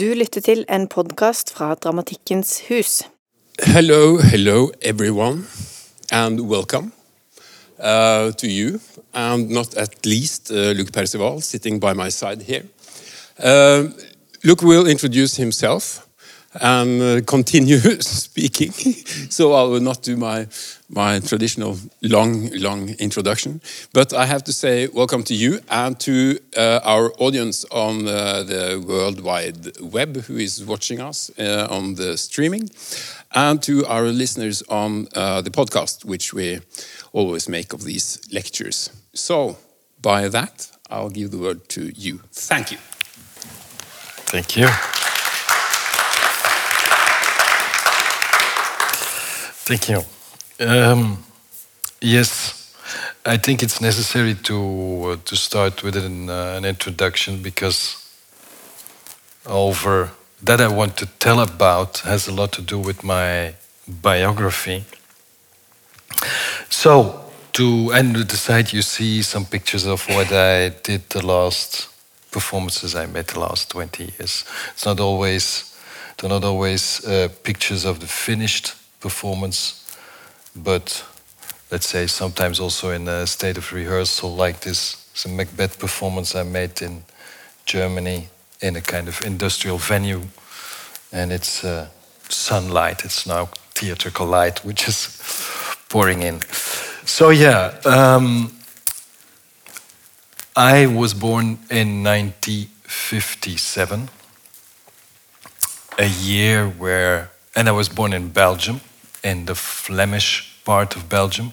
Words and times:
Du 0.00 0.14
lytter 0.14 0.40
til 0.40 0.64
en 0.68 0.88
podkast 0.88 1.50
fra 1.54 1.74
Dramatikkens 1.74 2.62
hus. 2.68 3.02
Hello, 3.62 4.18
hello, 4.18 4.70
everyone, 4.82 5.44
and 6.12 6.40
welcome 6.40 6.92
uh, 7.78 8.32
to 8.32 8.46
you, 8.46 8.80
and 9.14 9.48
not 9.48 9.74
at 9.76 10.06
least 10.06 10.50
uh, 10.50 10.72
Luc 10.76 10.92
Percival 10.92 11.40
sitting 11.40 11.80
by 11.80 11.94
my 11.94 12.10
side 12.10 12.42
here. 12.42 12.64
Uh, 13.38 13.88
Luc 14.44 14.62
will 14.62 14.86
introduce 14.86 15.36
himself 15.36 16.05
and 16.60 17.02
uh, 17.02 17.20
continue 17.26 17.78
speaking, 18.00 18.72
so 19.30 19.52
I 19.52 19.62
will 19.62 19.80
not 19.80 20.02
do 20.02 20.16
my 20.16 20.46
my 20.88 21.18
traditional 21.20 21.76
long, 22.02 22.48
long 22.52 22.90
introduction. 22.98 23.60
But 23.92 24.12
I 24.12 24.26
have 24.26 24.44
to 24.44 24.52
say 24.52 24.88
welcome 24.88 25.22
to 25.24 25.34
you 25.34 25.60
and 25.68 25.98
to 26.00 26.38
uh, 26.56 26.80
our 26.84 27.12
audience 27.18 27.64
on 27.70 28.06
uh, 28.06 28.44
the 28.44 28.84
World 28.86 29.20
Wide 29.20 29.80
Web 29.80 30.16
who 30.28 30.36
is 30.36 30.64
watching 30.64 31.00
us 31.00 31.30
uh, 31.38 31.66
on 31.70 31.94
the 31.94 32.16
streaming, 32.16 32.70
and 33.34 33.62
to 33.62 33.84
our 33.86 34.04
listeners 34.04 34.62
on 34.68 35.08
uh, 35.14 35.40
the 35.40 35.50
podcast, 35.50 36.04
which 36.04 36.32
we 36.32 36.60
always 37.12 37.48
make 37.48 37.72
of 37.72 37.82
these 37.82 38.20
lectures. 38.32 38.90
So, 39.14 39.56
by 40.00 40.28
that, 40.28 40.70
I'll 40.90 41.10
give 41.10 41.30
the 41.30 41.38
word 41.38 41.68
to 41.70 41.92
you. 41.96 42.20
Thank 42.32 42.70
you. 42.72 42.78
Thank 44.28 44.56
you. 44.56 45.05
Thank 49.66 49.88
you. 49.88 50.04
Um, 50.64 51.24
yes, 52.00 52.72
I 53.24 53.36
think 53.36 53.64
it's 53.64 53.80
necessary 53.80 54.34
to 54.44 54.56
uh, 55.04 55.16
to 55.24 55.34
start 55.34 55.82
with 55.82 55.96
an, 55.96 56.30
uh, 56.30 56.54
an 56.56 56.64
introduction 56.64 57.42
because 57.42 57.96
over 59.44 60.12
that 60.44 60.60
I 60.60 60.68
want 60.68 60.96
to 60.98 61.06
tell 61.18 61.40
about 61.40 61.98
has 62.04 62.28
a 62.28 62.32
lot 62.32 62.52
to 62.52 62.62
do 62.62 62.78
with 62.78 63.02
my 63.02 63.54
biography. 63.88 64.84
So 66.70 67.24
to 67.54 67.90
end 67.90 68.16
with 68.16 68.28
the 68.28 68.36
side, 68.36 68.72
you 68.72 68.82
see 68.82 69.20
some 69.22 69.46
pictures 69.46 69.84
of 69.84 70.06
what 70.08 70.30
I 70.30 70.68
did 70.84 71.10
the 71.10 71.26
last 71.26 71.88
performances 72.30 72.94
I 72.94 73.06
made 73.06 73.26
the 73.26 73.40
last 73.40 73.70
20 73.70 74.04
years. 74.04 74.44
It's 74.74 74.86
not 74.86 75.00
always, 75.00 75.74
they're 76.18 76.30
not 76.30 76.44
always 76.44 77.04
uh, 77.04 77.30
pictures 77.42 77.84
of 77.84 77.98
the 77.98 78.06
finished 78.06 78.76
performance, 79.00 79.96
but 80.54 81.04
let's 81.70 81.86
say 81.86 82.06
sometimes 82.06 82.60
also 82.60 82.90
in 82.90 83.08
a 83.08 83.26
state 83.26 83.58
of 83.58 83.72
rehearsal 83.72 84.34
like 84.34 84.60
this. 84.60 85.02
A 85.24 85.28
Macbeth 85.28 85.78
performance 85.78 86.34
I 86.34 86.42
made 86.42 86.82
in 86.82 87.04
Germany 87.64 88.28
in 88.60 88.76
a 88.76 88.80
kind 88.80 89.08
of 89.08 89.24
industrial 89.24 89.78
venue, 89.78 90.22
and 91.10 91.32
it's 91.32 91.64
uh, 91.64 91.88
sunlight. 92.28 93.04
It's 93.04 93.26
now 93.26 93.46
theatrical 93.74 94.26
light, 94.26 94.64
which 94.64 94.88
is 94.88 95.08
pouring 95.88 96.22
in. 96.22 96.40
So 97.04 97.30
yeah, 97.30 97.74
um, 97.84 98.52
I 100.54 100.86
was 100.86 101.14
born 101.14 101.58
in 101.70 102.02
1957, 102.02 104.08
a 105.98 106.06
year 106.06 106.66
where, 106.66 107.30
and 107.56 107.68
I 107.68 107.72
was 107.72 107.88
born 107.88 108.12
in 108.12 108.28
Belgium, 108.28 108.82
in 109.24 109.46
the 109.46 109.54
Flemish 109.54 110.62
part 110.64 110.94
of 110.94 111.08
Belgium, 111.08 111.52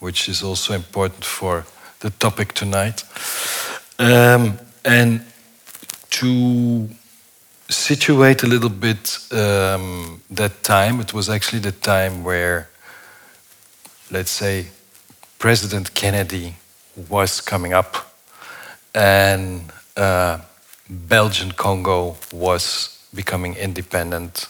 which 0.00 0.28
is 0.28 0.42
also 0.42 0.74
important 0.74 1.24
for 1.24 1.64
the 2.00 2.10
topic 2.10 2.52
tonight. 2.52 3.04
Um, 4.00 4.58
and 4.84 5.24
to 6.10 6.88
situate 7.68 8.42
a 8.42 8.46
little 8.46 8.68
bit 8.68 9.18
um, 9.32 10.20
that 10.30 10.62
time, 10.64 11.00
it 11.00 11.14
was 11.14 11.28
actually 11.30 11.60
the 11.60 11.72
time 11.72 12.24
where, 12.24 12.68
let's 14.10 14.30
say, 14.30 14.66
President 15.38 15.94
Kennedy 15.94 16.56
was 17.08 17.40
coming 17.40 17.72
up 17.72 18.12
and 18.92 19.70
uh, 19.96 20.38
Belgian 20.88 21.52
Congo 21.52 22.16
was 22.32 22.98
becoming 23.14 23.54
independent, 23.54 24.48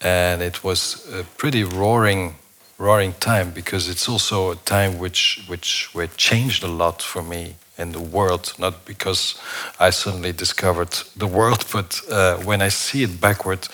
and 0.00 0.42
it 0.42 0.64
was 0.64 1.06
a 1.12 1.24
pretty 1.36 1.64
roaring, 1.64 2.36
roaring 2.78 3.14
time 3.20 3.50
because 3.50 3.88
it's 3.88 4.08
also 4.08 4.52
a 4.52 4.56
time 4.56 4.98
which 4.98 5.44
which 5.46 5.90
which 5.94 6.16
changed 6.16 6.64
a 6.64 6.68
lot 6.68 7.02
for 7.02 7.22
me 7.22 7.56
in 7.78 7.92
the 7.92 8.00
world. 8.00 8.54
Not 8.58 8.84
because 8.86 9.34
I 9.78 9.90
suddenly 9.90 10.32
discovered 10.32 10.92
the 11.16 11.26
world, 11.26 11.64
but 11.72 12.00
uh, 12.10 12.36
when 12.38 12.62
I 12.62 12.70
see 12.70 13.02
it 13.02 13.20
backward, 13.20 13.68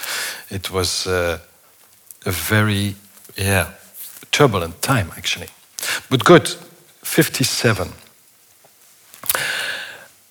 it 0.51 0.71
was 0.71 1.07
uh, 1.07 1.39
a 2.25 2.31
very 2.31 2.95
yeah 3.37 3.71
turbulent 4.31 4.83
time 4.83 5.11
actually. 5.17 5.49
But 6.11 6.25
good, 6.25 6.49
fifty-seven. 7.03 7.93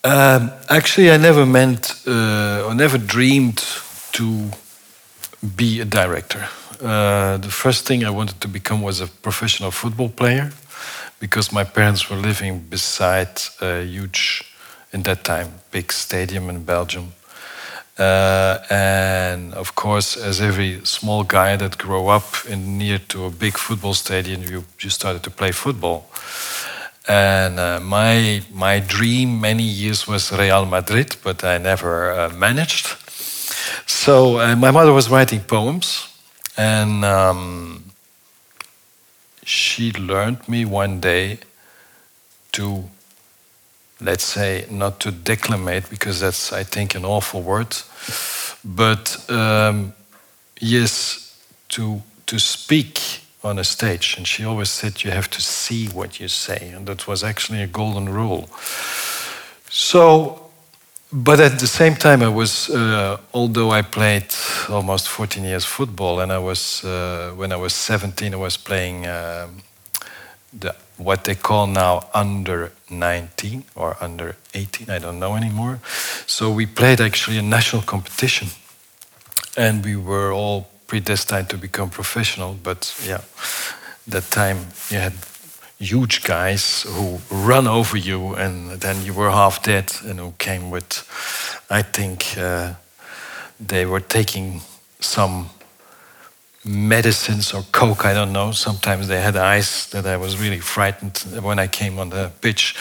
Um, 0.03 0.51
actually, 0.69 1.09
I 1.09 1.17
never 1.17 1.45
meant 1.45 2.03
uh, 2.05 2.63
or 2.67 2.75
never 2.75 2.99
dreamed 2.99 3.63
to 4.11 4.51
be 5.45 5.81
a 5.81 5.85
director. 5.85 6.47
Uh, 6.81 7.37
the 7.37 7.51
first 7.51 7.85
thing 7.85 8.03
I 8.03 8.09
wanted 8.09 8.41
to 8.41 8.47
become 8.47 8.81
was 8.81 9.01
a 9.01 9.07
professional 9.07 9.71
football 9.71 10.09
player 10.09 10.51
because 11.19 11.51
my 11.51 11.63
parents 11.63 12.09
were 12.09 12.17
living 12.17 12.59
beside 12.59 13.41
a 13.61 13.83
huge, 13.83 14.43
in 14.91 15.03
that 15.03 15.23
time, 15.23 15.47
big 15.71 15.91
stadium 15.91 16.49
in 16.49 16.63
Belgium. 16.63 17.13
Uh, 17.97 18.57
and 18.69 19.53
of 19.53 19.75
course, 19.75 20.17
as 20.17 20.41
every 20.41 20.81
small 20.83 21.23
guy 21.23 21.55
that 21.55 21.77
grew 21.77 22.07
up 22.07 22.45
in 22.49 22.77
near 22.77 22.99
to 23.07 23.25
a 23.25 23.29
big 23.29 23.57
football 23.57 23.93
stadium, 23.93 24.43
you, 24.43 24.65
you 24.81 24.89
started 24.89 25.23
to 25.23 25.31
play 25.31 25.51
football. 25.51 26.09
And 27.07 27.59
uh, 27.59 27.79
my 27.79 28.41
my 28.51 28.79
dream 28.79 29.39
many 29.39 29.63
years 29.63 30.07
was 30.07 30.31
Real 30.31 30.65
Madrid, 30.65 31.15
but 31.23 31.43
I 31.43 31.57
never 31.57 32.11
uh, 32.11 32.29
managed. 32.29 33.04
So 33.85 34.39
uh, 34.39 34.55
my 34.55 34.71
mother 34.71 34.93
was 34.93 35.09
writing 35.09 35.41
poems, 35.41 36.07
and 36.57 37.03
um, 37.05 37.83
she 39.43 39.91
learned 39.93 40.47
me 40.47 40.65
one 40.65 40.99
day 40.99 41.39
to, 42.53 42.85
let's 44.01 44.23
say, 44.23 44.65
not 44.69 44.99
to 45.01 45.11
declamate 45.11 45.89
because 45.89 46.19
that's 46.19 46.53
I 46.53 46.63
think 46.63 46.95
an 46.95 47.05
awful 47.05 47.41
word, 47.41 47.75
but 48.63 49.29
um, 49.29 49.93
yes, 50.59 51.37
to 51.69 52.01
to 52.25 52.39
speak 52.39 53.21
on 53.45 53.59
a 53.59 53.63
stage. 53.63 54.15
And 54.17 54.27
she 54.27 54.43
always 54.43 54.69
said, 54.69 55.03
You 55.03 55.11
have 55.11 55.29
to 55.29 55.41
see 55.41 55.87
what 55.87 56.19
you 56.19 56.27
say. 56.27 56.71
And 56.75 56.87
that 56.87 57.07
was 57.07 57.23
actually 57.23 57.61
a 57.61 57.67
golden 57.67 58.09
rule. 58.09 58.49
So, 59.69 60.44
but 61.15 61.39
at 61.39 61.59
the 61.59 61.67
same 61.67 61.95
time, 61.95 62.21
I 62.21 62.27
was, 62.27 62.69
uh, 62.69 63.17
although 63.33 63.71
I 63.71 63.81
played 63.83 64.25
almost 64.67 65.07
14 65.07 65.45
years 65.45 65.63
football, 65.63 66.19
and 66.19 66.29
I 66.29 66.39
was, 66.39 66.83
uh, 66.83 67.31
when 67.37 67.53
I 67.53 67.55
was 67.55 67.73
17, 67.73 68.33
I 68.33 68.37
was 68.37 68.57
playing 68.57 69.05
uh, 69.05 69.47
the, 70.51 70.75
what 70.97 71.23
they 71.23 71.35
call 71.35 71.67
now 71.67 72.09
under 72.13 72.73
19 72.89 73.63
or 73.75 73.95
under 74.01 74.35
18, 74.53 74.89
I 74.89 74.99
don't 74.99 75.17
know 75.17 75.35
anymore. 75.35 75.79
So 76.27 76.51
we 76.51 76.65
played 76.65 76.99
actually 76.99 77.37
a 77.37 77.41
national 77.41 77.83
competition. 77.83 78.49
And 79.55 79.85
we 79.85 79.95
were 79.95 80.33
all 80.33 80.67
predestined 80.87 81.49
to 81.49 81.57
become 81.57 81.89
professional, 81.89 82.57
but 82.61 82.93
yeah, 83.07 83.21
that 84.05 84.29
time 84.31 84.67
you 84.89 84.97
had 84.97 85.13
huge 85.79 86.23
guys 86.23 86.83
who 86.83 87.19
run 87.29 87.67
over 87.67 87.97
you, 87.97 88.33
and 88.35 88.79
then 88.81 89.03
you 89.03 89.13
were 89.13 89.31
half 89.31 89.61
dead, 89.63 89.91
and 90.05 90.19
who 90.19 90.33
came 90.37 90.69
with, 90.69 91.03
I 91.69 91.81
think 91.81 92.37
uh, 92.37 92.73
they 93.59 93.85
were 93.85 94.01
taking 94.01 94.61
some 94.99 95.49
medicines 96.65 97.53
or 97.53 97.63
coke, 97.71 98.05
I 98.05 98.13
don't 98.13 98.33
know. 98.33 98.51
Sometimes 98.51 99.07
they 99.07 99.21
had 99.21 99.35
ice 99.35 99.85
that 99.87 100.05
I 100.07 100.17
was 100.17 100.39
really 100.39 100.59
frightened 100.59 101.17
when 101.43 101.59
I 101.59 101.67
came 101.67 101.99
on 101.99 102.09
the 102.09 102.31
pitch. 102.41 102.75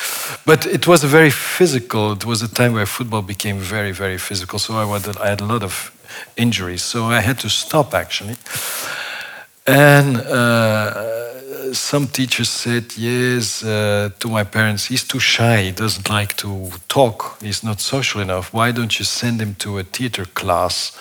But 0.46 0.66
it 0.66 0.86
was 0.86 1.04
a 1.04 1.06
very 1.06 1.30
physical, 1.30 2.12
it 2.12 2.24
was 2.24 2.42
a 2.42 2.48
time 2.48 2.72
where 2.72 2.86
football 2.86 3.20
became 3.20 3.58
very, 3.58 3.92
very 3.92 4.16
physical. 4.16 4.58
So 4.58 4.74
I, 4.74 4.84
I 5.20 5.28
had 5.28 5.42
a 5.42 5.44
lot 5.44 5.62
of 5.62 5.92
injuries. 6.36 6.82
So 6.82 7.04
I 7.04 7.20
had 7.20 7.38
to 7.40 7.50
stop 7.50 7.92
actually. 7.92 8.36
And 9.66 10.16
uh, 10.16 11.33
some 11.72 12.06
teachers 12.06 12.48
said, 12.48 12.96
yes, 12.96 13.64
uh, 13.64 14.10
to 14.18 14.28
my 14.28 14.44
parents, 14.44 14.86
he's 14.86 15.04
too 15.04 15.20
shy, 15.20 15.62
he 15.62 15.70
doesn't 15.72 16.08
like 16.08 16.36
to 16.36 16.70
talk, 16.88 17.40
he's 17.40 17.62
not 17.62 17.80
social 17.80 18.20
enough. 18.20 18.52
Why 18.52 18.72
don't 18.72 18.98
you 18.98 19.04
send 19.04 19.40
him 19.40 19.54
to 19.56 19.78
a 19.78 19.82
theater 19.82 20.24
class 20.24 20.96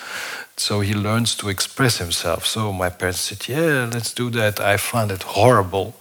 so 0.56 0.80
he 0.80 0.94
learns 0.94 1.34
to 1.36 1.48
express 1.48 1.98
himself? 1.98 2.46
So 2.46 2.72
my 2.72 2.88
parents 2.90 3.20
said, 3.20 3.48
yeah, 3.48 3.88
let's 3.92 4.12
do 4.14 4.30
that. 4.30 4.60
I 4.60 4.76
found 4.76 5.10
it 5.10 5.22
horrible 5.22 5.94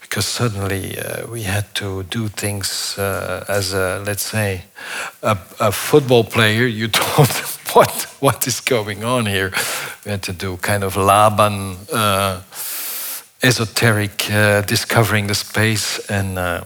because 0.00 0.26
suddenly 0.26 0.98
uh, 0.98 1.26
we 1.26 1.42
had 1.42 1.74
to 1.74 2.02
do 2.02 2.28
things 2.28 2.98
uh, 2.98 3.44
as 3.48 3.72
a, 3.72 4.02
let's 4.06 4.24
say, 4.24 4.64
a, 5.22 5.38
a 5.58 5.72
football 5.72 6.24
player. 6.24 6.66
You 6.66 6.88
don't 6.88 7.30
what 7.74 8.06
what 8.20 8.46
is 8.46 8.60
going 8.60 9.04
on 9.04 9.26
here? 9.26 9.52
We 10.04 10.10
had 10.10 10.22
to 10.24 10.32
do 10.32 10.56
kind 10.58 10.84
of 10.84 10.96
Laban, 10.96 11.76
uh, 11.92 12.42
esoteric, 13.42 14.30
uh, 14.30 14.62
discovering 14.62 15.26
the 15.26 15.34
space. 15.34 15.98
And 16.10 16.38
uh, 16.38 16.64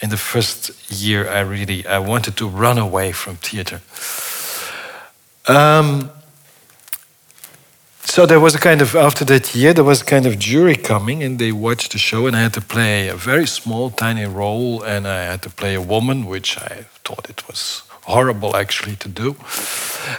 in 0.00 0.10
the 0.10 0.16
first 0.16 0.70
year, 0.90 1.28
I 1.28 1.40
really 1.40 1.86
I 1.86 1.98
wanted 1.98 2.36
to 2.36 2.48
run 2.48 2.78
away 2.78 3.12
from 3.12 3.36
theater. 3.36 3.80
Um, 5.46 6.10
so 8.04 8.26
there 8.26 8.40
was 8.40 8.54
a 8.54 8.58
kind 8.58 8.82
of 8.82 8.94
after 8.94 9.24
that 9.24 9.54
year 9.54 9.72
there 9.72 9.84
was 9.84 10.02
a 10.02 10.04
kind 10.04 10.26
of 10.26 10.38
jury 10.38 10.76
coming 10.76 11.22
and 11.22 11.38
they 11.38 11.50
watched 11.50 11.92
the 11.92 11.98
show 11.98 12.26
and 12.26 12.36
I 12.36 12.42
had 12.42 12.52
to 12.54 12.60
play 12.60 13.08
a 13.08 13.16
very 13.16 13.46
small 13.46 13.90
tiny 13.90 14.26
role 14.26 14.82
and 14.82 15.06
I 15.06 15.22
had 15.24 15.40
to 15.42 15.50
play 15.50 15.74
a 15.74 15.80
woman 15.80 16.26
which 16.26 16.58
I 16.58 16.84
thought 17.04 17.30
it 17.30 17.48
was 17.48 17.82
horrible 18.04 18.56
actually 18.56 18.96
to 18.96 19.08
do 19.08 19.36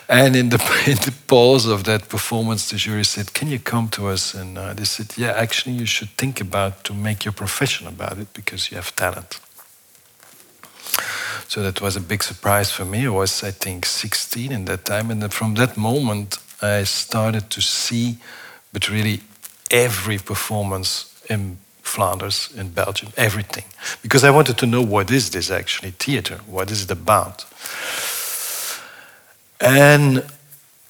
and 0.08 0.36
in 0.36 0.50
the 0.50 0.58
in 0.88 0.98
the 0.98 1.14
pause 1.28 1.66
of 1.66 1.84
that 1.84 2.08
performance 2.10 2.70
the 2.70 2.78
jury 2.78 3.04
said 3.04 3.34
can 3.34 3.50
you 3.50 3.60
come 3.60 3.90
to 3.90 4.08
us 4.08 4.34
and 4.34 4.58
uh, 4.58 4.74
they 4.74 4.86
said 4.86 5.08
yeah 5.18 5.32
actually 5.32 5.76
you 5.76 5.86
should 5.86 6.10
think 6.18 6.40
about 6.40 6.84
to 6.84 6.94
make 6.94 7.26
your 7.26 7.34
profession 7.34 7.88
about 7.88 8.18
it 8.18 8.34
because 8.34 8.72
you 8.72 8.78
have 8.78 8.96
talent 8.96 9.40
so 11.54 11.62
that 11.62 11.82
was 11.82 11.96
a 11.96 12.02
big 12.02 12.24
surprise 12.24 12.72
for 12.72 12.84
me. 12.84 13.06
I 13.06 13.10
was, 13.10 13.44
I 13.44 13.52
think, 13.52 13.86
16 13.86 14.52
in 14.52 14.66
that 14.66 14.86
time. 14.86 15.12
And 15.12 15.32
from 15.32 15.54
that 15.56 15.78
moment, 15.78 16.40
I 16.64 16.84
started 16.84 17.52
to 17.52 17.62
see, 17.62 18.18
but 18.72 18.90
really 18.90 19.22
every 19.70 20.18
performance 20.18 21.14
in 21.30 21.58
Flanders, 21.84 22.50
in 22.56 22.70
Belgium, 22.70 23.10
everything. 23.18 23.66
Because 24.02 24.24
I 24.24 24.32
wanted 24.32 24.58
to 24.58 24.66
know 24.66 24.82
what 24.82 25.12
is 25.12 25.30
this 25.30 25.52
actually, 25.52 25.92
theater? 25.92 26.40
What 26.48 26.72
is 26.72 26.86
it 26.86 26.92
about? 26.92 27.46
And 29.60 30.24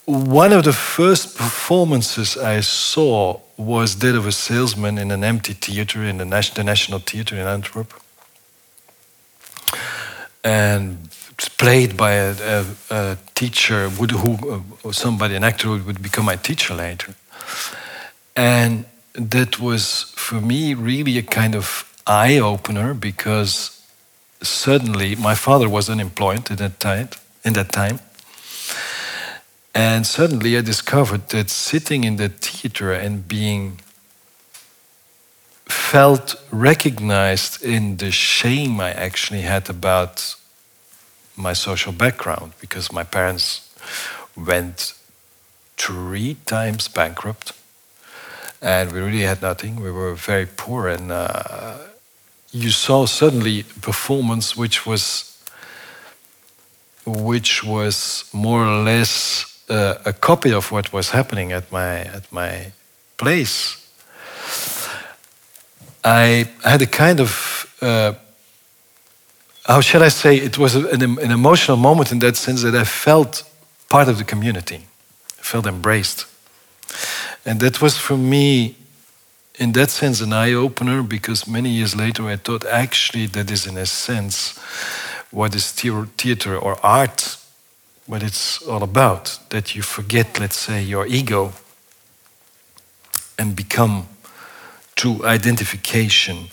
one 0.05 0.51
of 0.51 0.63
the 0.63 0.73
first 0.73 1.37
performances 1.37 2.37
I 2.37 2.61
saw 2.61 3.39
was 3.57 3.95
Death 3.95 4.15
of 4.15 4.27
a 4.27 4.31
Salesman 4.31 4.97
in 4.97 5.11
an 5.11 5.23
empty 5.23 5.53
theater 5.53 6.03
in 6.03 6.17
the, 6.17 6.25
National 6.25 6.99
Theater 6.99 7.35
in 7.35 7.47
Antwerp. 7.47 7.93
And 10.43 11.09
played 11.57 11.95
by 11.95 12.11
a, 12.11 12.35
a, 12.41 12.65
a 12.89 13.17
teacher, 13.35 13.89
would, 13.99 14.11
who, 14.11 14.63
uh, 14.83 14.91
somebody, 14.91 15.35
an 15.35 15.43
actor 15.43 15.69
who 15.69 15.83
would 15.83 16.01
become 16.01 16.25
my 16.25 16.35
teacher 16.35 16.73
later. 16.73 17.15
And 18.35 18.85
that 19.13 19.59
was, 19.59 20.13
for 20.15 20.41
me, 20.41 20.73
really 20.73 21.17
a 21.17 21.23
kind 21.23 21.55
of 21.55 21.89
eye 22.05 22.39
opener 22.39 22.93
because 22.93 23.82
suddenly 24.43 25.15
my 25.15 25.35
father 25.35 25.67
was 25.69 25.89
unemployed 25.89 26.51
at 26.51 26.57
that 26.59 26.79
time, 26.79 27.09
in 27.43 27.53
that 27.53 27.71
time. 27.71 27.99
And 29.73 30.05
suddenly 30.05 30.57
I 30.57 30.61
discovered 30.61 31.29
that 31.29 31.49
sitting 31.49 32.03
in 32.03 32.17
the 32.17 32.29
theater 32.29 32.93
and 32.93 33.27
being 33.27 33.79
felt 35.65 36.35
recognized 36.51 37.63
in 37.63 37.97
the 37.97 38.11
shame 38.11 38.79
I 38.79 38.91
actually 38.91 39.41
had 39.41 39.69
about 39.69 40.35
my 41.35 41.53
social 41.53 41.91
background 41.91 42.53
because 42.61 42.91
my 42.91 43.03
parents 43.03 43.73
went 44.35 44.93
three 45.77 46.37
times 46.45 46.87
bankrupt 46.87 47.53
and 48.63 48.93
we 48.93 49.01
really 49.01 49.21
had 49.21 49.41
nothing. 49.41 49.81
We 49.81 49.91
were 49.91 50.15
very 50.15 50.45
poor, 50.45 50.87
and 50.87 51.11
uh, 51.11 51.77
you 52.53 52.69
saw 52.69 53.05
suddenly 53.05 53.59
a 53.59 53.79
performance 53.81 54.55
which 54.55 54.85
was 54.85 55.29
which 57.05 57.63
was 57.63 58.25
more 58.31 58.63
or 58.65 58.83
less 58.83 59.45
uh, 59.69 59.95
a 60.05 60.13
copy 60.13 60.53
of 60.53 60.71
what 60.71 60.93
was 60.93 61.09
happening 61.09 61.51
at 61.51 61.69
my 61.71 61.99
at 61.99 62.31
my 62.31 62.71
place. 63.17 63.77
I 66.05 66.49
had 66.63 66.81
a 66.81 66.87
kind 66.87 67.19
of 67.19 67.65
uh, 67.81 68.13
how 69.65 69.81
shall 69.81 70.03
I 70.03 70.09
say, 70.09 70.35
it 70.37 70.57
was 70.57 70.75
an, 70.75 71.19
an, 71.19 71.31
emotional 71.31 71.77
moment 71.77 72.11
in 72.11 72.19
that 72.19 72.35
sense 72.35 72.63
that 72.63 72.75
I 72.75 72.83
felt 72.83 73.43
part 73.89 74.09
of 74.09 74.17
the 74.17 74.23
community, 74.23 74.85
I 75.39 75.41
felt 75.41 75.65
embraced. 75.65 76.25
And 77.45 77.59
that 77.61 77.81
was 77.81 77.97
for 77.97 78.17
me, 78.17 78.75
in 79.59 79.71
that 79.73 79.89
sense, 79.89 80.21
an 80.21 80.33
eye 80.33 80.53
opener 80.53 81.03
because 81.03 81.47
many 81.47 81.69
years 81.69 81.95
later 81.95 82.27
I 82.27 82.37
thought 82.37 82.65
actually 82.65 83.27
that 83.27 83.51
is, 83.51 83.67
in 83.67 83.77
a 83.77 83.85
sense, 83.85 84.57
what 85.31 85.55
is 85.55 85.71
theater 85.71 86.57
or 86.57 86.77
art, 86.83 87.37
what 88.07 88.23
it's 88.23 88.61
all 88.63 88.83
about. 88.83 89.39
That 89.49 89.75
you 89.75 89.81
forget, 89.81 90.39
let's 90.39 90.57
say, 90.57 90.81
your 90.81 91.05
ego 91.05 91.53
and 93.37 93.55
become, 93.55 94.07
through 94.95 95.25
identification, 95.25 96.49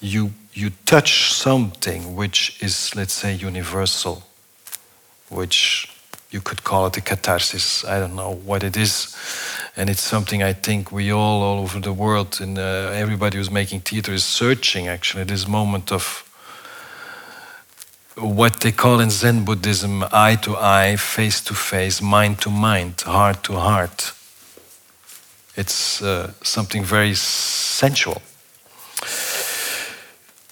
you 0.00 0.32
you 0.52 0.70
touch 0.86 1.34
something 1.34 2.16
which 2.16 2.56
is, 2.62 2.96
let's 2.96 3.12
say, 3.12 3.34
universal, 3.34 4.22
which 5.28 5.95
you 6.30 6.40
could 6.40 6.64
call 6.64 6.86
it 6.86 6.96
a 6.96 7.00
catharsis. 7.00 7.84
I 7.84 7.98
don't 8.00 8.14
know 8.14 8.34
what 8.34 8.62
it 8.62 8.76
is. 8.76 9.16
And 9.76 9.88
it's 9.88 10.02
something 10.02 10.42
I 10.42 10.52
think 10.52 10.90
we 10.90 11.12
all, 11.12 11.42
all 11.42 11.60
over 11.60 11.80
the 11.80 11.92
world, 11.92 12.40
and 12.40 12.58
uh, 12.58 12.90
everybody 12.94 13.38
who's 13.38 13.50
making 13.50 13.80
theater 13.80 14.12
is 14.12 14.24
searching 14.24 14.88
actually 14.88 15.24
this 15.24 15.46
moment 15.46 15.92
of 15.92 16.22
what 18.16 18.60
they 18.60 18.72
call 18.72 19.00
in 19.00 19.10
Zen 19.10 19.44
Buddhism 19.44 20.02
eye 20.12 20.36
to 20.42 20.56
eye, 20.56 20.96
face 20.96 21.42
to 21.42 21.54
face, 21.54 22.00
mind 22.00 22.40
to 22.40 22.50
mind, 22.50 23.00
heart 23.02 23.42
to 23.44 23.52
heart. 23.54 24.12
It's 25.54 26.02
uh, 26.02 26.32
something 26.42 26.84
very 26.84 27.14
sensual. 27.14 28.22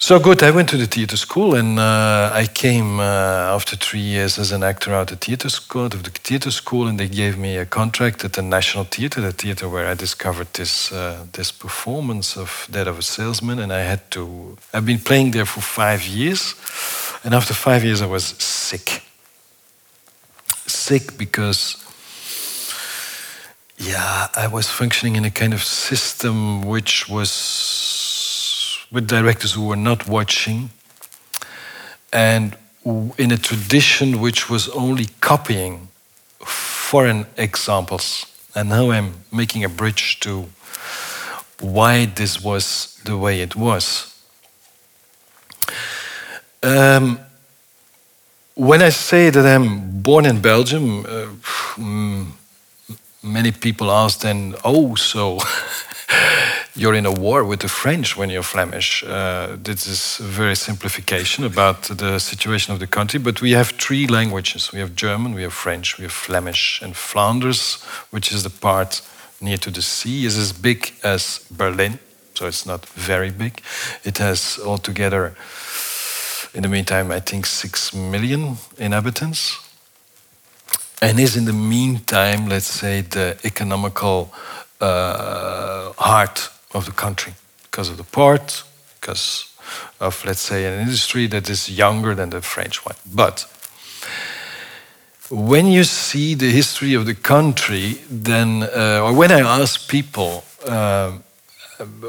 So 0.05 0.19
good. 0.19 0.43
I 0.43 0.51
went 0.51 0.69
to 0.69 0.77
the 0.77 0.87
theater 0.87 1.17
school, 1.17 1.55
and 1.55 1.79
uh, 1.79 2.31
I 2.31 2.47
came 2.47 3.01
uh, 3.01 3.56
after 3.56 3.75
three 3.75 4.03
years 4.03 4.39
as 4.39 4.53
an 4.53 4.62
actor 4.62 4.93
out 4.93 5.11
of 5.11 5.19
theater 5.19 5.49
school, 5.49 5.87
of 5.87 6.03
the 6.03 6.11
theater 6.11 6.51
school, 6.51 6.87
and 6.87 7.01
they 7.01 7.09
gave 7.09 7.39
me 7.39 7.56
a 7.56 7.65
contract 7.65 8.23
at 8.23 8.35
the 8.35 8.43
National 8.43 8.85
Theater, 8.85 9.23
the 9.23 9.33
theater 9.33 9.67
where 9.67 9.87
I 9.89 9.95
discovered 9.95 10.53
this 10.53 10.93
uh, 10.93 11.25
this 11.33 11.51
performance 11.51 12.37
of 12.37 12.69
Death 12.71 12.87
of 12.87 12.99
a 12.99 13.03
Salesman, 13.03 13.59
and 13.59 13.73
I 13.73 13.81
had 13.81 14.11
to. 14.11 14.59
I've 14.75 14.85
been 14.85 15.01
playing 15.01 15.31
there 15.31 15.47
for 15.47 15.62
five 15.62 16.03
years, 16.07 16.55
and 17.25 17.33
after 17.33 17.55
five 17.55 17.83
years, 17.83 18.03
I 18.03 18.07
was 18.07 18.25
sick. 18.39 19.03
Sick 20.67 21.17
because 21.17 21.79
yeah, 23.78 24.28
I 24.37 24.49
was 24.49 24.69
functioning 24.69 25.17
in 25.17 25.25
a 25.25 25.31
kind 25.31 25.55
of 25.55 25.62
system 25.62 26.62
which 26.62 27.09
was 27.09 27.31
with 28.95 29.09
directors 29.09 29.53
who 29.53 29.67
were 29.67 29.77
not 29.77 30.09
watching, 30.09 30.71
and 32.13 32.57
in 33.19 33.33
a 33.33 33.37
tradition 33.37 34.21
which 34.21 34.49
was 34.49 34.69
only 34.69 35.07
copying 35.21 35.89
foreign 36.39 37.27
examples. 37.37 38.27
And 38.55 38.69
now 38.69 38.93
I'm 38.93 39.15
making 39.33 39.65
a 39.65 39.69
bridge 39.69 40.21
to 40.21 40.47
why 41.61 42.07
this 42.07 42.41
was 42.41 43.01
the 43.05 43.17
way 43.19 43.41
it 43.41 43.57
was. 43.57 44.15
Um, 46.63 47.19
when 48.55 48.81
I 48.81 48.91
say 48.91 49.31
that 49.31 49.45
I'm 49.45 50.01
born 50.01 50.25
in 50.25 50.41
Belgium, 50.41 51.05
uh, 51.05 51.27
many 53.23 53.51
people 53.51 53.91
ask 53.91 54.21
then, 54.21 54.55
oh, 54.65 54.95
so 54.95 55.41
you're 56.76 56.95
in 56.95 57.07
a 57.07 57.12
war 57.12 57.45
with 57.45 57.61
the 57.61 57.69
French 57.69 58.16
when 58.16 58.31
you're 58.31 58.43
Flemish. 58.43 59.04
Uh, 59.04 59.57
this 59.62 59.87
is 59.87 60.19
a 60.21 60.25
very 60.25 60.57
simplification 60.57 61.45
about 61.45 61.83
the 61.83 62.19
situation 62.19 62.75
of 62.75 62.81
the 62.81 62.87
country, 62.87 63.21
but 63.21 63.40
we 63.40 63.52
have 63.52 63.71
three 63.78 64.07
languages. 64.09 64.73
We 64.73 64.81
have 64.81 64.97
German, 64.97 65.35
we 65.35 65.43
have 65.43 65.52
French, 65.52 65.99
we 65.99 66.04
have 66.04 66.12
Flemish, 66.12 66.83
and 66.83 66.97
Flanders, 66.97 67.83
which 68.11 68.33
is 68.33 68.43
the 68.43 68.50
part 68.50 69.02
near 69.40 69.57
to 69.59 69.71
the 69.71 69.83
sea, 69.83 70.25
is 70.25 70.37
as 70.37 70.52
big 70.52 70.93
as 71.04 71.47
Berlin, 71.50 71.99
so 72.35 72.47
it's 72.47 72.66
not 72.66 72.87
very 72.87 73.31
big. 73.31 73.62
It 74.02 74.19
has 74.19 74.59
altogether, 74.64 75.37
in 76.54 76.62
the 76.62 76.69
meantime, 76.69 77.12
I 77.12 77.21
think 77.21 77.47
six 77.47 77.95
million 77.95 78.57
inhabitants, 78.78 79.59
and 81.00 81.21
is 81.21 81.37
in 81.37 81.45
the 81.45 81.52
meantime, 81.52 82.49
let's 82.49 82.66
say, 82.66 83.02
the 83.02 83.37
economical 83.45 84.33
uh, 84.81 85.93
heart 85.93 86.50
of 86.75 86.85
the 86.85 86.93
country 86.93 87.35
because 87.62 87.88
of 87.88 87.97
the 87.97 88.04
port, 88.04 88.64
because 89.00 89.47
of, 90.00 90.25
let's 90.25 90.40
say, 90.40 90.66
an 90.66 90.81
industry 90.81 91.26
that 91.28 91.49
is 91.49 91.69
younger 91.69 92.14
than 92.14 92.31
the 92.31 92.40
French 92.40 92.85
one. 92.85 92.97
But 93.14 93.47
when 95.31 95.66
you 95.66 95.85
see 95.85 96.35
the 96.35 96.50
history 96.50 96.95
of 96.95 97.07
the 97.07 97.14
country, 97.14 97.99
then, 98.11 98.62
uh, 98.62 99.00
or 99.02 99.14
when 99.14 99.33
I 99.33 99.40
ask 99.40 99.88
people, 99.88 100.45
uh, 100.66 101.12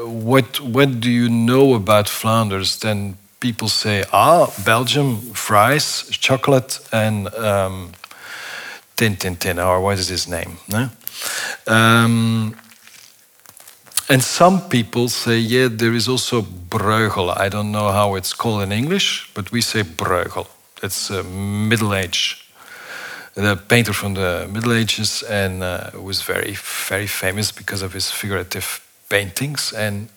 what, 0.04 0.60
what 0.60 1.00
do 1.00 1.10
you 1.10 1.28
know 1.28 1.74
about 1.74 2.08
Flanders, 2.08 2.78
then 2.78 3.16
people 3.40 3.68
say, 3.68 4.04
ah, 4.12 4.52
Belgium, 4.64 5.20
fries, 5.32 6.08
chocolate, 6.10 6.78
and 6.92 7.34
um, 7.34 7.92
Tintin, 8.96 9.64
or 9.64 9.80
what 9.80 9.98
is 9.98 10.08
his 10.08 10.28
name? 10.28 10.58
No? 10.68 10.90
Um, 11.66 12.54
and 14.08 14.22
some 14.22 14.68
people 14.68 15.08
say, 15.08 15.38
yeah, 15.38 15.68
there 15.70 15.92
is 15.92 16.08
also 16.08 16.42
Bruegel. 16.42 17.36
I 17.36 17.48
don't 17.48 17.72
know 17.72 17.90
how 17.90 18.14
it's 18.14 18.32
called 18.32 18.62
in 18.62 18.72
English, 18.72 19.30
but 19.34 19.50
we 19.50 19.60
say 19.60 19.82
Bruegel. 19.82 20.46
It's 20.82 21.10
a 21.10 21.22
Middle 21.22 21.94
Age, 21.94 22.48
the 23.34 23.56
painter 23.56 23.92
from 23.92 24.14
the 24.14 24.48
Middle 24.52 24.72
Ages, 24.72 25.22
and 25.22 25.62
uh, 25.62 25.90
was 26.00 26.22
very, 26.22 26.56
very 26.88 27.06
famous 27.06 27.50
because 27.50 27.82
of 27.82 27.92
his 27.92 28.10
figurative 28.10 28.80
paintings. 29.08 29.72
And 29.72 30.08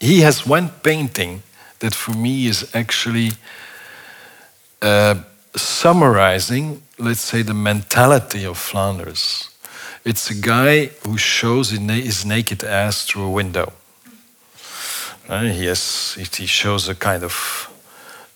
he 0.00 0.20
has 0.20 0.46
one 0.46 0.70
painting 0.82 1.42
that 1.80 1.94
for 1.94 2.12
me 2.12 2.46
is 2.46 2.74
actually 2.74 3.32
uh, 4.80 5.16
summarizing, 5.56 6.82
let's 6.98 7.20
say, 7.20 7.42
the 7.42 7.54
mentality 7.54 8.44
of 8.44 8.56
Flanders. 8.56 9.50
It's 10.04 10.30
a 10.30 10.34
guy 10.34 10.86
who 11.06 11.16
shows 11.16 11.70
his 11.70 12.26
naked 12.26 12.62
ass 12.62 13.06
through 13.06 13.24
a 13.24 13.30
window. 13.30 13.72
Uh, 15.26 15.44
he, 15.44 15.64
has, 15.64 16.14
he 16.14 16.44
shows 16.44 16.90
a 16.90 16.94
kind 16.94 17.24
of 17.24 17.70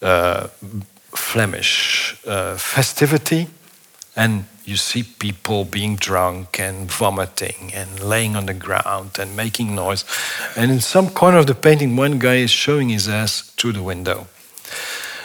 uh, 0.01 0.49
Flemish 1.15 2.17
uh, 2.27 2.57
festivity, 2.57 3.49
and 4.17 4.47
you 4.65 4.77
see 4.77 5.03
people 5.03 5.67
being 5.67 5.97
drunk 5.97 6.59
and 6.59 6.91
vomiting 6.91 7.71
and 7.75 8.01
laying 8.01 8.35
on 8.35 8.47
the 8.47 8.55
ground 8.55 9.19
and 9.19 9.37
making 9.37 9.75
noise. 9.75 10.07
And 10.57 10.71
in 10.71 10.81
some 10.81 11.11
corner 11.11 11.37
of 11.37 11.47
the 11.47 11.55
painting, 11.55 11.97
one 11.97 12.19
guy 12.19 12.37
is 12.37 12.51
showing 12.51 12.89
his 12.89 13.11
ass 13.11 13.43
through 13.59 13.73
the 13.73 13.83
window. 13.83 14.27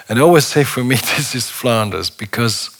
And 0.09 0.19
I 0.19 0.21
always 0.21 0.45
say 0.45 0.65
for 0.65 0.83
me, 0.83 0.95
this 1.15 1.35
is 1.35 1.50
Flanders 1.50 2.09
because 2.09 2.73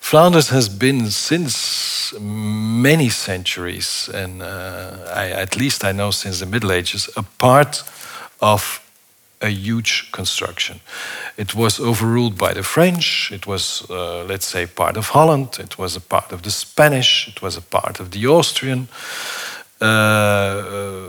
Flanders 0.00 0.48
has 0.48 0.68
been 0.68 1.10
since 1.10 2.12
many 2.18 3.08
centuries, 3.08 4.10
and 4.12 4.42
uh, 4.42 4.96
I, 5.14 5.30
at 5.30 5.56
least 5.56 5.84
I 5.84 5.92
know 5.92 6.10
since 6.10 6.40
the 6.40 6.46
Middle 6.46 6.72
Ages, 6.72 7.08
a 7.16 7.22
part 7.22 7.84
of 8.40 8.80
a 9.40 9.48
huge 9.48 10.10
construction. 10.12 10.80
It 11.36 11.54
was 11.54 11.78
overruled 11.78 12.36
by 12.36 12.52
the 12.52 12.62
French, 12.62 13.30
it 13.32 13.46
was, 13.46 13.88
uh, 13.88 14.24
let's 14.24 14.46
say, 14.46 14.66
part 14.66 14.96
of 14.96 15.08
Holland, 15.08 15.58
it 15.58 15.78
was 15.78 15.96
a 15.96 16.00
part 16.00 16.32
of 16.32 16.42
the 16.42 16.50
Spanish, 16.50 17.28
it 17.28 17.40
was 17.40 17.56
a 17.56 17.62
part 17.62 18.00
of 18.00 18.10
the 18.10 18.26
Austrian 18.26 18.88
uh, 19.80 19.84
uh 19.84 21.08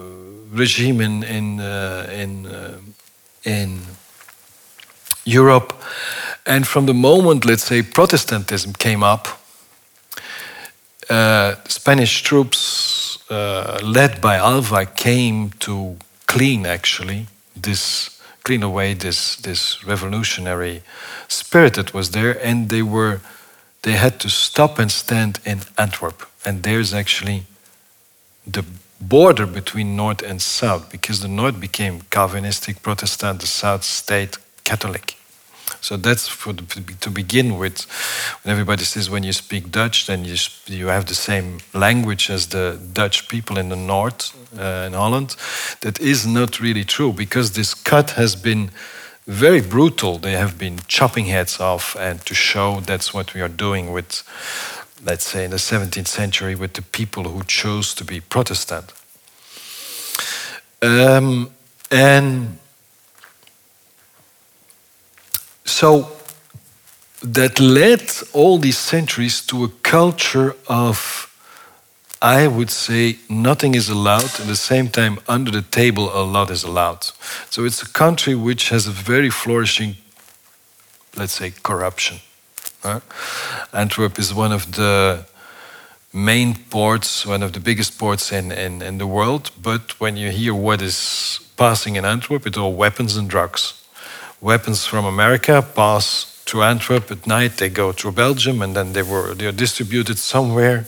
regime 0.51 1.01
in, 1.01 1.23
in, 1.23 1.59
uh, 1.59 2.07
in, 2.11 2.45
uh, 2.45 2.77
in 3.43 3.79
Europe. 5.25 5.73
And 6.45 6.67
from 6.67 6.85
the 6.85 6.93
moment, 6.93 7.45
let's 7.45 7.63
say, 7.63 7.83
Protestantism 7.83 8.73
came 8.73 9.03
up, 9.03 9.27
uh, 11.09 11.55
Spanish 11.67 12.23
troops 12.23 13.19
uh, 13.29 13.79
led 13.83 14.21
by 14.21 14.37
Alva 14.37 14.85
came 14.85 15.51
to 15.59 15.97
clean, 16.27 16.65
actually, 16.65 17.27
this 17.55 18.09
clean 18.43 18.63
away 18.63 18.93
this 18.93 19.35
this 19.35 19.83
revolutionary 19.85 20.81
spirit 21.27 21.73
that 21.75 21.93
was 21.93 22.11
there, 22.11 22.43
and 22.43 22.69
they 22.69 22.81
were 22.81 23.19
they 23.81 23.93
had 23.93 24.19
to 24.19 24.29
stop 24.29 24.79
and 24.79 24.91
stand 24.91 25.39
in 25.45 25.59
Antwerp, 25.77 26.27
and 26.45 26.63
there's 26.63 26.93
actually 26.93 27.43
the 28.47 28.63
border 28.99 29.45
between 29.45 29.95
North 29.95 30.21
and 30.21 30.41
South, 30.41 30.91
because 30.91 31.21
the 31.21 31.27
North 31.27 31.59
became 31.59 32.01
Calvinistic 32.09 32.81
Protestant, 32.81 33.39
the 33.39 33.47
South 33.47 33.83
stayed 33.83 34.37
Catholic. 34.63 35.15
So 35.81 35.97
that's 35.97 36.27
for 36.27 36.53
the, 36.53 36.63
to 37.01 37.09
begin 37.09 37.57
with. 37.57 37.85
When 38.43 38.51
everybody 38.51 38.83
says 38.83 39.09
when 39.09 39.23
you 39.23 39.33
speak 39.33 39.71
Dutch, 39.71 40.05
then 40.05 40.23
you 40.25 40.35
you 40.67 40.87
have 40.87 41.05
the 41.05 41.15
same 41.15 41.59
language 41.73 42.29
as 42.29 42.47
the 42.47 42.79
Dutch 42.93 43.27
people 43.27 43.57
in 43.57 43.69
the 43.69 43.75
north 43.75 44.31
uh, 44.57 44.85
in 44.87 44.93
Holland. 44.93 45.35
That 45.81 45.99
is 45.99 46.25
not 46.25 46.59
really 46.59 46.83
true 46.85 47.11
because 47.11 47.51
this 47.51 47.73
cut 47.73 48.11
has 48.11 48.35
been 48.35 48.69
very 49.27 49.61
brutal. 49.61 50.17
They 50.19 50.33
have 50.33 50.57
been 50.57 50.79
chopping 50.87 51.25
heads 51.25 51.59
off, 51.59 51.95
and 51.95 52.23
to 52.25 52.35
show 52.35 52.81
that's 52.81 53.13
what 53.13 53.33
we 53.33 53.41
are 53.41 53.49
doing 53.49 53.91
with, 53.91 54.23
let's 55.03 55.25
say, 55.25 55.45
in 55.45 55.51
the 55.51 55.57
17th 55.57 56.07
century 56.07 56.55
with 56.55 56.73
the 56.73 56.81
people 56.81 57.23
who 57.23 57.43
chose 57.43 57.93
to 57.95 58.03
be 58.03 58.19
Protestant. 58.19 58.93
Um, 60.81 61.51
and 61.89 62.57
so 65.71 66.11
that 67.23 67.59
led 67.59 68.01
all 68.33 68.57
these 68.57 68.77
centuries 68.77 69.45
to 69.45 69.63
a 69.63 69.69
culture 69.83 70.55
of, 70.67 71.27
I 72.21 72.47
would 72.47 72.69
say, 72.69 73.17
nothing 73.29 73.75
is 73.75 73.89
allowed, 73.89 74.39
at 74.39 74.47
the 74.47 74.55
same 74.55 74.89
time, 74.89 75.19
under 75.27 75.51
the 75.51 75.61
table, 75.61 76.09
a 76.13 76.23
lot 76.23 76.49
is 76.49 76.63
allowed. 76.63 77.03
So 77.49 77.63
it's 77.63 77.81
a 77.81 77.87
country 77.87 78.35
which 78.35 78.69
has 78.69 78.87
a 78.87 78.91
very 78.91 79.29
flourishing, 79.29 79.95
let's 81.15 81.33
say, 81.33 81.53
corruption. 81.63 82.17
Huh? 82.83 83.01
Antwerp 83.71 84.17
is 84.17 84.33
one 84.33 84.51
of 84.51 84.73
the 84.73 85.25
main 86.11 86.55
ports, 86.69 87.25
one 87.25 87.43
of 87.43 87.53
the 87.53 87.59
biggest 87.59 87.97
ports 87.97 88.31
in, 88.31 88.51
in, 88.51 88.81
in 88.81 88.97
the 88.97 89.07
world. 89.07 89.51
But 89.61 89.99
when 89.99 90.17
you 90.17 90.31
hear 90.31 90.55
what 90.55 90.81
is 90.81 91.39
passing 91.55 91.95
in 91.95 92.03
Antwerp, 92.03 92.47
it's 92.47 92.57
all 92.57 92.73
weapons 92.73 93.15
and 93.15 93.29
drugs 93.29 93.80
weapons 94.41 94.85
from 94.85 95.05
America 95.05 95.61
pass 95.61 96.41
through 96.45 96.63
Antwerp 96.63 97.11
at 97.11 97.25
night. 97.25 97.57
They 97.57 97.69
go 97.69 97.91
through 97.93 98.13
Belgium, 98.13 98.61
and 98.61 98.75
then 98.75 98.93
they 98.93 99.03
were 99.03 99.33
they 99.33 99.45
are 99.45 99.53
distributed 99.55 100.17
somewhere. 100.17 100.85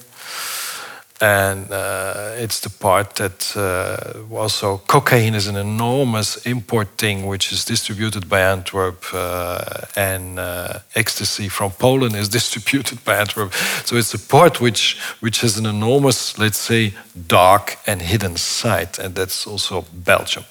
And 1.21 1.71
uh, 1.71 2.31
it's 2.35 2.59
the 2.59 2.69
part 2.69 3.15
that 3.15 3.55
uh, 3.55 4.35
also 4.35 4.79
cocaine 4.87 5.35
is 5.35 5.47
an 5.47 5.55
enormous 5.55 6.45
import 6.45 6.87
thing, 6.97 7.27
which 7.27 7.53
is 7.53 7.63
distributed 7.63 8.27
by 8.27 8.41
Antwerp, 8.41 9.05
uh, 9.13 9.85
and 9.95 10.37
uh, 10.37 10.79
ecstasy 10.95 11.47
from 11.47 11.71
Poland 11.71 12.15
is 12.15 12.27
distributed 12.39 13.05
by 13.05 13.15
Antwerp. 13.15 13.53
So 13.85 13.95
it's 13.95 14.13
a 14.13 14.19
part 14.19 14.59
which 14.59 14.97
which 15.21 15.41
has 15.41 15.57
an 15.57 15.65
enormous, 15.65 16.37
let's 16.37 16.57
say, 16.57 16.93
dark 17.27 17.77
and 17.87 18.01
hidden 18.01 18.35
side, 18.35 18.99
and 18.99 19.15
that's 19.15 19.47
also 19.47 19.85
Belgium. 19.93 20.43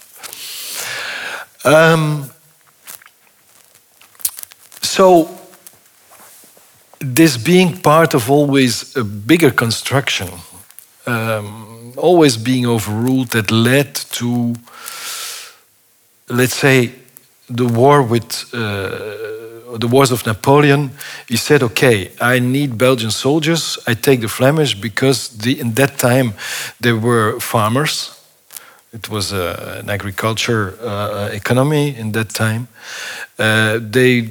Um, 1.64 2.30
so, 4.92 5.26
this 6.98 7.38
being 7.38 7.80
part 7.80 8.12
of 8.14 8.30
always 8.30 8.94
a 8.94 9.02
bigger 9.02 9.50
construction, 9.50 10.28
um, 11.06 11.94
always 11.96 12.36
being 12.36 12.66
overruled, 12.66 13.28
that 13.28 13.50
led 13.50 13.94
to, 13.94 14.54
let's 16.28 16.54
say, 16.54 16.92
the 17.48 17.64
war 17.64 18.02
with 18.02 18.52
uh, 18.52 19.78
the 19.78 19.88
wars 19.90 20.12
of 20.12 20.26
Napoleon. 20.26 20.90
He 21.26 21.38
said, 21.38 21.62
"Okay, 21.62 22.10
I 22.20 22.38
need 22.38 22.76
Belgian 22.76 23.10
soldiers. 23.10 23.78
I 23.86 23.94
take 23.94 24.20
the 24.20 24.28
Flemish 24.28 24.74
because 24.74 25.28
the, 25.28 25.58
in 25.58 25.72
that 25.74 25.96
time 25.96 26.34
there 26.80 26.98
were 26.98 27.40
farmers." 27.40 28.10
It 28.92 29.08
was 29.08 29.32
uh, 29.32 29.80
an 29.82 29.88
agriculture 29.88 30.74
uh, 30.82 31.30
economy 31.32 31.96
in 31.96 32.12
that 32.12 32.28
time. 32.28 32.68
Uh, 33.38 33.78
they 33.80 34.28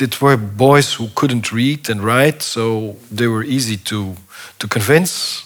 it 0.00 0.20
were 0.20 0.36
boys 0.36 0.94
who 0.94 1.08
couldn't 1.14 1.52
read 1.52 1.88
and 1.88 2.02
write, 2.02 2.42
so 2.42 2.96
they 3.10 3.28
were 3.28 3.44
easy 3.44 3.76
to, 3.76 4.16
to 4.58 4.68
convince. 4.68 5.42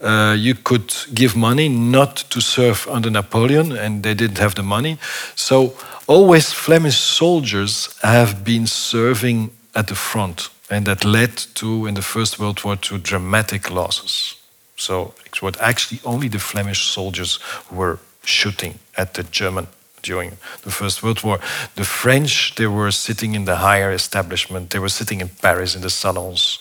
Uh, 0.00 0.34
you 0.38 0.54
could 0.54 0.94
give 1.14 1.36
money 1.36 1.68
not 1.68 2.16
to 2.30 2.40
serve 2.40 2.86
under 2.88 3.10
Napoleon, 3.10 3.72
and 3.72 4.02
they 4.02 4.14
didn't 4.14 4.38
have 4.38 4.54
the 4.54 4.62
money. 4.62 4.98
So, 5.34 5.74
always 6.06 6.52
Flemish 6.52 6.98
soldiers 6.98 7.98
have 8.02 8.44
been 8.44 8.66
serving 8.66 9.50
at 9.74 9.88
the 9.88 9.94
front, 9.94 10.50
and 10.70 10.86
that 10.86 11.04
led 11.04 11.36
to, 11.54 11.86
in 11.86 11.94
the 11.94 12.02
First 12.02 12.38
World 12.38 12.62
War, 12.64 12.76
to 12.76 12.98
dramatic 12.98 13.70
losses. 13.70 14.36
So, 14.76 15.14
it 15.24 15.40
was 15.40 15.54
actually 15.60 16.00
only 16.04 16.28
the 16.28 16.38
Flemish 16.38 16.92
soldiers 16.92 17.38
who 17.68 17.76
were 17.76 17.98
shooting 18.22 18.78
at 18.96 19.14
the 19.14 19.22
German 19.22 19.66
during 20.06 20.38
the 20.62 20.70
First 20.70 21.02
World 21.02 21.22
War. 21.22 21.38
The 21.74 21.84
French, 21.84 22.54
they 22.54 22.66
were 22.66 22.92
sitting 22.92 23.34
in 23.34 23.44
the 23.44 23.56
higher 23.56 23.92
establishment. 23.92 24.70
They 24.70 24.78
were 24.78 24.88
sitting 24.88 25.20
in 25.20 25.28
Paris 25.28 25.74
in 25.74 25.82
the 25.82 25.90
salons, 25.90 26.58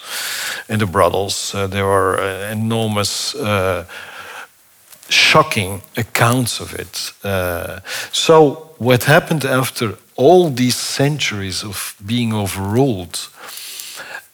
in 0.67 0.79
the 0.79 0.85
brothels. 0.87 1.53
Uh, 1.53 1.67
there 1.67 1.85
were 1.85 2.17
uh, 2.19 2.51
enormous, 2.51 3.35
uh, 3.35 3.85
shocking 5.09 5.81
accounts 5.97 6.59
of 6.59 6.73
it. 6.73 7.13
Uh, 7.23 7.79
so, 8.11 8.71
what 8.77 9.03
happened 9.03 9.45
after 9.45 9.97
all 10.15 10.49
these 10.49 10.75
centuries 10.75 11.63
of 11.63 11.95
being 12.05 12.33
overruled 12.33 13.29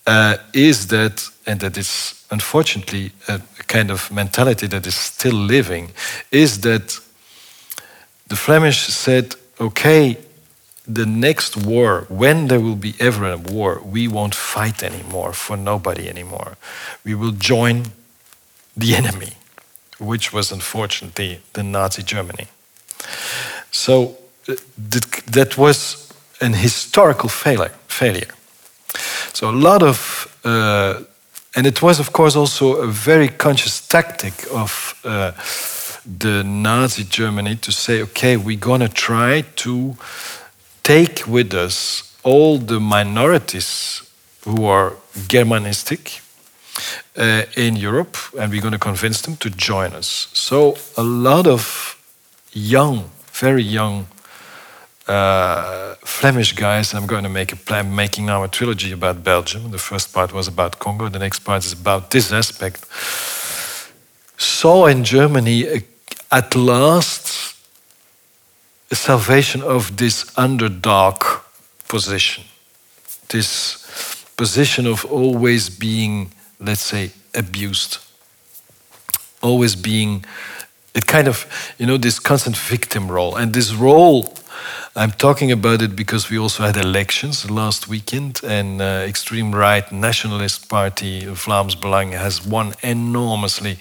uh, 0.08 0.38
is 0.53 0.88
that, 0.88 1.30
and 1.46 1.60
that 1.60 1.77
is 1.77 2.25
unfortunately 2.32 3.12
a 3.27 3.41
kind 3.68 3.91
of 3.91 4.12
mentality 4.12 4.68
that 4.68 4.86
is 4.86 4.96
still 4.96 5.36
living, 5.36 5.91
is 6.32 6.62
that 6.62 7.00
the 8.32 8.38
Flemish 8.38 8.88
said, 8.88 9.36
okay, 9.60 10.18
the 10.88 11.06
next 11.06 11.58
war, 11.58 12.06
when 12.08 12.48
there 12.48 12.62
will 12.62 12.78
be 12.78 12.94
ever 12.98 13.30
a 13.30 13.38
war, 13.38 13.82
we 13.84 14.08
won't 14.08 14.34
fight 14.34 14.82
anymore 14.84 15.34
for 15.34 15.58
nobody 15.58 16.08
anymore. 16.08 16.56
We 17.04 17.14
will 17.14 17.34
join 17.34 17.92
the 18.78 18.96
enemy, 18.96 19.34
which 20.00 20.32
was 20.32 20.50
unfortunately 20.50 21.42
the 21.52 21.64
Nazi 21.64 22.04
Germany. 22.04 22.48
So 23.70 24.16
uh, 24.48 24.56
that 25.28 25.58
was 25.58 26.10
an 26.40 26.54
historical 26.54 27.28
failure. 27.28 27.76
failure. 27.88 28.34
So 29.34 29.50
a 29.50 29.58
lot 29.70 29.84
of, 29.84 30.28
uh, 30.46 31.04
and 31.54 31.68
it 31.68 31.82
was 31.82 32.00
of 32.00 32.14
course 32.14 32.38
also 32.38 32.78
a 32.78 32.88
very 32.88 33.28
conscious 33.28 33.86
tactic 33.86 34.34
of 34.54 34.96
uh, 35.04 35.34
the 36.05 36.43
Nazi 36.43 37.03
Germany 37.03 37.55
to 37.58 37.72
say, 37.72 38.01
okay, 38.01 38.38
we're 38.38 38.58
gonna 38.58 38.89
try 38.89 39.41
to 39.58 39.96
take 40.84 41.27
with 41.27 41.53
us 41.53 42.17
all 42.24 42.58
the 42.58 42.79
minorities 42.79 44.01
who 44.43 44.65
are 44.65 44.93
Germanistic 45.27 46.22
uh, 47.17 47.43
in 47.55 47.75
Europe, 47.75 48.17
and 48.39 48.51
we're 48.51 48.62
going 48.62 48.74
to 48.74 48.79
convince 48.79 49.22
them 49.22 49.36
to 49.38 49.50
join 49.50 49.93
us. 49.93 50.27
So 50.34 50.77
a 50.98 51.03
lot 51.03 51.48
of 51.48 51.98
young, 52.51 53.10
very 53.34 53.63
young 53.63 54.08
uh, 55.08 55.96
Flemish 56.03 56.53
guys. 56.53 56.93
I'm 56.93 57.05
going 57.05 57.24
to 57.24 57.29
make 57.29 57.51
a 57.51 57.55
plan, 57.55 57.96
making 57.96 58.25
now 58.25 58.43
a 58.43 58.48
trilogy 58.48 58.91
about 58.91 59.24
Belgium. 59.24 59.72
The 59.72 59.77
first 59.77 60.13
part 60.13 60.34
was 60.34 60.48
about 60.48 60.79
Congo. 60.79 61.10
The 61.10 61.20
next 61.20 61.39
part 61.39 61.65
is 61.65 61.74
about 61.74 62.12
this 62.12 62.31
aspect. 62.31 62.86
Saw 64.38 64.88
in 64.88 65.03
Germany 65.03 65.67
uh, 65.67 65.79
at 66.32 66.56
last 66.56 67.56
a 68.90 68.96
salvation 68.96 69.62
of 69.62 69.98
this 69.98 70.32
underdog 70.38 71.24
position, 71.88 72.44
this 73.30 74.26
position 74.38 74.88
of 74.88 75.06
always 75.06 75.70
being, 75.70 76.32
let's 76.60 76.82
say, 76.82 77.12
abused, 77.34 77.98
always 79.42 79.76
being 79.76 80.26
it 80.94 81.08
kind 81.08 81.28
of, 81.28 81.46
you 81.78 81.86
know, 81.86 81.98
this 81.98 82.20
constant 82.20 82.58
victim 82.58 83.10
role. 83.10 83.36
And 83.36 83.54
this 83.54 83.74
role, 83.74 84.34
I'm 84.96 85.12
talking 85.12 85.51
about 85.51 85.82
it 85.82 85.96
because 85.96 86.30
we 86.30 86.38
also 86.38 86.63
had 86.63 86.77
elections 86.77 87.50
last 87.50 87.88
weekend, 87.88 88.41
and 88.44 88.82
uh, 88.82 89.06
extreme 89.08 89.56
right 89.56 89.89
nationalist 89.91 90.70
party 90.70 91.24
Vlaams 91.24 91.75
Belang 91.75 92.12
has 92.12 92.46
won 92.46 92.74
enormously, 92.84 93.77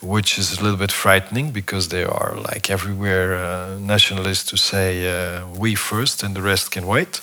which 0.00 0.38
is 0.38 0.58
a 0.58 0.62
little 0.62 0.78
bit 0.78 0.92
frightening 0.92 1.50
because 1.50 1.88
they 1.88 2.04
are 2.04 2.34
like 2.36 2.70
everywhere 2.70 3.36
uh, 3.36 3.78
nationalists 3.78 4.44
to 4.50 4.56
say 4.56 5.06
uh, 5.06 5.46
we 5.48 5.74
first 5.74 6.22
and 6.22 6.34
the 6.34 6.42
rest 6.42 6.70
can 6.70 6.86
wait. 6.86 7.20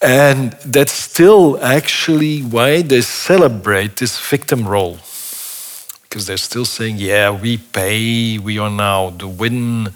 And 0.00 0.52
that's 0.64 0.92
still 0.92 1.58
actually 1.62 2.40
why 2.40 2.82
they 2.82 3.00
celebrate 3.00 3.96
this 3.96 4.18
victim 4.18 4.66
role 4.68 4.98
because 6.16 6.26
they're 6.26 6.38
still 6.38 6.64
saying, 6.64 6.96
yeah, 6.96 7.30
we 7.30 7.58
pay, 7.58 8.38
we 8.38 8.58
are 8.58 8.70
now 8.70 9.10
the 9.10 9.28
win, 9.28 9.88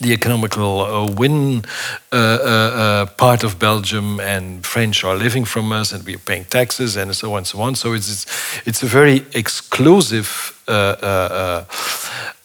the 0.00 0.12
economical 0.12 0.80
uh, 0.80 1.12
win 1.12 1.64
uh, 2.12 2.16
uh, 2.16 2.16
uh, 2.16 3.06
part 3.06 3.44
of 3.44 3.58
Belgium, 3.58 4.20
and 4.20 4.64
French 4.66 5.04
are 5.04 5.16
living 5.16 5.44
from 5.44 5.72
us, 5.72 5.92
and 5.92 6.04
we 6.04 6.14
are 6.14 6.24
paying 6.24 6.44
taxes, 6.44 6.96
and 6.96 7.14
so 7.14 7.32
on 7.32 7.38
and 7.38 7.46
so 7.46 7.60
on. 7.60 7.74
So 7.74 7.92
it's 7.92 8.10
it's, 8.10 8.26
it's 8.66 8.82
a 8.82 8.86
very 8.86 9.24
exclusive 9.34 10.60
uh, 10.68 11.64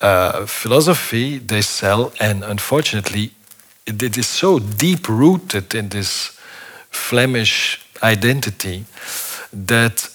uh, 0.02 0.46
philosophy 0.46 1.40
they 1.40 1.62
sell, 1.62 2.12
and 2.20 2.44
unfortunately, 2.44 3.32
it, 3.86 4.02
it 4.04 4.18
is 4.18 4.28
so 4.28 4.60
deep 4.60 5.08
rooted 5.10 5.74
in 5.76 5.90
this 5.90 6.38
Flemish 6.90 7.80
identity 8.04 8.86
that 9.54 10.10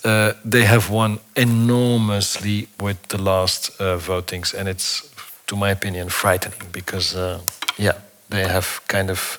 they 0.45 0.65
have 0.65 0.91
won 0.91 1.19
enormously 1.37 2.69
with 2.81 3.01
the 3.09 3.19
last 3.19 3.79
votings, 3.79 4.55
and 4.55 4.69
it's, 4.69 5.12
to 5.53 5.57
my 5.57 5.71
opinion, 5.71 6.09
frightening 6.09 6.69
because, 6.73 7.15
uh, 7.15 7.39
yeah, 7.77 7.97
they 8.31 8.49
have 8.49 8.81
kind 8.89 9.11
of, 9.11 9.39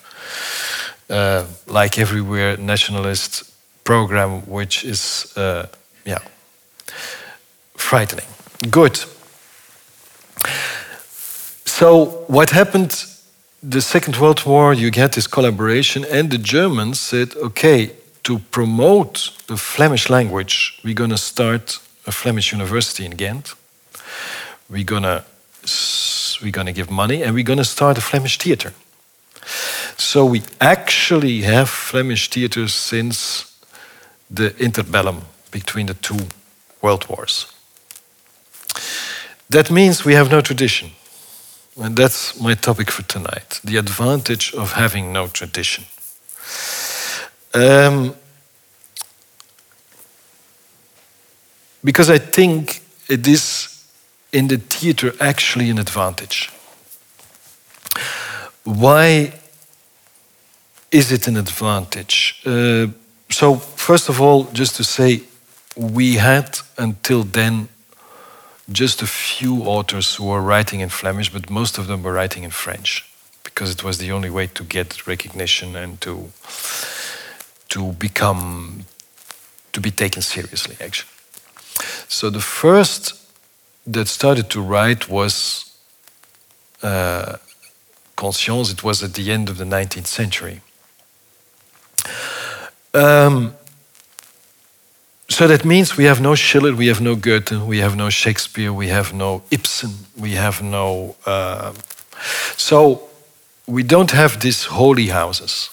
uh, 1.10 1.44
like 1.66 1.98
everywhere, 1.98 2.56
nationalist 2.56 3.42
program, 3.82 4.42
which 4.46 4.84
is, 4.84 5.32
uh, 5.36 5.66
yeah, 6.04 6.22
frightening. 7.76 8.26
Good. 8.70 8.96
So, 11.64 12.24
what 12.28 12.50
happened? 12.50 12.92
The 13.70 13.80
Second 13.80 14.16
World 14.16 14.44
War, 14.46 14.74
you 14.74 14.90
get 14.90 15.12
this 15.12 15.26
collaboration, 15.26 16.04
and 16.04 16.30
the 16.30 16.38
Germans 16.38 17.00
said, 17.00 17.34
okay, 17.36 17.90
to 18.22 18.38
promote 18.50 19.32
the 19.46 19.56
Flemish 19.56 20.08
language, 20.08 20.78
we're 20.84 21.00
going 21.02 21.10
to 21.10 21.18
start 21.18 21.80
a 22.06 22.12
Flemish 22.12 22.52
university 22.52 23.04
in 23.04 23.16
Ghent. 23.16 23.54
We're 24.70 24.84
going 24.84 25.02
to 25.02 25.24
we're 26.42 26.52
going 26.52 26.66
to 26.66 26.72
give 26.72 26.90
money 26.90 27.22
and 27.22 27.34
we're 27.34 27.44
going 27.44 27.58
to 27.58 27.64
start 27.64 27.98
a 27.98 28.00
Flemish 28.00 28.38
theater. 28.38 28.72
So 29.96 30.24
we 30.24 30.42
actually 30.60 31.42
have 31.42 31.68
Flemish 31.68 32.28
theaters 32.30 32.74
since 32.74 33.54
the 34.30 34.50
interbellum 34.58 35.22
between 35.50 35.86
the 35.86 35.94
two 35.94 36.28
world 36.82 37.08
wars. 37.08 37.46
That 39.50 39.70
means 39.70 40.04
we 40.04 40.14
have 40.14 40.30
no 40.30 40.40
tradition. 40.40 40.90
And 41.76 41.96
that's 41.96 42.40
my 42.40 42.54
topic 42.54 42.90
for 42.90 43.02
tonight 43.02 43.60
the 43.64 43.78
advantage 43.78 44.54
of 44.54 44.72
having 44.72 45.12
no 45.12 45.26
tradition. 45.26 45.84
Um, 47.52 48.14
because 51.82 52.10
I 52.10 52.18
think 52.18 52.82
it 53.08 53.26
is 53.26 53.73
in 54.34 54.48
the 54.48 54.58
theater 54.58 55.14
actually 55.20 55.70
an 55.70 55.78
advantage. 55.78 56.50
Why 58.64 59.32
is 60.90 61.12
it 61.12 61.28
an 61.28 61.36
advantage? 61.36 62.42
Uh, 62.44 62.88
so, 63.30 63.56
first 63.56 64.08
of 64.08 64.20
all, 64.20 64.44
just 64.52 64.76
to 64.76 64.84
say, 64.84 65.22
we 65.76 66.14
had 66.14 66.58
until 66.76 67.22
then 67.22 67.68
just 68.72 69.02
a 69.02 69.06
few 69.06 69.62
authors 69.62 70.16
who 70.16 70.24
were 70.24 70.40
writing 70.40 70.80
in 70.80 70.88
Flemish, 70.88 71.32
but 71.32 71.50
most 71.50 71.78
of 71.78 71.86
them 71.86 72.02
were 72.02 72.12
writing 72.12 72.44
in 72.44 72.50
French 72.50 73.04
because 73.44 73.70
it 73.70 73.84
was 73.84 73.98
the 73.98 74.10
only 74.10 74.30
way 74.30 74.46
to 74.48 74.64
get 74.64 75.06
recognition 75.06 75.76
and 75.76 76.00
to 76.00 76.32
to 77.68 77.92
become 77.92 78.84
to 79.72 79.80
be 79.80 79.90
taken 79.90 80.22
seriously 80.22 80.76
actually 80.80 81.10
so 82.08 82.30
the 82.30 82.40
first 82.40 83.23
that 83.86 84.08
started 84.08 84.48
to 84.50 84.60
write 84.60 85.08
was 85.08 85.76
uh, 86.82 87.36
Conscience 88.16 88.70
it 88.70 88.82
was 88.82 89.02
at 89.02 89.14
the 89.14 89.30
end 89.30 89.48
of 89.48 89.58
the 89.58 89.64
19th 89.64 90.06
century 90.06 90.60
um, 92.94 93.54
so 95.28 95.48
that 95.48 95.64
means 95.64 95.96
we 95.96 96.04
have 96.04 96.20
no 96.20 96.36
Schiller, 96.36 96.74
we 96.74 96.86
have 96.86 97.00
no 97.00 97.16
Goethe, 97.16 97.66
we 97.66 97.78
have 97.78 97.96
no 97.96 98.08
Shakespeare, 98.08 98.72
we 98.72 98.88
have 98.88 99.12
no 99.12 99.42
Ibsen, 99.50 99.90
we 100.16 100.32
have 100.32 100.62
no. 100.62 101.16
Uh, 101.26 101.72
so 102.56 103.08
we 103.66 103.82
don't 103.82 104.12
have 104.12 104.40
these 104.40 104.66
holy 104.66 105.08
houses. 105.08 105.70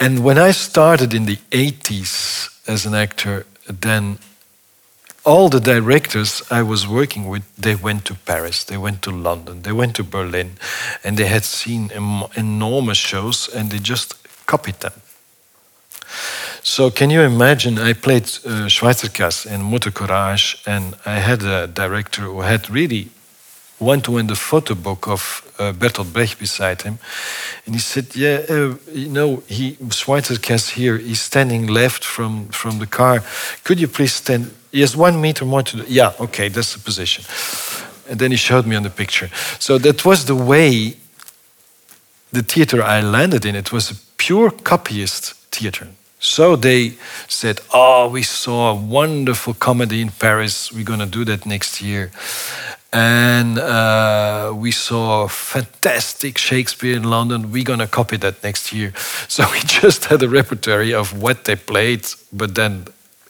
And 0.00 0.24
when 0.24 0.38
I 0.38 0.50
started 0.50 1.14
in 1.14 1.26
the 1.26 1.36
80s 1.52 2.48
as 2.66 2.84
an 2.84 2.94
actor, 2.94 3.46
then 3.68 4.18
all 5.24 5.48
the 5.48 5.60
directors 5.60 6.42
I 6.50 6.62
was 6.62 6.86
working 6.86 7.28
with, 7.28 7.42
they 7.56 7.74
went 7.74 8.04
to 8.06 8.14
Paris, 8.14 8.64
they 8.64 8.76
went 8.76 9.02
to 9.02 9.10
London, 9.10 9.62
they 9.62 9.72
went 9.72 9.94
to 9.96 10.04
Berlin, 10.04 10.52
and 11.04 11.16
they 11.16 11.26
had 11.26 11.44
seen 11.44 11.90
enormous 12.36 12.98
shows 12.98 13.48
and 13.54 13.70
they 13.70 13.78
just 13.78 14.14
copied 14.46 14.80
them. 14.80 14.92
So 16.62 16.90
can 16.90 17.10
you 17.10 17.22
imagine? 17.22 17.78
I 17.78 17.92
played 17.92 18.24
uh, 18.24 18.68
Schweizerkäse 18.68 19.46
in 19.46 19.62
Mother 19.62 19.90
Courage, 19.90 20.62
and 20.66 20.94
I 21.04 21.18
had 21.18 21.42
a 21.42 21.66
director 21.66 22.22
who 22.22 22.42
had 22.42 22.70
really 22.70 23.08
went 23.80 24.04
to 24.04 24.18
in 24.18 24.28
the 24.28 24.36
photo 24.36 24.74
book 24.74 25.08
of 25.08 25.42
uh, 25.58 25.72
Bertolt 25.72 26.12
Brecht 26.12 26.38
beside 26.38 26.82
him, 26.82 26.98
and 27.66 27.74
he 27.74 27.80
said, 27.80 28.14
"Yeah, 28.14 28.44
uh, 28.48 28.76
you 28.92 29.08
know, 29.08 29.42
he 29.48 29.76
Schweizerkäse 29.90 30.70
here. 30.70 30.98
He's 30.98 31.20
standing 31.20 31.66
left 31.66 32.04
from 32.04 32.48
from 32.50 32.78
the 32.78 32.86
car. 32.86 33.22
Could 33.64 33.80
you 33.80 33.88
please 33.88 34.14
stand? 34.14 34.50
Has 34.80 34.96
one 34.96 35.20
meter 35.20 35.44
more 35.44 35.62
to 35.62 35.76
do. 35.76 35.84
Yeah, 35.88 36.12
okay, 36.20 36.48
that's 36.48 36.72
the 36.74 36.80
position." 36.80 37.24
And 38.10 38.18
then 38.18 38.30
he 38.30 38.36
showed 38.36 38.66
me 38.66 38.76
on 38.76 38.82
the 38.82 38.90
picture. 38.90 39.30
So 39.58 39.78
that 39.78 40.04
was 40.04 40.24
the 40.24 40.34
way 40.34 40.96
the 42.32 42.42
theater 42.42 42.82
I 42.82 43.00
landed 43.00 43.44
in. 43.44 43.54
It 43.54 43.70
was 43.72 43.90
a 43.90 43.94
pure 44.16 44.50
copyist 44.50 45.34
theater. 45.50 45.86
So 46.18 46.56
they 46.56 46.94
said, 47.28 47.60
Oh, 47.72 48.08
we 48.08 48.22
saw 48.22 48.70
a 48.70 48.74
wonderful 48.74 49.54
comedy 49.54 50.00
in 50.00 50.10
Paris. 50.10 50.72
We're 50.72 50.84
going 50.84 51.00
to 51.00 51.06
do 51.06 51.24
that 51.24 51.46
next 51.46 51.80
year. 51.80 52.10
and 52.92 53.58
uh, 53.58 54.52
we 54.54 54.70
saw 54.70 55.26
fantastic 55.28 56.38
Shakespeare 56.38 56.94
in 56.96 57.04
London. 57.04 57.50
We're 57.50 57.64
gonna 57.64 57.86
copy 57.86 58.18
that 58.18 58.42
next 58.42 58.72
year. 58.72 58.92
So 59.28 59.44
we 59.52 59.60
just 59.60 60.04
had 60.06 60.22
a 60.22 60.28
repertory 60.28 60.92
of 60.94 61.12
what 61.22 61.44
they 61.44 61.56
played, 61.56 62.04
but 62.32 62.54
then 62.54 62.84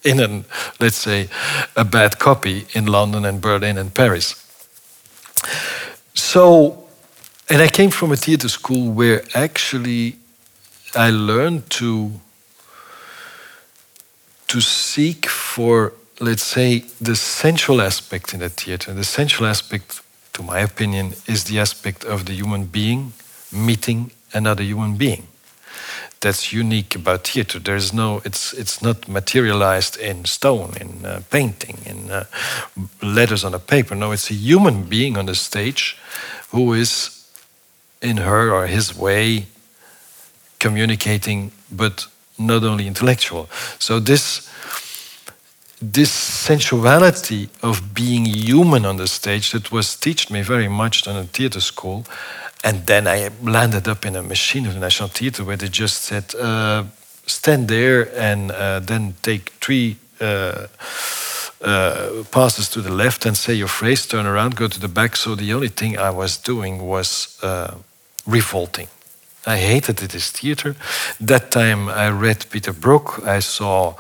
in 0.04 0.20
an 0.20 0.44
let's 0.80 0.96
say 0.96 1.28
a 1.76 1.84
bad 1.84 2.18
copy 2.18 2.66
in 2.72 2.86
London 2.86 3.24
and 3.24 3.40
Berlin 3.40 3.78
and 3.78 3.94
Paris. 3.94 4.34
So, 6.14 6.84
and 7.48 7.62
I 7.62 7.68
came 7.68 7.90
from 7.90 8.12
a 8.12 8.16
theater 8.16 8.48
school 8.48 8.90
where 8.92 9.22
actually 9.34 10.16
I 10.94 11.10
learned 11.10 11.70
to 11.70 12.12
to 14.48 14.60
seek 14.60 15.26
for 15.26 15.92
let's 16.22 16.44
say, 16.44 16.84
the 17.00 17.16
central 17.16 17.80
aspect 17.80 18.32
in 18.32 18.40
the 18.40 18.48
theater, 18.48 18.94
the 18.94 19.04
central 19.04 19.48
aspect, 19.48 20.00
to 20.34 20.42
my 20.42 20.60
opinion, 20.60 21.14
is 21.26 21.44
the 21.44 21.58
aspect 21.58 22.04
of 22.04 22.26
the 22.26 22.32
human 22.32 22.64
being 22.66 23.12
meeting 23.52 24.12
another 24.32 24.62
human 24.62 24.96
being. 24.96 25.26
That's 26.22 26.52
unique 26.52 26.94
about 26.94 27.26
theater. 27.26 27.58
There's 27.58 27.92
no, 27.92 28.22
it's, 28.24 28.52
it's 28.54 28.80
not 28.80 29.08
materialized 29.08 29.96
in 29.98 30.24
stone, 30.24 30.74
in 30.80 31.04
uh, 31.04 31.20
painting, 31.30 31.78
in 31.84 32.10
uh, 32.10 32.24
letters 33.02 33.44
on 33.44 33.54
a 33.54 33.58
paper. 33.58 33.96
No, 33.96 34.12
it's 34.12 34.30
a 34.30 34.34
human 34.34 34.84
being 34.84 35.18
on 35.18 35.26
the 35.26 35.34
stage 35.34 35.98
who 36.50 36.74
is, 36.74 37.26
in 38.00 38.18
her 38.18 38.52
or 38.52 38.68
his 38.68 38.96
way, 38.96 39.46
communicating, 40.60 41.50
but 41.70 42.06
not 42.38 42.62
only 42.62 42.86
intellectual. 42.86 43.48
So 43.78 44.00
this 44.00 44.48
this 45.82 46.12
sensuality 46.12 47.48
of 47.60 47.92
being 47.92 48.24
human 48.24 48.84
on 48.86 48.96
the 48.98 49.08
stage 49.08 49.50
that 49.50 49.72
was 49.72 49.96
taught 49.96 50.30
me 50.30 50.40
very 50.40 50.68
much 50.68 51.08
in 51.08 51.16
a 51.16 51.24
theater 51.24 51.60
school. 51.60 52.04
And 52.64 52.86
then 52.86 53.06
I 53.06 53.30
landed 53.42 53.88
up 53.88 54.06
in 54.06 54.16
a 54.16 54.22
machine 54.22 54.66
of 54.66 54.74
the 54.74 54.80
National 54.80 55.08
Theatre 55.08 55.44
where 55.44 55.56
they 55.56 55.68
just 55.68 56.02
said, 56.02 56.34
uh, 56.34 56.84
stand 57.26 57.68
there 57.68 58.08
and 58.16 58.50
uh, 58.50 58.80
then 58.80 59.14
take 59.22 59.50
three 59.60 59.96
uh, 60.20 60.66
uh, 61.60 62.24
passes 62.30 62.68
to 62.68 62.80
the 62.80 62.92
left 62.92 63.26
and 63.26 63.36
say 63.36 63.54
your 63.54 63.68
phrase, 63.68 64.06
turn 64.06 64.26
around, 64.26 64.56
go 64.56 64.68
to 64.68 64.80
the 64.80 64.88
back. 64.88 65.16
So 65.16 65.34
the 65.34 65.52
only 65.52 65.68
thing 65.68 65.98
I 65.98 66.10
was 66.10 66.36
doing 66.36 66.82
was 66.82 67.38
uh, 67.42 67.74
revolting. 68.26 68.88
I 69.46 69.56
hated 69.56 69.96
this 69.96 70.30
theater. 70.30 70.76
That 71.20 71.50
time 71.50 71.88
I 71.88 72.10
read 72.10 72.46
Peter 72.50 72.72
Brook. 72.72 73.22
I 73.26 73.40
saw 73.40 73.94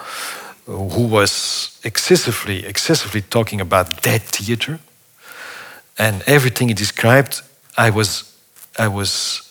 who 0.66 1.06
was 1.08 1.80
excessively, 1.82 2.64
excessively 2.64 3.22
talking 3.22 3.60
about 3.60 4.02
dead 4.02 4.22
theater, 4.22 4.78
and 5.98 6.22
everything 6.26 6.68
he 6.68 6.74
described, 6.74 7.42
I 7.76 7.90
was, 7.90 8.31
I 8.78 8.88
was 8.88 9.48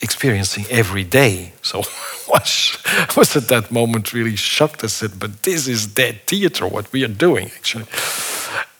experiencing 0.00 0.66
every 0.70 1.04
day. 1.04 1.52
So 1.62 1.78
I 2.32 3.06
was 3.16 3.36
at 3.36 3.48
that 3.48 3.70
moment 3.70 4.12
really 4.12 4.36
shocked. 4.36 4.84
I 4.84 4.88
said, 4.88 5.18
"But 5.18 5.42
this 5.42 5.66
is 5.66 5.86
dead 5.86 6.26
theater. 6.26 6.66
What 6.66 6.92
we 6.92 7.04
are 7.04 7.14
doing, 7.14 7.50
actually." 7.56 7.86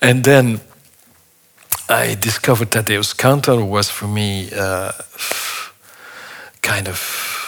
And 0.01 0.25
then 0.25 0.61
I 1.89 2.15
discovered 2.15 2.71
that 2.73 2.87
Tadeusz 2.87 3.17
Kantor 3.17 3.65
was 3.65 3.91
for 3.91 4.07
me 4.07 4.51
uh, 4.55 4.93
kind 6.63 6.89
of 6.89 7.39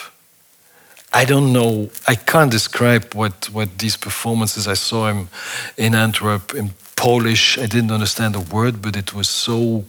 I 1.13 1.25
don't 1.25 1.53
know. 1.53 1.91
I 2.07 2.15
can't 2.15 2.51
describe 2.53 3.15
what, 3.15 3.51
what 3.51 3.79
these 3.79 3.97
performances. 3.97 4.69
I 4.69 4.75
saw 4.75 5.09
him 5.09 5.29
in 5.77 5.95
Antwerp 5.95 6.55
in 6.55 6.71
Polish. 6.95 7.59
I 7.59 7.67
didn't 7.67 7.91
understand 7.91 8.37
a 8.37 8.41
word, 8.41 8.81
but 8.81 8.97
it 8.97 9.13
was 9.13 9.29
so. 9.29 9.85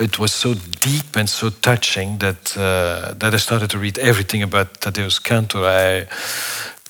It 0.00 0.18
was 0.18 0.32
so 0.32 0.54
deep 0.54 1.16
and 1.16 1.28
so 1.28 1.50
touching 1.50 2.18
that 2.18 2.56
uh, 2.56 3.14
that 3.18 3.34
I 3.34 3.38
started 3.38 3.70
to 3.70 3.78
read 3.78 3.98
everything 3.98 4.42
about 4.42 4.80
Tadeusz 4.80 5.20
Kantor. 5.22 5.66
I 5.66 6.06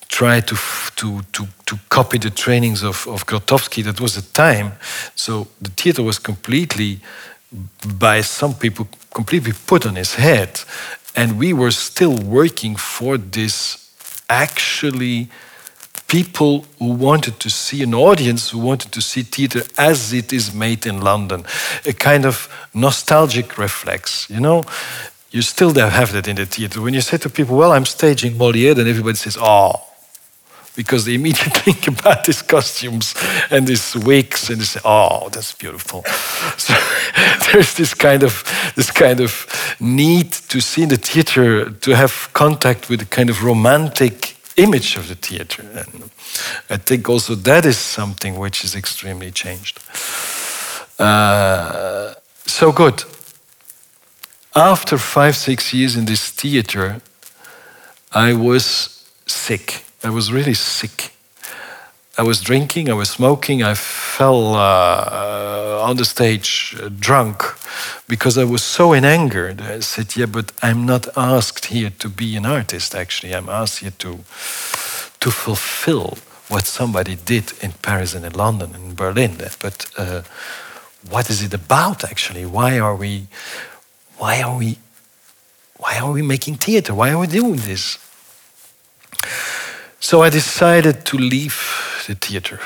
tried 0.09 0.47
to 0.47 0.57
to 0.97 1.23
to 1.33 1.47
to 1.67 1.79
copy 1.89 2.19
the 2.19 2.31
trainings 2.31 2.83
of 2.83 3.07
of 3.09 3.27
Grotowski. 3.27 3.83
That 3.83 4.01
was 4.01 4.15
the 4.15 4.23
time, 4.33 4.73
so 5.15 5.49
the 5.61 5.71
theater 5.71 6.03
was 6.03 6.19
completely 6.19 7.01
by 7.99 8.23
some 8.23 8.55
people 8.55 8.87
completely 9.13 9.53
put 9.67 9.87
on 9.87 9.97
his 9.97 10.15
head 10.15 10.61
and 11.17 11.39
we 11.39 11.53
were 11.53 11.73
still 11.73 12.17
working 12.17 12.77
for 12.77 13.19
this 13.19 13.91
actually 14.29 15.29
people 16.11 16.65
who 16.81 16.93
wanted 16.93 17.39
to 17.39 17.49
see 17.49 17.85
an 17.85 17.95
audience 17.95 18.51
who 18.51 18.59
wanted 18.59 18.91
to 18.91 19.01
see 19.01 19.23
theater 19.23 19.63
as 19.79 20.13
it 20.13 20.33
is 20.33 20.53
made 20.53 20.85
in 20.85 21.01
London, 21.01 21.45
a 21.87 21.93
kind 21.93 22.27
of 22.27 22.49
nostalgic 22.75 23.57
reflex, 23.57 24.29
you 24.29 24.41
know. 24.41 24.65
You 25.31 25.43
still 25.43 25.73
have 25.73 26.13
that 26.13 26.27
in 26.27 26.35
the 26.35 26.47
theater. 26.47 26.81
When 26.83 26.95
you 26.95 27.01
say 27.01 27.17
to 27.19 27.31
people, 27.31 27.57
"Well, 27.57 27.71
I'm 27.71 27.87
staging 27.87 28.37
Molière," 28.37 28.75
then 28.75 28.89
everybody 28.89 29.17
says, 29.17 29.39
"Oh, 29.41 29.73
because 30.75 31.05
they 31.05 31.15
immediately 31.21 31.53
think 31.63 31.87
about 31.87 32.25
these 32.25 32.43
costumes 32.43 33.15
and 33.49 33.69
these 33.69 33.95
wigs 33.95 34.51
and 34.51 34.59
they 34.61 34.67
say, 34.67 34.81
"Oh, 34.85 35.29
that's 35.31 35.55
beautiful." 35.55 36.05
So 36.59 36.75
there's 37.53 37.75
this 37.75 37.95
kind 37.95 38.23
of 38.23 38.33
this 38.75 38.91
kind 38.91 39.21
of 39.21 39.47
need 39.79 40.33
to 40.49 40.61
see 40.61 40.87
the 40.87 40.97
theater 40.97 41.71
to 41.71 41.91
have 41.95 42.29
contact 42.33 42.89
with 42.91 43.03
a 43.03 43.07
kind 43.17 43.31
of 43.31 43.45
romantic 43.45 44.40
image 44.57 44.97
of 44.97 45.09
the 45.09 45.15
theater, 45.15 45.63
and 45.75 46.11
I 46.69 46.77
think 46.77 47.09
also 47.09 47.35
that 47.35 47.65
is 47.65 47.79
something 47.79 48.39
which 48.39 48.65
is 48.65 48.75
extremely 48.75 49.31
changed. 49.31 49.79
Uh, 50.99 52.15
so 52.47 52.73
good. 52.73 53.05
After 54.55 54.99
five 54.99 55.37
six 55.37 55.73
years 55.73 55.97
in 55.97 56.07
this 56.07 56.31
theater, 56.31 57.01
I 58.13 58.35
was 58.35 59.05
sick 59.27 59.85
I 60.03 60.11
was 60.11 60.33
really 60.33 60.55
sick. 60.55 61.13
I 62.19 62.23
was 62.23 62.41
drinking, 62.41 62.91
I 62.91 62.95
was 62.95 63.11
smoking, 63.11 63.63
I 63.63 63.75
fell 63.75 64.55
uh, 64.55 65.83
on 65.83 65.97
the 65.97 66.05
stage 66.05 66.77
uh, 66.81 66.89
drunk 66.89 67.43
because 68.09 68.37
I 68.37 68.45
was 68.45 68.63
so 68.63 68.93
in 68.93 69.05
anger 69.05 69.55
I 69.61 69.81
said, 69.81 70.17
Yeah, 70.17 70.27
but 70.27 70.53
I'm 70.63 70.85
not 70.85 71.09
asked 71.17 71.67
here 71.67 71.91
to 71.99 72.09
be 72.09 72.37
an 72.37 72.47
artist, 72.47 72.95
actually. 72.95 73.35
I'm 73.35 73.49
asked 73.49 73.79
here 73.79 73.93
to, 73.99 74.19
to 75.21 75.31
fulfill 75.31 76.19
what 76.49 76.67
somebody 76.67 77.15
did 77.15 77.53
in 77.63 77.73
Paris 77.81 78.15
and 78.15 78.25
in 78.27 78.33
London 78.33 78.75
and 78.75 78.85
in 78.91 78.95
Berlin. 78.95 79.37
But 79.61 79.87
uh, 79.97 80.23
what 81.09 81.31
is 81.31 81.43
it 81.43 81.55
about, 81.55 82.05
actually? 82.05 82.45
Why 82.45 82.79
are 82.79 82.97
we, 82.97 83.29
why 84.19 84.43
are 84.43 84.59
we, 84.59 84.79
why 85.77 85.99
are 86.01 86.11
we 86.11 86.23
making 86.23 86.57
theater? 86.57 86.93
Why 86.93 87.13
are 87.13 87.19
we 87.19 87.29
doing 87.29 87.57
this? 87.57 87.99
So 90.01 90.23
I 90.23 90.31
decided 90.31 91.05
to 91.07 91.19
leave 91.19 92.05
the 92.07 92.15
theater 92.15 92.59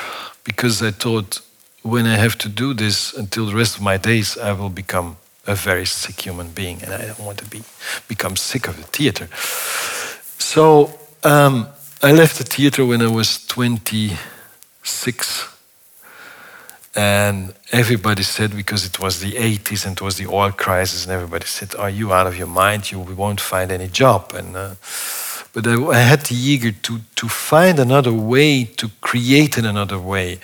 because 0.45 0.81
I 0.81 0.91
thought 0.91 1.41
when 1.83 2.05
I 2.07 2.15
have 2.15 2.37
to 2.39 2.49
do 2.49 2.73
this 2.73 3.13
until 3.13 3.45
the 3.45 3.55
rest 3.55 3.75
of 3.75 3.81
my 3.83 3.97
days, 3.97 4.37
I 4.37 4.53
will 4.53 4.69
become 4.69 5.17
a 5.45 5.53
very 5.53 5.85
sick 5.85 6.21
human 6.25 6.49
being, 6.49 6.81
and 6.81 6.93
I 6.93 7.05
don't 7.05 7.19
want 7.19 7.37
to 7.39 7.45
be 7.45 7.61
become 8.07 8.35
sick 8.37 8.67
of 8.67 8.77
the 8.77 8.83
theater. 8.83 9.27
So 10.39 10.97
um, 11.23 11.67
I 12.01 12.13
left 12.13 12.37
the 12.37 12.45
theater 12.45 12.85
when 12.85 13.01
I 13.01 13.07
was 13.07 13.45
26, 13.47 15.49
and 16.95 17.53
everybody 17.71 18.23
said 18.23 18.55
because 18.55 18.85
it 18.85 18.99
was 18.99 19.19
the 19.19 19.33
80s 19.33 19.85
and 19.85 19.97
it 19.97 20.01
was 20.01 20.15
the 20.17 20.27
oil 20.27 20.51
crisis, 20.51 21.03
and 21.03 21.11
everybody 21.13 21.45
said, 21.45 21.75
"Are 21.75 21.89
you 21.91 22.13
out 22.13 22.27
of 22.27 22.37
your 22.37 22.47
mind? 22.47 22.91
You 22.91 22.99
won't 22.99 23.41
find 23.41 23.71
any 23.71 23.87
job." 23.89 24.33
And 24.33 24.55
uh, 24.55 24.75
but 25.55 25.65
I, 25.65 25.75
I 25.85 25.99
had 25.99 26.21
the 26.25 26.35
eager 26.35 26.71
to, 26.71 26.99
to 27.15 27.29
find 27.29 27.79
another 27.79 28.11
way, 28.11 28.65
to 28.65 28.89
create 28.99 29.57
in 29.57 29.65
another 29.65 29.97
way. 29.97 30.39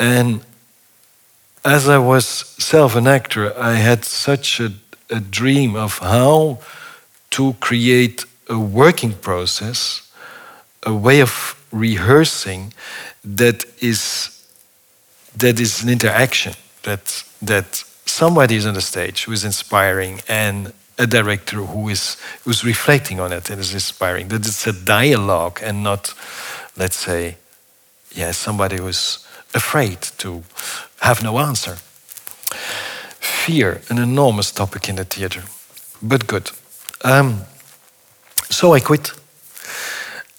And 0.00 0.40
as 1.64 1.88
I 1.88 1.98
was 1.98 2.26
self 2.26 2.96
an 2.96 3.06
actor, 3.06 3.56
I 3.56 3.74
had 3.74 4.04
such 4.04 4.60
a, 4.60 4.72
a 5.10 5.20
dream 5.20 5.76
of 5.76 5.98
how 5.98 6.58
to 7.30 7.54
create 7.60 8.24
a 8.48 8.58
working 8.58 9.12
process, 9.12 10.10
a 10.82 10.92
way 10.92 11.20
of 11.20 11.32
rehearsing 11.70 12.72
that 13.24 13.64
is 13.80 14.32
that 15.36 15.60
is 15.60 15.82
an 15.82 15.88
interaction 15.88 16.54
that 16.82 17.22
that 17.42 17.84
somebody 18.06 18.56
is 18.56 18.66
on 18.66 18.74
the 18.74 18.80
stage 18.80 19.24
who 19.24 19.32
is 19.32 19.44
inspiring 19.44 20.20
and 20.28 20.72
a 20.98 21.06
director 21.06 21.58
who 21.58 21.88
is 21.88 22.16
who's 22.44 22.64
reflecting 22.64 23.20
on 23.20 23.32
it 23.32 23.50
and 23.50 23.60
is 23.60 23.74
inspiring. 23.74 24.28
That 24.28 24.46
it's 24.46 24.66
a 24.66 24.72
dialogue 24.72 25.60
and 25.62 25.82
not, 25.82 26.14
let's 26.76 26.96
say, 26.96 27.36
yeah, 28.14 28.32
somebody 28.32 28.76
who's 28.76 29.26
afraid 29.54 30.00
to 30.18 30.42
have 31.00 31.22
no 31.22 31.38
answer. 31.38 31.76
Fear, 33.20 33.80
an 33.90 33.98
enormous 33.98 34.52
topic 34.52 34.88
in 34.88 34.96
the 34.96 35.04
theater, 35.04 35.42
but 36.02 36.26
good. 36.26 36.50
Um, 37.04 37.42
so 38.50 38.74
I 38.74 38.80
quit, 38.80 39.12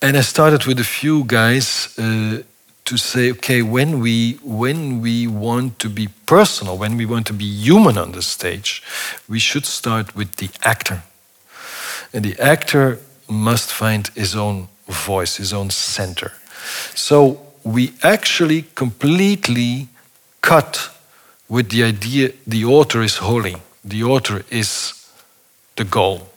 and 0.01 0.17
I 0.17 0.21
started 0.21 0.65
with 0.65 0.79
a 0.79 0.83
few 0.83 1.23
guys 1.23 1.97
uh, 1.99 2.41
to 2.87 2.97
say, 2.97 3.31
okay, 3.31 3.61
when 3.61 3.99
we 3.99 4.39
when 4.43 5.01
we 5.01 5.27
want 5.27 5.77
to 5.79 5.89
be 5.89 6.07
personal, 6.25 6.77
when 6.77 6.95
we 6.95 7.05
want 7.05 7.27
to 7.27 7.33
be 7.33 7.45
human 7.45 7.97
on 7.97 8.13
the 8.13 8.21
stage, 8.21 8.81
we 9.27 9.39
should 9.39 9.65
start 9.65 10.15
with 10.15 10.37
the 10.37 10.49
actor, 10.63 11.03
and 12.13 12.23
the 12.23 12.39
actor 12.39 12.99
must 13.29 13.69
find 13.71 14.07
his 14.15 14.35
own 14.35 14.69
voice, 14.87 15.35
his 15.35 15.51
own 15.51 15.69
center. 15.69 16.31
So 16.95 17.41
we 17.63 17.91
actually 18.03 18.63
completely 18.75 19.89
cut 20.41 20.89
with 21.49 21.69
the 21.69 21.83
idea 21.83 22.31
the 22.47 22.63
author 22.63 23.01
is 23.01 23.17
holy, 23.17 23.57
the 23.83 24.03
author 24.03 24.43
is 24.49 24.93
the 25.75 25.83
goal. 25.83 26.29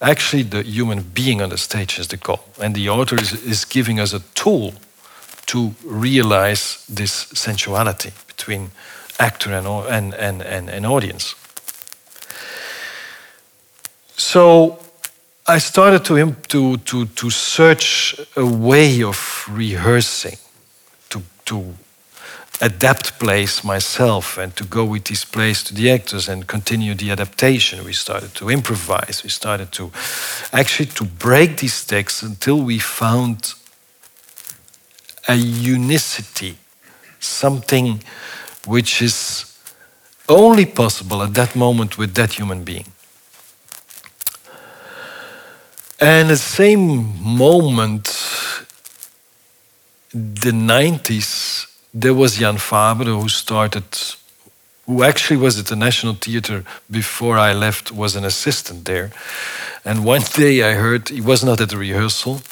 Actually, 0.00 0.44
the 0.44 0.62
human 0.62 1.02
being 1.02 1.42
on 1.42 1.48
the 1.48 1.58
stage 1.58 1.98
is 1.98 2.06
the 2.08 2.16
goal, 2.16 2.44
and 2.60 2.76
the 2.76 2.88
author 2.88 3.20
is, 3.20 3.32
is 3.44 3.64
giving 3.64 3.98
us 3.98 4.12
a 4.12 4.20
tool 4.34 4.74
to 5.52 5.74
realize 5.84 6.86
this 6.88 7.12
sensuality 7.34 8.10
between 8.26 8.70
actor 9.18 9.52
and, 9.52 9.66
and, 9.66 10.14
and, 10.14 10.42
and, 10.42 10.70
and 10.70 10.86
audience. 10.86 11.34
So 14.16 14.78
I 15.46 15.58
started 15.58 16.06
to, 16.06 16.32
to, 16.48 16.76
to, 16.78 17.04
to 17.04 17.30
search 17.30 18.16
a 18.34 18.46
way 18.46 19.02
of 19.02 19.44
rehearsing, 19.50 20.38
to, 21.10 21.20
to 21.44 21.74
adapt 22.62 23.18
plays 23.18 23.62
myself 23.62 24.38
and 24.38 24.56
to 24.56 24.64
go 24.64 24.86
with 24.86 25.04
these 25.04 25.26
plays 25.26 25.62
to 25.64 25.74
the 25.74 25.90
actors 25.90 26.30
and 26.30 26.46
continue 26.46 26.94
the 26.94 27.10
adaptation. 27.10 27.84
We 27.84 27.92
started 27.92 28.34
to 28.36 28.48
improvise. 28.48 29.22
We 29.22 29.28
started 29.28 29.70
to 29.72 29.90
actually 30.50 30.86
to 30.94 31.04
break 31.04 31.58
these 31.58 31.84
texts 31.84 32.22
until 32.22 32.62
we 32.62 32.78
found 32.78 33.54
a 35.28 35.34
unicity, 35.34 36.56
something 37.20 38.02
which 38.66 39.02
is 39.02 39.52
only 40.28 40.66
possible 40.66 41.22
at 41.22 41.34
that 41.34 41.54
moment 41.56 41.98
with 41.98 42.14
that 42.14 42.32
human 42.32 42.64
being. 42.64 42.86
And 46.00 46.28
at 46.28 46.32
the 46.32 46.36
same 46.36 47.22
moment, 47.22 48.06
the 50.12 50.50
90s, 50.50 51.66
there 51.94 52.14
was 52.14 52.38
Jan 52.38 52.58
Fabre 52.58 53.04
who 53.04 53.28
started, 53.28 53.84
who 54.86 55.04
actually 55.04 55.36
was 55.36 55.58
at 55.58 55.66
the 55.66 55.76
National 55.76 56.14
Theatre 56.14 56.64
before 56.90 57.38
I 57.38 57.52
left, 57.52 57.92
was 57.92 58.16
an 58.16 58.24
assistant 58.24 58.84
there. 58.84 59.10
And 59.84 60.04
one 60.04 60.22
day 60.34 60.62
I 60.62 60.74
heard, 60.74 61.08
he 61.08 61.20
was 61.20 61.44
not 61.44 61.60
at 61.60 61.68
the 61.70 61.78
rehearsal, 61.78 62.42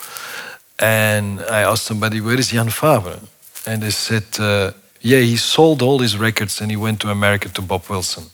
and 0.81 1.41
I 1.41 1.61
asked 1.63 1.85
somebody, 1.85 2.21
where 2.21 2.39
is 2.39 2.49
Jan 2.49 2.71
Fabre? 2.71 3.21
And 3.67 3.83
they 3.83 3.91
said, 3.91 4.25
uh, 4.39 4.73
yeah, 5.03 5.21
he 5.21 5.37
sold 5.37 5.83
all 5.83 5.99
his 5.99 6.17
records 6.17 6.61
and 6.61 6.71
he 6.71 6.77
went 6.77 7.01
to 7.01 7.11
America 7.11 7.49
to 7.51 7.63
Bob 7.63 7.89
Wilson. 7.89 8.25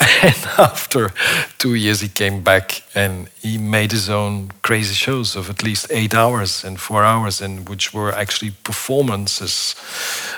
And 0.22 0.46
after 0.58 1.10
two 1.58 1.74
years, 1.74 2.00
he 2.00 2.08
came 2.08 2.40
back 2.42 2.82
and 2.94 3.28
he 3.40 3.58
made 3.58 3.92
his 3.92 4.08
own 4.08 4.50
crazy 4.62 4.94
shows 4.94 5.36
of 5.36 5.50
at 5.50 5.62
least 5.62 5.86
eight 5.90 6.14
hours 6.14 6.64
and 6.64 6.78
four 6.78 7.04
hours, 7.04 7.40
and 7.40 7.68
which 7.68 7.92
were 7.92 8.12
actually 8.12 8.52
performances 8.62 9.74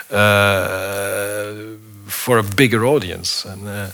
uh, 0.09 1.53
for 2.05 2.37
a 2.37 2.43
bigger 2.43 2.85
audience. 2.85 3.45
And 3.45 3.67
uh, 3.67 3.87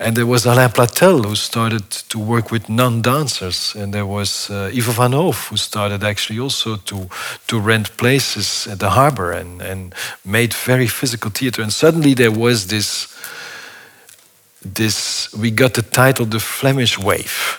and 0.00 0.16
there 0.16 0.26
was 0.26 0.46
Alain 0.46 0.70
Platel 0.70 1.26
who 1.26 1.36
started 1.36 1.90
to 2.08 2.18
work 2.18 2.50
with 2.50 2.70
non-dancers, 2.70 3.74
and 3.76 3.92
there 3.92 4.06
was 4.06 4.48
uh, 4.48 4.70
Ivo 4.74 4.92
van 4.92 5.12
Hove 5.12 5.48
who 5.48 5.58
started 5.58 6.02
actually 6.02 6.40
also 6.40 6.76
to 6.76 7.08
to 7.46 7.60
rent 7.60 7.94
places 7.98 8.66
at 8.66 8.78
the 8.78 8.88
harbor 8.88 9.30
and 9.30 9.60
and 9.60 9.94
made 10.24 10.54
very 10.54 10.86
physical 10.86 11.30
theater. 11.30 11.62
And 11.62 11.72
suddenly 11.72 12.14
there 12.14 12.32
was 12.32 12.66
this 12.66 13.08
this 14.74 15.28
we 15.34 15.50
got 15.50 15.74
the 15.74 15.82
title 15.82 16.24
the 16.26 16.40
Flemish 16.40 16.98
Wave. 16.98 17.58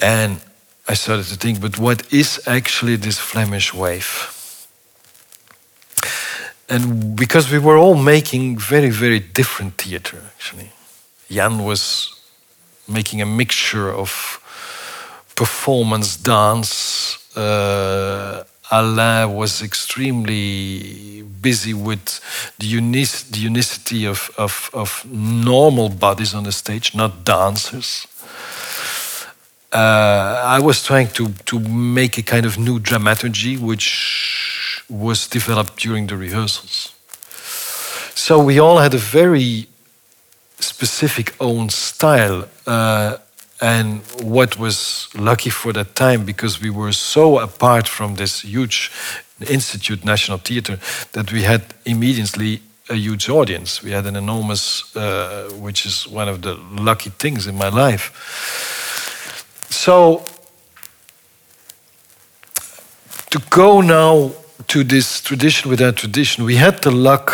And 0.00 0.40
I 0.88 0.94
started 0.94 1.26
to 1.26 1.36
think, 1.36 1.60
but 1.60 1.78
what 1.78 2.12
is 2.12 2.40
actually 2.46 2.96
this 2.96 3.18
Flemish 3.18 3.74
wave? 3.74 4.41
And 6.72 7.14
because 7.14 7.52
we 7.52 7.58
were 7.58 7.76
all 7.76 7.94
making 7.94 8.56
very, 8.56 8.88
very 8.88 9.20
different 9.20 9.76
theater, 9.76 10.16
actually. 10.34 10.70
Jan 11.30 11.64
was 11.64 12.18
making 12.88 13.20
a 13.20 13.26
mixture 13.26 13.92
of 13.92 14.10
performance, 15.36 16.16
dance. 16.16 17.18
Uh, 17.36 18.44
Alain 18.70 19.34
was 19.34 19.62
extremely 19.62 21.20
busy 21.42 21.74
with 21.74 22.20
the, 22.58 22.80
the 23.30 23.38
unicity 23.38 24.06
of, 24.06 24.30
of, 24.38 24.70
of 24.72 25.04
normal 25.10 25.90
bodies 25.90 26.32
on 26.32 26.44
the 26.44 26.52
stage, 26.52 26.94
not 26.94 27.22
dancers. 27.22 28.06
Uh, 29.70 30.42
I 30.42 30.58
was 30.60 30.82
trying 30.82 31.08
to, 31.08 31.28
to 31.44 31.60
make 31.60 32.16
a 32.16 32.22
kind 32.22 32.46
of 32.46 32.58
new 32.58 32.78
dramaturgy, 32.78 33.58
which 33.58 34.52
was 34.88 35.28
developed 35.28 35.76
during 35.76 36.06
the 36.06 36.16
rehearsals. 36.16 36.92
So 38.14 38.38
we 38.42 38.58
all 38.58 38.78
had 38.78 38.94
a 38.94 38.98
very 38.98 39.66
specific 40.58 41.34
own 41.40 41.70
style. 41.70 42.48
Uh, 42.66 43.16
and 43.60 44.02
what 44.22 44.58
was 44.58 45.08
lucky 45.14 45.50
for 45.50 45.72
that 45.72 45.94
time, 45.94 46.24
because 46.24 46.60
we 46.60 46.70
were 46.70 46.92
so 46.92 47.38
apart 47.38 47.88
from 47.88 48.16
this 48.16 48.40
huge 48.40 48.90
institute, 49.48 50.04
National 50.04 50.38
Theatre, 50.38 50.78
that 51.12 51.32
we 51.32 51.42
had 51.42 51.62
immediately 51.84 52.60
a 52.90 52.94
huge 52.94 53.28
audience. 53.28 53.82
We 53.82 53.92
had 53.92 54.06
an 54.06 54.16
enormous, 54.16 54.94
uh, 54.96 55.50
which 55.60 55.86
is 55.86 56.08
one 56.08 56.28
of 56.28 56.42
the 56.42 56.54
lucky 56.72 57.10
things 57.10 57.46
in 57.46 57.56
my 57.56 57.68
life. 57.68 58.12
So, 59.70 60.24
to 63.30 63.40
go 63.50 63.80
now 63.80 64.32
to 64.68 64.84
this 64.84 65.20
tradition 65.20 65.70
without 65.70 65.96
tradition, 65.96 66.44
we 66.44 66.56
had 66.56 66.82
the 66.82 66.90
luck 66.90 67.32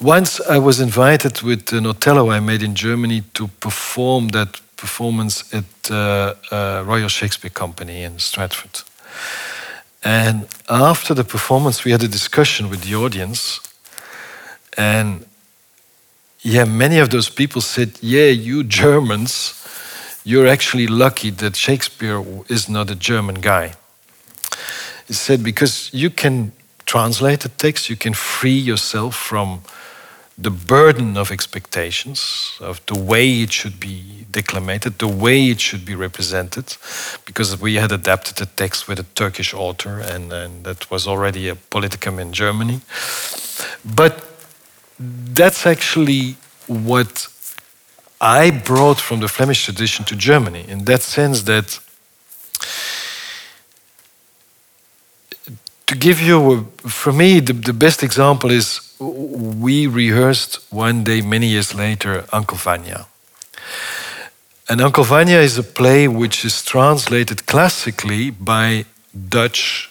once 0.00 0.40
I 0.40 0.58
was 0.58 0.80
invited 0.80 1.42
with 1.42 1.72
an 1.72 1.86
Othello 1.86 2.30
I 2.30 2.40
made 2.40 2.62
in 2.62 2.74
Germany 2.74 3.22
to 3.34 3.48
perform 3.60 4.28
that 4.28 4.60
performance 4.76 5.44
at 5.52 5.90
uh, 5.90 6.34
uh, 6.50 6.82
Royal 6.86 7.08
Shakespeare 7.08 7.50
Company 7.50 8.02
in 8.02 8.18
Stratford. 8.18 8.82
And 10.02 10.46
after 10.70 11.12
the 11.12 11.24
performance, 11.24 11.84
we 11.84 11.92
had 11.92 12.02
a 12.02 12.08
discussion 12.08 12.70
with 12.70 12.82
the 12.82 12.94
audience. 12.94 13.60
And 14.78 15.26
yeah, 16.40 16.64
many 16.64 16.98
of 16.98 17.10
those 17.10 17.28
people 17.28 17.60
said, 17.60 17.98
Yeah, 18.00 18.28
you 18.28 18.64
Germans, 18.64 19.54
you're 20.24 20.48
actually 20.48 20.86
lucky 20.86 21.30
that 21.30 21.56
Shakespeare 21.56 22.24
is 22.48 22.68
not 22.68 22.90
a 22.90 22.94
German 22.94 23.40
guy. 23.40 23.74
Said, 25.10 25.42
Because 25.42 25.90
you 25.92 26.10
can 26.10 26.52
translate 26.86 27.40
the 27.40 27.48
text, 27.48 27.90
you 27.90 27.96
can 27.96 28.14
free 28.14 28.58
yourself 28.58 29.14
from 29.16 29.62
the 30.40 30.50
burden 30.50 31.16
of 31.18 31.30
expectations, 31.30 32.56
of 32.60 32.80
the 32.86 32.98
way 32.98 33.42
it 33.42 33.52
should 33.52 33.78
be 33.78 34.24
declaimed, 34.30 34.82
the 34.98 35.08
way 35.08 35.50
it 35.50 35.60
should 35.60 35.84
be 35.84 35.94
represented, 35.94 36.76
because 37.26 37.60
we 37.60 37.74
had 37.74 37.92
adapted 37.92 38.36
the 38.36 38.46
text 38.46 38.88
with 38.88 38.98
a 38.98 39.06
Turkish 39.14 39.52
author, 39.52 40.00
and, 40.00 40.32
and 40.32 40.64
that 40.64 40.90
was 40.90 41.06
already 41.06 41.48
a 41.48 41.56
politicum 41.56 42.18
in 42.18 42.32
Germany. 42.32 42.80
But 43.84 44.24
that's 44.98 45.66
actually 45.66 46.36
what 46.66 47.28
I 48.20 48.50
brought 48.50 49.00
from 49.00 49.20
the 49.20 49.28
Flemish 49.28 49.64
tradition 49.64 50.04
to 50.06 50.16
Germany, 50.16 50.64
in 50.66 50.84
that 50.86 51.02
sense 51.02 51.42
that 51.42 51.78
to 55.90 55.96
give 55.96 56.20
you, 56.20 56.68
for 56.86 57.12
me, 57.12 57.40
the, 57.40 57.52
the 57.52 57.72
best 57.72 58.04
example 58.04 58.52
is 58.52 58.94
we 59.00 59.88
rehearsed 59.88 60.60
one 60.72 61.02
day, 61.02 61.20
many 61.20 61.48
years 61.48 61.74
later, 61.74 62.24
Uncle 62.32 62.56
Vanya. 62.56 63.08
And 64.68 64.80
Uncle 64.80 65.02
Vanya 65.02 65.38
is 65.38 65.58
a 65.58 65.64
play 65.64 66.06
which 66.06 66.44
is 66.44 66.64
translated 66.64 67.46
classically 67.46 68.30
by 68.30 68.84
Dutch 69.28 69.90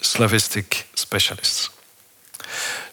Slavistic 0.00 0.84
specialists. 0.96 1.68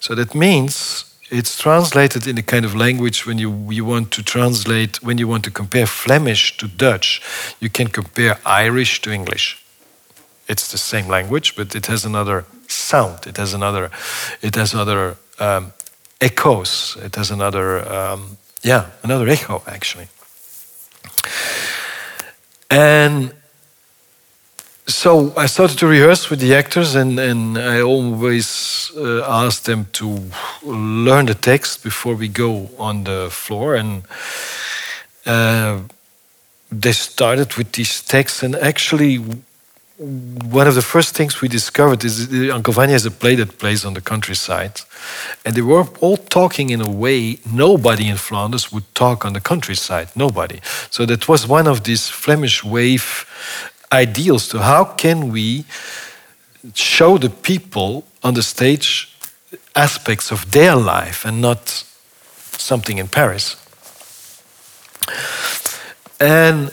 So 0.01 0.15
that 0.15 0.35
means 0.35 1.05
it's 1.31 1.57
translated 1.57 2.27
in 2.27 2.37
a 2.37 2.43
kind 2.43 2.65
of 2.65 2.75
language 2.75 3.25
when 3.25 3.37
you, 3.37 3.71
you 3.71 3.85
want 3.85 4.11
to 4.11 4.21
translate, 4.21 5.01
when 5.01 5.17
you 5.17 5.29
want 5.29 5.45
to 5.45 5.51
compare 5.51 5.85
Flemish 5.85 6.57
to 6.57 6.67
Dutch, 6.67 7.21
you 7.61 7.69
can 7.69 7.87
compare 7.87 8.37
Irish 8.45 8.99
to 9.03 9.13
English. 9.13 9.63
It's 10.49 10.71
the 10.71 10.77
same 10.77 11.07
language, 11.07 11.55
but 11.55 11.75
it 11.75 11.85
has 11.85 12.05
another 12.05 12.45
sound. 12.67 13.27
It 13.27 13.37
has 13.37 13.53
another, 13.53 13.91
it 14.41 14.55
has 14.55 14.73
other 14.73 15.15
um, 15.39 15.73
echoes. 16.19 16.97
It 17.01 17.15
has 17.15 17.31
another, 17.31 17.87
um, 17.87 18.37
yeah, 18.63 18.87
another 19.03 19.29
echo 19.29 19.61
actually. 19.67 20.07
And 22.69 23.33
so 24.89 25.33
I 25.37 25.45
started 25.45 25.77
to 25.79 25.87
rehearse 25.87 26.29
with 26.29 26.39
the 26.39 26.55
actors, 26.55 26.95
and, 26.95 27.19
and 27.19 27.57
I 27.57 27.81
always 27.81 28.91
uh, 28.97 29.23
asked 29.23 29.65
them 29.65 29.85
to 29.93 30.19
learn 30.63 31.27
the 31.27 31.35
text 31.35 31.83
before 31.83 32.15
we 32.15 32.27
go 32.27 32.69
on 32.77 33.03
the 33.03 33.29
floor. 33.29 33.75
And 33.75 34.03
uh, 35.25 35.81
they 36.71 36.91
started 36.91 37.55
with 37.55 37.71
these 37.71 38.01
texts, 38.01 38.43
and 38.43 38.55
actually, 38.55 39.23
one 39.99 40.65
of 40.65 40.75
the 40.75 40.81
first 40.81 41.13
things 41.13 41.41
we 41.41 41.49
discovered 41.49 42.05
is 42.05 42.31
Uncle 42.51 42.73
Vanya 42.73 42.95
is 42.95 43.05
a 43.05 43.11
play 43.11 43.35
that 43.35 43.57
plays 43.57 43.83
on 43.83 43.93
the 43.95 44.01
countryside. 44.01 44.79
And 45.43 45.55
they 45.55 45.61
were 45.61 45.85
all 45.99 46.15
talking 46.15 46.69
in 46.69 46.79
a 46.79 46.89
way 46.89 47.39
nobody 47.51 48.07
in 48.07 48.15
Flanders 48.15 48.71
would 48.71 48.95
talk 48.95 49.25
on 49.25 49.33
the 49.33 49.41
countryside. 49.41 50.07
Nobody. 50.15 50.61
So 50.89 51.05
that 51.05 51.27
was 51.27 51.45
one 51.45 51.67
of 51.67 51.83
these 51.83 52.07
Flemish 52.07 52.63
wave 52.63 53.25
ideals 53.91 54.47
to 54.49 54.59
how 54.59 54.85
can 54.85 55.33
we 55.33 55.65
show 56.73 57.17
the 57.17 57.29
people 57.29 58.05
on 58.23 58.35
the 58.35 58.43
stage 58.43 59.13
aspects 59.75 60.31
of 60.31 60.51
their 60.51 60.77
life 60.77 61.25
and 61.25 61.41
not 61.41 61.83
something 62.51 62.99
in 62.99 63.09
Paris. 63.09 63.57
And 66.21 66.71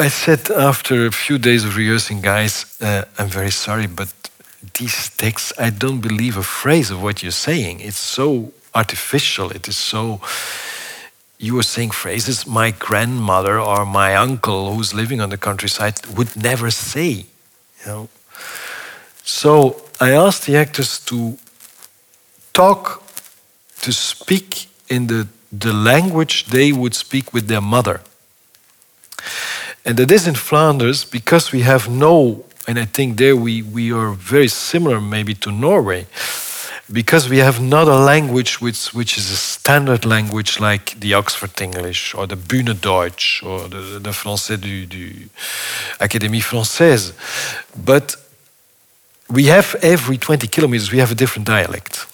I 0.00 0.08
said 0.08 0.50
after 0.50 1.04
a 1.04 1.12
few 1.12 1.36
days 1.36 1.62
of 1.62 1.76
rehearsing, 1.76 2.22
guys, 2.22 2.64
uh, 2.80 3.04
I'm 3.18 3.28
very 3.28 3.50
sorry, 3.50 3.86
but 3.86 4.10
these 4.78 5.10
texts, 5.10 5.52
I 5.58 5.68
don't 5.68 6.00
believe 6.00 6.38
a 6.38 6.42
phrase 6.42 6.90
of 6.90 7.02
what 7.02 7.22
you're 7.22 7.32
saying. 7.32 7.80
It's 7.80 7.98
so 7.98 8.50
artificial. 8.74 9.50
It 9.50 9.68
is 9.68 9.76
so 9.76 10.22
you 11.38 11.54
were 11.54 11.62
saying 11.62 11.90
phrases 11.90 12.46
my 12.46 12.70
grandmother 12.70 13.60
or 13.60 13.84
my 13.84 14.16
uncle 14.16 14.72
who's 14.72 14.94
living 14.94 15.20
on 15.20 15.28
the 15.28 15.36
countryside 15.36 16.06
would 16.16 16.34
never 16.34 16.70
say. 16.70 17.26
You 17.80 17.86
know? 17.86 18.08
So 19.22 19.82
I 20.00 20.12
asked 20.12 20.46
the 20.46 20.56
actors 20.56 20.98
to 21.10 21.36
talk, 22.54 23.02
to 23.82 23.92
speak 23.92 24.68
in 24.88 25.08
the, 25.08 25.28
the 25.52 25.74
language 25.74 26.46
they 26.46 26.72
would 26.72 26.94
speak 26.94 27.34
with 27.34 27.48
their 27.48 27.60
mother. 27.60 28.00
And 29.84 29.96
that 29.96 30.10
is 30.10 30.26
in 30.26 30.34
Flanders 30.34 31.04
because 31.04 31.52
we 31.52 31.62
have 31.62 31.88
no, 31.88 32.44
and 32.68 32.78
I 32.78 32.84
think 32.84 33.16
there 33.16 33.36
we, 33.36 33.62
we 33.62 33.92
are 33.92 34.10
very 34.12 34.48
similar 34.48 35.00
maybe 35.00 35.34
to 35.34 35.50
Norway 35.50 36.06
because 36.92 37.28
we 37.28 37.38
have 37.38 37.60
not 37.60 37.86
a 37.88 37.96
language 37.96 38.60
which, 38.60 38.92
which 38.92 39.16
is 39.16 39.30
a 39.30 39.36
standard 39.36 40.04
language 40.04 40.58
like 40.58 40.98
the 41.00 41.14
Oxford 41.14 41.60
English 41.60 42.14
or 42.14 42.26
the 42.26 42.36
Bühne 42.36 42.78
Deutsch 42.80 43.42
or 43.42 43.68
the, 43.68 43.98
the 44.00 44.10
Français 44.10 44.60
du, 44.60 44.86
du 44.86 45.28
Académie 46.00 46.42
Française, 46.42 47.12
but 47.76 48.16
we 49.28 49.44
have 49.46 49.76
every 49.82 50.18
20 50.18 50.48
kilometers 50.48 50.90
we 50.90 50.98
have 50.98 51.12
a 51.12 51.14
different 51.14 51.46
dialect. 51.46 52.06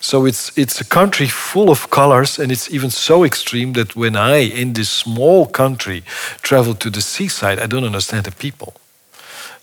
So 0.00 0.26
it's 0.26 0.56
it's 0.56 0.80
a 0.80 0.84
country 0.84 1.26
full 1.26 1.70
of 1.70 1.88
colors, 1.90 2.38
and 2.38 2.50
it's 2.50 2.70
even 2.70 2.90
so 2.90 3.24
extreme 3.24 3.72
that 3.72 3.96
when 3.96 4.16
I, 4.16 4.36
in 4.36 4.72
this 4.72 4.90
small 4.90 5.46
country, 5.46 6.02
travel 6.42 6.74
to 6.74 6.90
the 6.90 7.00
seaside, 7.00 7.58
I 7.58 7.66
don't 7.66 7.84
understand 7.84 8.24
the 8.24 8.32
people. 8.32 8.74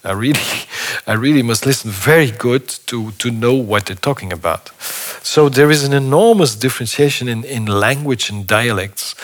I 0.04 0.12
really, 0.12 0.40
I 1.08 1.14
really 1.14 1.44
must 1.44 1.66
listen 1.66 1.92
very 1.92 2.32
good 2.32 2.68
to, 2.88 3.12
to 3.12 3.32
know 3.32 3.54
what 3.54 3.86
they're 3.86 3.96
talking 3.96 4.34
about. 4.34 4.72
So 5.24 5.50
there 5.50 5.72
is 5.72 5.84
an 5.84 5.94
enormous 5.94 6.56
differentiation 6.56 7.28
in, 7.28 7.44
in 7.46 7.66
language 7.66 8.30
and 8.30 8.46
dialects. 8.46 9.16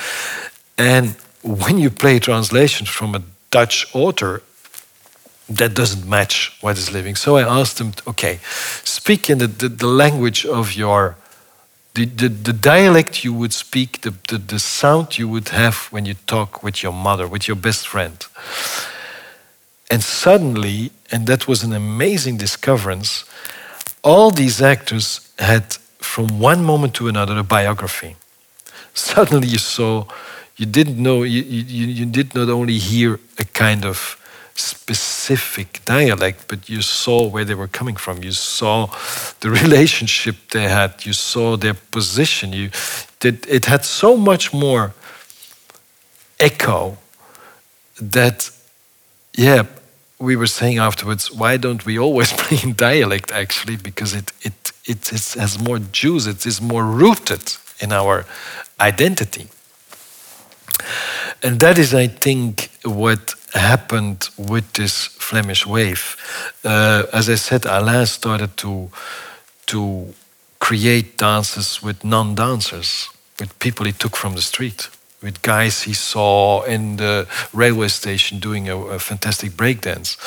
And 0.77 1.15
when 1.43 1.77
you 1.77 1.89
play 1.89 2.19
translations 2.19 2.89
from 2.89 3.15
a 3.15 3.21
Dutch 3.51 3.87
author, 3.93 4.41
that 5.49 5.73
doesn't 5.73 6.07
match 6.07 6.55
what 6.61 6.77
is 6.77 6.91
living. 6.91 7.15
So 7.15 7.37
I 7.37 7.59
asked 7.59 7.77
them, 7.77 7.93
okay, 8.07 8.39
speak 8.83 9.29
in 9.29 9.39
the, 9.39 9.47
the, 9.47 9.69
the 9.69 9.87
language 9.87 10.45
of 10.45 10.73
your, 10.73 11.15
the, 11.95 12.05
the, 12.05 12.29
the, 12.29 12.53
dialect 12.53 13.23
you 13.23 13.33
would 13.33 13.51
speak, 13.51 14.01
the, 14.01 14.13
the, 14.27 14.37
the 14.37 14.59
sound 14.59 15.17
you 15.17 15.27
would 15.27 15.49
have 15.49 15.87
when 15.91 16.05
you 16.05 16.13
talk 16.27 16.61
with 16.61 16.83
your 16.83 16.93
mother, 16.93 17.27
with 17.27 17.47
your 17.47 17.57
best 17.57 17.87
friend. 17.87 18.25
And 19.89 20.03
suddenly, 20.03 20.91
and 21.11 21.25
that 21.25 21.47
was 21.47 21.63
an 21.63 21.73
amazing 21.73 22.37
discovery, 22.37 23.01
all 24.03 24.29
these 24.29 24.61
actors 24.61 25.31
had, 25.39 25.73
from 25.97 26.39
one 26.39 26.63
moment 26.63 26.93
to 26.95 27.07
another, 27.07 27.37
a 27.37 27.43
biography. 27.43 28.15
Suddenly, 28.93 29.47
you 29.47 29.57
saw, 29.57 30.05
you 30.57 30.67
didn't 30.67 31.01
know, 31.01 31.23
you, 31.23 31.41
you, 31.41 31.87
you 31.87 32.05
did 32.05 32.35
not 32.35 32.49
only 32.49 32.77
hear 32.77 33.19
a 33.39 33.45
kind 33.45 33.83
of 33.83 34.18
specific 34.59 35.81
dialect, 35.85 36.47
but 36.47 36.69
you 36.69 36.81
saw 36.81 37.27
where 37.27 37.45
they 37.45 37.55
were 37.55 37.67
coming 37.67 37.95
from. 37.95 38.23
You 38.23 38.31
saw 38.31 38.87
the 39.39 39.49
relationship 39.63 40.35
they 40.51 40.67
had. 40.67 41.05
You 41.05 41.13
saw 41.13 41.57
their 41.57 41.73
position. 41.73 42.53
You, 42.53 42.69
it, 43.23 43.47
it 43.47 43.65
had 43.65 43.85
so 43.85 44.17
much 44.17 44.53
more 44.53 44.93
echo 46.39 46.97
that, 48.01 48.49
yeah, 49.35 49.63
we 50.19 50.35
were 50.35 50.47
saying 50.47 50.77
afterwards, 50.77 51.31
why 51.31 51.57
don't 51.57 51.85
we 51.85 51.97
always 51.97 52.31
play 52.41 52.59
in 52.63 52.73
dialect 52.73 53.31
actually? 53.31 53.77
Because 53.77 54.13
it, 54.13 54.31
it, 54.41 54.71
it, 54.85 55.13
it 55.13 55.33
has 55.39 55.59
more 55.59 55.79
juice, 55.79 56.27
it 56.27 56.45
is 56.45 56.61
more 56.61 56.83
rooted 56.83 57.55
in 57.79 57.91
our 57.91 58.25
identity. 58.79 59.47
And 61.41 61.59
that 61.59 61.77
is, 61.77 61.93
I 61.93 62.07
think, 62.07 62.69
what 62.83 63.35
happened 63.53 64.29
with 64.37 64.73
this 64.73 65.07
Flemish 65.07 65.65
wave. 65.65 66.15
Uh, 66.63 67.03
as 67.13 67.29
I 67.29 67.35
said, 67.35 67.65
Alain 67.65 68.05
started 68.05 68.55
to, 68.57 68.89
to 69.67 70.13
create 70.59 71.17
dances 71.17 71.81
with 71.81 72.03
non 72.03 72.35
dancers, 72.35 73.09
with 73.39 73.57
people 73.59 73.85
he 73.85 73.91
took 73.91 74.15
from 74.15 74.35
the 74.35 74.41
street 74.41 74.89
with 75.21 75.41
guys 75.41 75.83
he 75.83 75.93
saw 75.93 76.63
in 76.63 76.95
the 76.97 77.27
railway 77.53 77.87
station 77.87 78.39
doing 78.39 78.69
a, 78.69 78.77
a 78.77 78.99
fantastic 78.99 79.51
breakdance. 79.51 80.17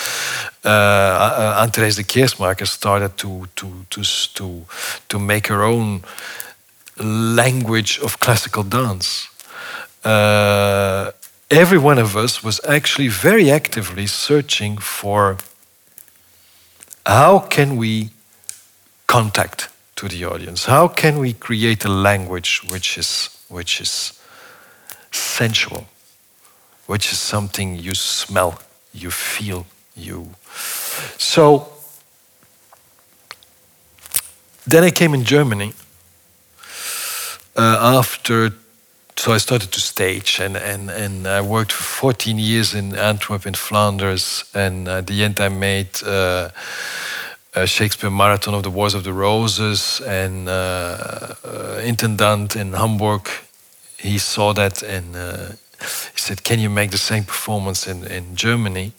Uh, 0.64 0.68
uh, 0.68 1.58
Anne 1.62 1.70
Teresa 1.70 2.02
de 2.02 2.06
Keersmaeker 2.06 2.66
started 2.66 3.16
to, 3.16 3.48
to, 3.56 3.86
to, 3.90 4.02
to, 4.34 4.66
to 5.08 5.18
make 5.18 5.46
her 5.46 5.62
own 5.62 6.02
language 6.98 7.98
of 8.00 8.20
classical 8.20 8.62
dance. 8.62 9.28
Uh, 10.04 11.12
every 11.52 11.78
one 11.78 11.98
of 11.98 12.16
us 12.16 12.42
was 12.42 12.60
actually 12.66 13.08
very 13.08 13.50
actively 13.50 14.06
searching 14.06 14.78
for 14.78 15.36
how 17.04 17.38
can 17.38 17.76
we 17.76 18.10
contact 19.06 19.68
to 19.96 20.08
the 20.08 20.24
audience? 20.24 20.64
How 20.64 20.88
can 20.88 21.18
we 21.18 21.34
create 21.34 21.84
a 21.84 21.90
language 21.90 22.62
which 22.70 22.96
is, 22.96 23.28
which 23.48 23.80
is 23.80 24.18
sensual, 25.10 25.86
which 26.86 27.12
is 27.12 27.18
something 27.18 27.76
you 27.76 27.94
smell, 27.94 28.58
you 28.94 29.10
feel, 29.10 29.66
you. 29.94 30.30
So 31.18 31.68
then 34.66 34.84
I 34.84 34.90
came 34.90 35.12
in 35.12 35.24
Germany 35.24 35.74
uh, 37.56 37.98
after. 37.98 38.54
So 39.16 39.32
I 39.32 39.38
started 39.38 39.70
to 39.72 39.80
stage, 39.80 40.40
and, 40.40 40.56
and, 40.56 40.90
and 40.90 41.28
I 41.28 41.40
worked 41.42 41.70
for 41.72 41.82
14 41.82 42.38
years 42.38 42.74
in 42.74 42.96
Antwerp, 42.96 43.46
in 43.46 43.54
Flanders, 43.54 44.44
and 44.54 44.88
at 44.88 45.06
the 45.06 45.22
end 45.22 45.40
I 45.40 45.48
made 45.48 46.02
uh, 46.02 46.48
a 47.54 47.66
Shakespeare 47.66 48.10
Marathon 48.10 48.54
of 48.54 48.62
the 48.62 48.70
Wars 48.70 48.94
of 48.94 49.04
the 49.04 49.12
Roses 49.12 50.00
and 50.00 50.48
uh, 50.48 51.34
uh 51.44 51.80
Intendant 51.84 52.56
in 52.56 52.72
Hamburg 52.72 53.28
he 54.02 54.18
saw 54.18 54.52
that 54.52 54.82
and 54.82 55.16
uh, 55.16 55.52
he 55.78 56.18
said, 56.18 56.42
"Can 56.42 56.58
you 56.58 56.68
make 56.68 56.90
the 56.90 56.98
same 56.98 57.24
performance 57.24 57.86
in 57.86 58.04
in 58.04 58.34
Germany?" 58.34 58.92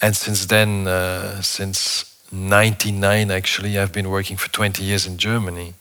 And 0.00 0.14
since 0.14 0.46
then, 0.46 0.86
uh, 0.86 1.40
since 1.42 2.04
'99, 2.30 3.30
actually, 3.30 3.78
I've 3.78 3.92
been 3.92 4.10
working 4.10 4.36
for 4.36 4.50
20 4.50 4.84
years 4.84 5.06
in 5.06 5.16
Germany. 5.16 5.74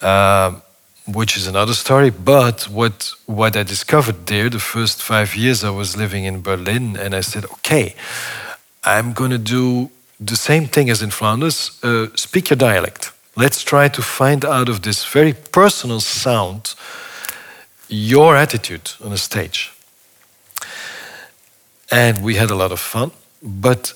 Uh, 0.00 0.60
which 1.12 1.36
is 1.36 1.46
another 1.46 1.74
story. 1.74 2.10
But 2.10 2.68
what 2.68 3.14
what 3.26 3.56
I 3.56 3.62
discovered 3.62 4.26
there, 4.26 4.50
the 4.50 4.60
first 4.60 5.02
five 5.02 5.36
years 5.36 5.64
I 5.64 5.70
was 5.70 5.96
living 5.96 6.24
in 6.24 6.42
Berlin, 6.42 6.96
and 6.96 7.14
I 7.14 7.22
said, 7.22 7.44
okay, 7.44 7.94
I'm 8.84 9.12
going 9.12 9.30
to 9.30 9.38
do 9.38 9.90
the 10.20 10.36
same 10.36 10.66
thing 10.66 10.90
as 10.90 11.02
in 11.02 11.10
Flanders. 11.10 11.78
Uh, 11.82 12.08
speak 12.14 12.50
your 12.50 12.56
dialect. 12.56 13.12
Let's 13.36 13.62
try 13.62 13.88
to 13.88 14.02
find 14.02 14.44
out 14.44 14.68
of 14.68 14.80
this 14.80 15.04
very 15.04 15.32
personal 15.32 16.00
sound 16.00 16.74
your 17.88 18.36
attitude 18.36 18.90
on 19.04 19.12
a 19.12 19.16
stage. 19.16 19.72
And 21.90 22.22
we 22.22 22.34
had 22.34 22.50
a 22.50 22.54
lot 22.54 22.72
of 22.72 22.80
fun, 22.80 23.12
but 23.42 23.94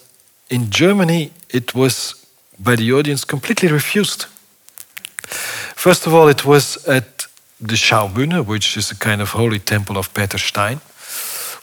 in 0.49 0.71
Germany, 0.71 1.33
it 1.51 1.75
was 1.75 2.15
by 2.59 2.77
the 2.77 2.93
audience 2.93 3.25
completely 3.25 3.69
refused. 3.69 4.27
First 5.27 6.07
of 6.07 6.15
all, 6.15 6.29
it 6.29 6.45
was 6.45 6.87
at 6.87 7.27
the 7.61 7.77
Schaubühne, 7.77 8.45
which 8.45 8.77
is 8.77 8.91
a 8.91 8.97
kind 8.97 9.21
of 9.21 9.31
holy 9.31 9.59
temple 9.59 9.97
of 9.97 10.13
Peter 10.15 10.39
Stein, 10.39 10.81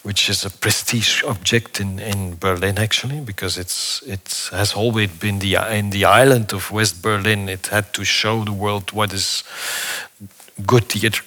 which 0.03 0.29
is 0.29 0.45
a 0.45 0.49
prestige 0.49 1.23
object 1.23 1.79
in, 1.79 1.99
in 1.99 2.35
Berlin 2.35 2.77
actually, 2.77 3.19
because 3.19 3.57
it's 3.57 4.01
it 4.03 4.49
has 4.51 4.73
always 4.73 5.09
been 5.19 5.39
the 5.39 5.55
in 5.77 5.89
the 5.89 6.05
island 6.05 6.53
of 6.53 6.71
West 6.71 7.01
Berlin. 7.01 7.49
It 7.49 7.67
had 7.67 7.93
to 7.93 8.03
show 8.03 8.45
the 8.45 8.53
world 8.53 8.91
what 8.91 9.13
is 9.13 9.43
good 10.65 10.85
theater. 10.85 11.23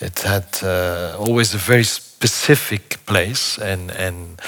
It 0.00 0.20
had 0.20 0.62
uh, 0.62 1.16
always 1.18 1.54
a 1.54 1.58
very 1.58 1.84
specific 1.84 3.04
place, 3.06 3.58
and 3.58 3.90
and 3.90 4.40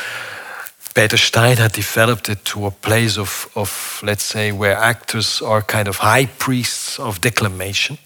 Peter 0.97 1.19
Stein 1.19 1.59
had 1.59 1.73
developed 1.73 2.29
it 2.29 2.45
to 2.45 2.67
a 2.67 2.71
place 2.71 3.21
of 3.21 3.49
of 3.55 4.01
let's 4.03 4.25
say 4.25 4.53
where 4.53 4.77
actors 4.77 5.43
are 5.43 5.63
kind 5.63 5.89
of 5.89 5.99
high 5.99 6.27
priests 6.27 6.99
of 6.99 7.21
declamation 7.21 7.99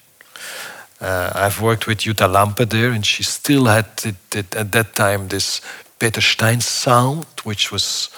uh, 1.01 1.32
I've 1.34 1.62
worked 1.62 1.86
with 1.86 1.99
Jutta 1.99 2.28
Lampe 2.28 2.68
there, 2.68 2.91
and 2.91 3.05
she 3.05 3.22
still 3.22 3.64
had 3.64 3.86
it, 4.05 4.36
it, 4.36 4.55
at 4.55 4.72
that 4.72 4.95
time 4.95 5.28
this 5.28 5.62
Peter 5.99 6.20
Stein 6.20 6.61
sound, 6.61 7.26
which 7.45 7.72
was 7.72 8.11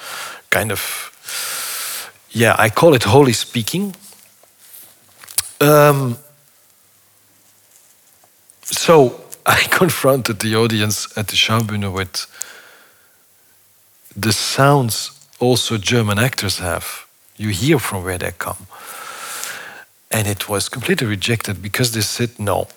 kind 0.50 0.72
of, 0.72 2.10
yeah, 2.30 2.56
I 2.58 2.70
call 2.70 2.94
it 2.94 3.04
holy 3.04 3.32
speaking. 3.32 3.94
Um, 5.60 6.18
so 8.62 9.20
I 9.46 9.62
confronted 9.70 10.40
the 10.40 10.56
audience 10.56 11.16
at 11.16 11.28
the 11.28 11.36
Schaubühne 11.36 11.92
with 11.92 12.26
the 14.16 14.32
sounds 14.32 15.10
also 15.38 15.78
German 15.78 16.18
actors 16.18 16.58
have. 16.58 17.06
You 17.36 17.48
hear 17.48 17.78
from 17.78 18.04
where 18.04 18.18
they 18.18 18.32
come. 18.38 18.66
And 20.10 20.28
it 20.28 20.48
was 20.48 20.68
completely 20.68 21.06
rejected 21.06 21.62
because 21.62 21.92
they 21.92 22.02
said, 22.02 22.38
no, 22.38 22.68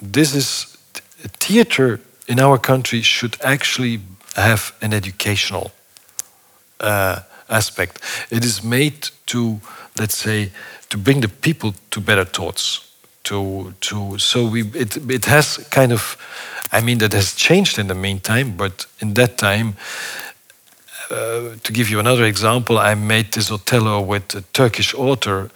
this 0.00 0.34
is 0.34 0.76
a 1.24 1.28
theater 1.28 2.00
in 2.28 2.38
our 2.38 2.58
country 2.58 3.02
should 3.02 3.36
actually 3.42 4.00
have 4.36 4.74
an 4.82 4.92
educational 4.92 5.72
uh, 6.80 7.20
aspect. 7.48 8.00
It 8.30 8.44
is 8.44 8.62
made 8.62 9.10
to, 9.26 9.60
let's 9.98 10.16
say, 10.16 10.50
to 10.90 10.98
bring 10.98 11.20
the 11.20 11.28
people 11.28 11.74
to 11.90 12.00
better 12.00 12.24
thoughts. 12.24 12.88
To, 13.24 13.72
to 13.82 14.18
so 14.18 14.46
we 14.46 14.62
it, 14.74 14.96
it 15.08 15.26
has 15.26 15.58
kind 15.70 15.92
of 15.92 16.16
I 16.72 16.80
mean 16.80 16.98
that 16.98 17.12
has 17.12 17.34
changed 17.36 17.78
in 17.78 17.86
the 17.86 17.94
meantime, 17.94 18.56
but 18.56 18.86
in 19.00 19.14
that 19.14 19.38
time 19.38 19.74
uh, 21.12 21.56
to 21.62 21.72
give 21.72 21.90
you 21.90 22.00
another 22.00 22.24
example, 22.24 22.78
I 22.78 22.94
made 22.94 23.32
this 23.32 23.50
Othello 23.50 24.00
with 24.00 24.34
a 24.34 24.42
Turkish 24.52 24.94
author 24.94 25.50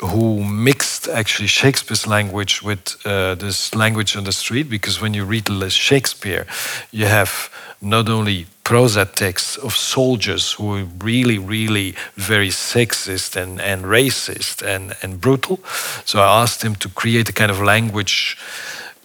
who 0.00 0.44
mixed 0.44 1.08
actually 1.08 1.46
Shakespeare's 1.46 2.06
language 2.06 2.62
with 2.62 2.96
uh, 3.04 3.36
this 3.36 3.74
language 3.74 4.16
on 4.16 4.24
the 4.24 4.32
street 4.32 4.68
because 4.68 5.00
when 5.00 5.14
you 5.14 5.24
read 5.24 5.48
Shakespeare, 5.70 6.46
you 6.90 7.06
have 7.06 7.50
not 7.80 8.08
only 8.08 8.46
prosa 8.64 9.04
texts 9.04 9.56
of 9.56 9.74
soldiers 9.74 10.52
who 10.52 10.76
are 10.76 10.84
really, 10.84 11.38
really 11.38 11.94
very 12.14 12.48
sexist 12.48 13.36
and, 13.36 13.60
and 13.60 13.84
racist 13.84 14.62
and, 14.62 14.94
and 15.02 15.20
brutal. 15.20 15.58
So 16.04 16.20
I 16.20 16.42
asked 16.42 16.62
him 16.62 16.74
to 16.76 16.88
create 16.88 17.28
a 17.28 17.32
kind 17.32 17.50
of 17.50 17.60
language 17.60 18.36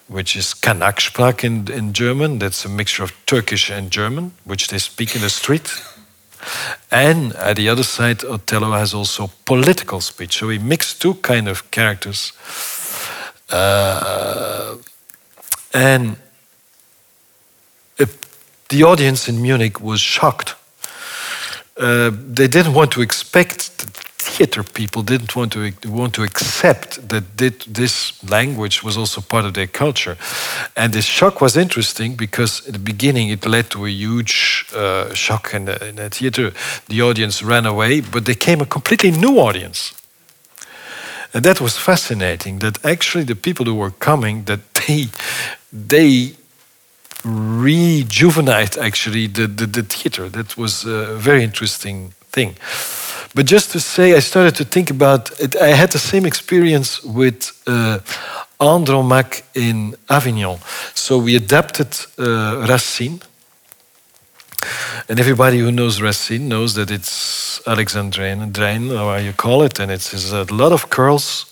which 0.08 0.36
is 0.36 0.54
Kanaksprak 0.54 1.44
in, 1.44 1.72
in 1.72 1.94
German. 1.94 2.40
That's 2.40 2.66
a 2.66 2.70
mixture 2.70 3.04
of 3.04 3.14
Turkish 3.26 3.70
and 3.70 3.92
German, 3.92 4.32
which 4.46 4.68
they 4.68 4.78
speak 4.78 5.16
in 5.16 5.22
the 5.22 5.30
street. 5.30 5.70
And 6.92 7.34
at 7.36 7.58
the 7.58 7.70
other 7.70 7.84
side, 7.84 8.24
Othello 8.24 8.72
has 8.72 8.94
also 8.94 9.32
political 9.46 10.02
speech. 10.02 10.38
So 10.38 10.50
he 10.50 10.60
mixed 10.60 11.02
two 11.02 11.16
kind 11.16 11.48
of 11.48 11.70
characters. 11.72 12.32
Uh, 13.50 14.78
and 15.74 16.18
the 18.70 18.84
audience 18.84 19.30
in 19.30 19.42
Munich 19.42 19.80
was 19.80 20.02
shocked. 20.02 20.56
Uh, 21.78 22.12
they 22.14 22.48
didn't 22.48 22.74
want 22.74 22.92
to 22.92 23.02
expect 23.02 23.86
theater 24.28 24.64
people 24.64 25.02
didn't 25.04 25.36
want 25.36 25.52
to 25.54 25.72
want 25.86 26.14
to 26.14 26.24
accept 26.24 27.10
that 27.10 27.38
this 27.74 28.24
language 28.24 28.84
was 28.84 28.98
also 28.98 29.22
part 29.22 29.46
of 29.46 29.54
their 29.54 29.68
culture, 29.68 30.18
and 30.76 30.94
this 30.94 31.06
shock 31.06 31.42
was 31.42 31.56
interesting 31.56 32.16
because 32.16 32.68
at 32.68 32.74
the 32.74 32.80
beginning 32.80 33.30
it 33.30 33.46
led 33.46 33.70
to 33.70 33.86
a 33.86 33.90
huge 33.90 34.66
uh, 34.76 35.14
shock 35.14 35.54
in 35.54 35.66
the, 35.66 35.88
in 35.88 35.96
the 35.96 36.10
theater. 36.10 36.52
The 36.88 37.02
audience 37.02 37.46
ran 37.46 37.66
away, 37.66 38.02
but 38.02 38.26
they 38.26 38.36
came 38.36 38.62
a 38.62 38.66
completely 38.66 39.12
new 39.12 39.40
audience. 39.40 39.94
And 41.34 41.44
that 41.44 41.60
was 41.60 41.78
fascinating. 41.78 42.60
That 42.60 42.84
actually 42.84 43.26
the 43.26 43.36
people 43.36 43.66
who 43.66 43.76
were 43.76 43.92
coming, 43.92 44.46
that 44.46 44.60
they 44.74 45.08
they 45.90 46.36
rejuvenated 47.24 48.78
actually 48.78 49.28
the, 49.28 49.48
the, 49.48 49.66
the 49.66 49.84
theater. 49.84 50.30
That 50.30 50.58
was 50.58 50.86
a 50.86 51.16
very 51.16 51.44
interesting 51.44 52.14
thing. 52.32 52.56
But 53.38 53.46
just 53.46 53.72
to 53.74 53.80
say, 53.80 54.16
I 54.16 54.20
started 54.20 54.56
to 54.56 54.64
think 54.66 54.90
about 54.90 55.40
it. 55.40 55.56
I 55.56 55.68
had 55.68 55.92
the 55.92 56.00
same 56.00 56.26
experience 56.26 57.04
with 57.04 57.52
uh, 57.68 58.00
Andromaque 58.60 59.44
in 59.54 59.96
Avignon. 60.10 60.58
So 60.96 61.20
we 61.20 61.36
adapted 61.36 61.96
uh, 62.18 62.66
Racine. 62.68 63.20
And 65.08 65.20
everybody 65.20 65.60
who 65.60 65.72
knows 65.72 66.02
Racine 66.02 66.48
knows 66.48 66.74
that 66.74 66.90
it's 66.90 67.62
Alexandrine, 67.68 68.52
drain, 68.52 68.90
how 68.90 69.16
you 69.18 69.34
call 69.34 69.62
it, 69.62 69.80
and 69.80 69.92
it's, 69.92 70.16
it's 70.16 70.32
a 70.32 70.52
lot 70.52 70.72
of 70.72 70.90
curls. 70.90 71.46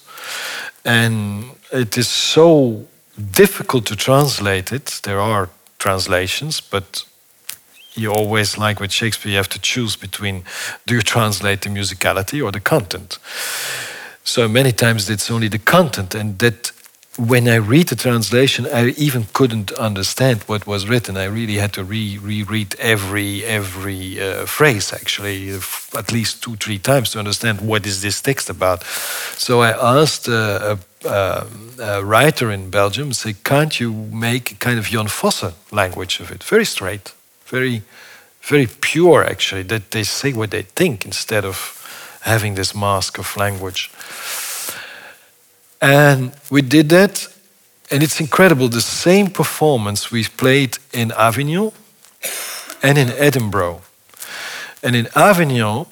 And 0.83 1.51
it 1.71 1.99
is 1.99 2.07
so 2.07 2.87
difficult 3.31 3.85
to 3.85 3.95
translate 3.95 4.71
it. 4.71 5.01
There 5.03 5.19
are 5.19 5.49
translations, 5.77 6.61
but 6.61 7.05
you 7.95 8.11
always 8.11 8.57
like 8.57 8.79
with 8.79 8.91
Shakespeare, 8.91 9.31
you 9.31 9.37
have 9.37 9.49
to 9.49 9.59
choose 9.59 9.95
between 9.95 10.43
do 10.85 10.95
you 10.95 11.01
translate 11.01 11.61
the 11.61 11.69
musicality 11.69 12.43
or 12.43 12.51
the 12.51 12.59
content? 12.59 13.17
So 14.23 14.47
many 14.47 14.71
times 14.71 15.09
it's 15.09 15.29
only 15.29 15.47
the 15.47 15.59
content, 15.59 16.15
and 16.15 16.39
that 16.39 16.71
when 17.17 17.47
I 17.47 17.55
read 17.55 17.87
the 17.87 17.95
translation, 17.95 18.65
I 18.65 18.89
even 18.97 19.25
couldn't 19.31 19.71
understand 19.73 20.43
what 20.43 20.67
was 20.67 20.87
written. 20.87 21.15
I 21.15 21.25
really 21.25 21.55
had 21.55 21.71
to 21.73 21.83
re 21.83 22.17
reread 22.17 22.75
every 22.79 23.45
every 23.45 24.19
uh, 24.21 24.45
phrase, 24.45 24.91
actually, 24.91 25.51
at 25.97 26.11
least 26.11 26.43
two 26.43 26.55
three 26.55 26.79
times 26.79 27.11
to 27.11 27.19
understand 27.19 27.61
what 27.61 27.85
is 27.85 28.01
this 28.01 28.21
text 28.21 28.49
about. 28.49 28.83
So 29.37 29.61
I 29.61 29.71
asked 30.01 30.27
uh, 30.27 30.75
a, 31.05 31.07
a, 31.07 31.47
a, 31.79 32.03
writer 32.03 32.51
in 32.51 32.69
Belgium, 32.69 33.13
say, 33.13 33.35
can't 33.43 33.79
you 33.79 33.93
make 33.93 34.51
a 34.51 34.55
kind 34.55 34.77
of 34.77 34.85
Jon 34.85 35.07
Fosse 35.07 35.53
language 35.71 36.19
of 36.19 36.31
it? 36.31 36.43
Very 36.43 36.65
straight, 36.65 37.13
very, 37.45 37.81
very 38.41 38.67
pure, 38.81 39.23
actually, 39.23 39.63
that 39.63 39.91
they 39.91 40.03
say 40.03 40.33
what 40.33 40.51
they 40.51 40.63
think 40.63 41.05
instead 41.05 41.45
of 41.45 41.81
having 42.21 42.55
this 42.55 42.73
mask 42.73 43.19
of 43.19 43.37
language. 43.37 43.91
And 45.81 46.31
we 46.49 46.61
did 46.61 46.89
that, 46.89 47.27
and 47.91 48.01
it's 48.01 48.19
incredible. 48.19 48.69
The 48.69 48.81
same 48.81 49.29
performance 49.29 50.11
we 50.11 50.23
played 50.23 50.77
in 50.91 51.11
Avignon 51.11 51.71
and 52.81 52.97
in 52.97 53.09
Edinburgh. 53.09 53.81
And 54.81 54.95
in 54.95 55.07
Avignon, 55.15 55.85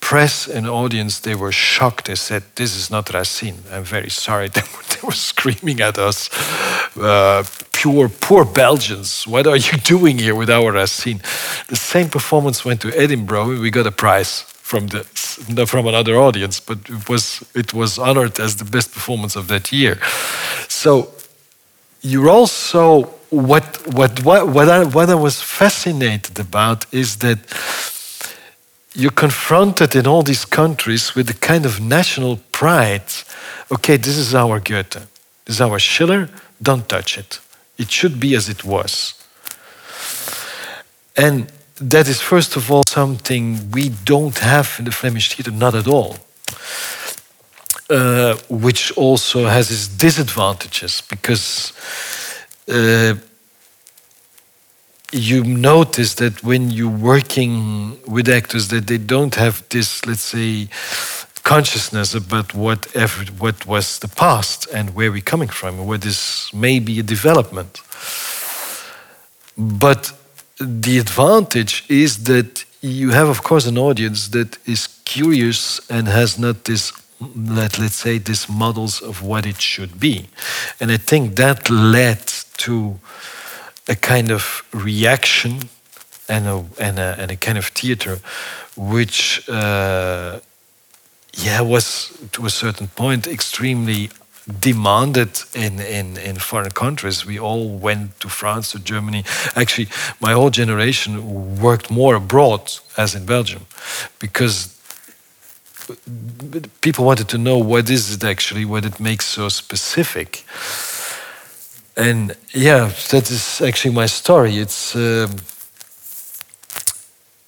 press 0.00 0.48
and 0.48 0.68
audience, 0.68 1.20
they 1.20 1.34
were 1.34 1.52
shocked. 1.52 2.06
They 2.06 2.16
said, 2.16 2.42
This 2.54 2.76
is 2.76 2.90
not 2.90 3.12
Racine. 3.12 3.58
I'm 3.72 3.84
very 3.84 4.10
sorry. 4.10 4.48
They 4.48 4.60
were, 4.74 4.84
they 4.88 5.06
were 5.06 5.12
screaming 5.12 5.80
at 5.80 5.98
us. 5.98 6.28
Uh, 6.98 7.44
pure, 7.72 8.08
poor 8.08 8.44
Belgians, 8.44 9.26
what 9.26 9.46
are 9.46 9.56
you 9.56 9.78
doing 9.84 10.18
here 10.18 10.34
with 10.34 10.50
our 10.50 10.72
Racine? 10.72 11.20
The 11.68 11.76
same 11.76 12.08
performance 12.08 12.64
went 12.64 12.80
to 12.82 12.88
Edinburgh. 12.96 13.60
We 13.60 13.70
got 13.70 13.86
a 13.86 13.92
prize 13.92 14.44
from 14.70 14.86
the 14.88 15.04
from 15.66 15.86
another 15.86 16.16
audience, 16.16 16.60
but 16.60 16.78
it 16.88 17.08
was 17.08 17.42
it 17.54 17.74
was 17.74 17.98
honored 17.98 18.38
as 18.38 18.56
the 18.56 18.64
best 18.64 18.92
performance 18.92 19.34
of 19.36 19.46
that 19.48 19.72
year. 19.72 19.98
So 20.68 21.08
you're 22.02 22.30
also 22.30 22.84
what 23.30 23.64
what 23.94 24.12
what 24.24 24.48
what 24.48 24.68
I, 24.68 24.84
what 24.84 25.08
I 25.08 25.14
was 25.14 25.40
fascinated 25.40 26.38
about 26.38 26.86
is 26.92 27.16
that 27.16 27.38
you're 28.94 29.18
confronted 29.26 29.94
in 29.94 30.06
all 30.06 30.22
these 30.22 30.44
countries 30.44 31.14
with 31.14 31.26
the 31.26 31.38
kind 31.46 31.64
of 31.66 31.80
national 31.80 32.38
pride. 32.52 33.08
Okay, 33.70 33.96
this 33.96 34.16
is 34.16 34.34
our 34.34 34.60
Goethe, 34.60 35.06
this 35.44 35.56
is 35.56 35.60
our 35.60 35.78
Schiller. 35.78 36.28
Don't 36.62 36.88
touch 36.88 37.18
it. 37.18 37.40
It 37.78 37.90
should 37.90 38.20
be 38.20 38.34
as 38.34 38.48
it 38.48 38.64
was. 38.64 39.14
And 41.16 41.50
that 41.80 42.08
is, 42.08 42.20
first 42.20 42.56
of 42.56 42.70
all, 42.70 42.82
something 42.86 43.70
we 43.70 43.88
don't 44.04 44.38
have 44.38 44.76
in 44.78 44.84
the 44.84 44.92
Flemish 44.92 45.34
theatre, 45.34 45.50
not 45.50 45.74
at 45.74 45.86
all. 45.86 46.18
Uh, 47.90 48.36
which 48.48 48.92
also 48.96 49.46
has 49.46 49.68
its 49.70 49.88
disadvantages 49.88 51.00
because 51.10 51.72
uh, 52.68 53.14
you 55.10 55.42
notice 55.42 56.14
that 56.14 56.40
when 56.44 56.70
you're 56.70 56.88
working 56.88 57.98
with 58.06 58.28
actors 58.28 58.68
that 58.68 58.86
they 58.86 58.96
don't 58.96 59.34
have 59.34 59.68
this 59.70 60.06
let's 60.06 60.22
say 60.22 60.68
consciousness 61.42 62.14
about 62.14 62.54
what 62.54 62.94
ever, 62.94 63.24
what 63.38 63.66
was 63.66 63.98
the 63.98 64.08
past 64.08 64.68
and 64.72 64.94
where 64.94 65.10
we're 65.10 65.20
coming 65.20 65.48
from 65.48 65.78
and 65.78 65.88
what 65.88 66.04
is 66.04 66.50
maybe 66.52 66.98
a 67.00 67.02
development. 67.02 67.80
But 69.56 70.12
the 70.58 70.98
advantage 70.98 71.84
is 71.88 72.24
that 72.24 72.64
you 72.80 73.10
have, 73.10 73.28
of 73.28 73.42
course, 73.42 73.66
an 73.66 73.78
audience 73.78 74.28
that 74.28 74.58
is 74.66 74.86
curious 75.04 75.80
and 75.90 76.08
has 76.08 76.38
not 76.38 76.64
this 76.64 76.92
let 77.36 77.78
let's 77.78 77.96
say 77.96 78.18
these 78.18 78.48
models 78.48 79.02
of 79.02 79.22
what 79.22 79.44
it 79.44 79.60
should 79.60 80.00
be, 80.00 80.28
and 80.80 80.90
I 80.90 80.96
think 80.96 81.36
that 81.36 81.68
led 81.68 82.26
to 82.58 82.98
a 83.88 83.94
kind 83.94 84.30
of 84.30 84.62
reaction 84.72 85.68
and 86.28 86.46
a 86.46 86.64
and 86.78 86.98
a, 86.98 87.16
and 87.18 87.30
a 87.30 87.36
kind 87.36 87.58
of 87.58 87.66
theater, 87.66 88.20
which 88.76 89.46
uh, 89.48 90.40
yeah 91.34 91.60
was 91.60 92.12
to 92.32 92.46
a 92.46 92.50
certain 92.50 92.88
point 92.88 93.26
extremely 93.26 94.10
demanded 94.58 95.42
in, 95.54 95.80
in, 95.80 96.16
in 96.16 96.36
foreign 96.36 96.70
countries. 96.70 97.24
We 97.24 97.38
all 97.38 97.68
went 97.68 98.18
to 98.20 98.28
France, 98.28 98.72
to 98.72 98.78
Germany. 98.78 99.24
Actually, 99.54 99.88
my 100.20 100.32
whole 100.32 100.50
generation 100.50 101.60
worked 101.60 101.90
more 101.90 102.14
abroad 102.14 102.72
as 102.96 103.14
in 103.14 103.26
Belgium 103.26 103.66
because 104.18 104.76
people 106.80 107.04
wanted 107.04 107.28
to 107.28 107.38
know 107.38 107.58
what 107.58 107.90
is 107.90 108.14
it 108.14 108.24
actually, 108.24 108.64
what 108.64 108.84
it 108.84 109.00
makes 109.00 109.26
so 109.26 109.48
specific. 109.48 110.44
And 111.96 112.36
yeah, 112.52 112.92
that 113.10 113.30
is 113.30 113.60
actually 113.60 113.94
my 113.94 114.06
story. 114.06 114.58
It's 114.58 114.94
um, 114.94 115.36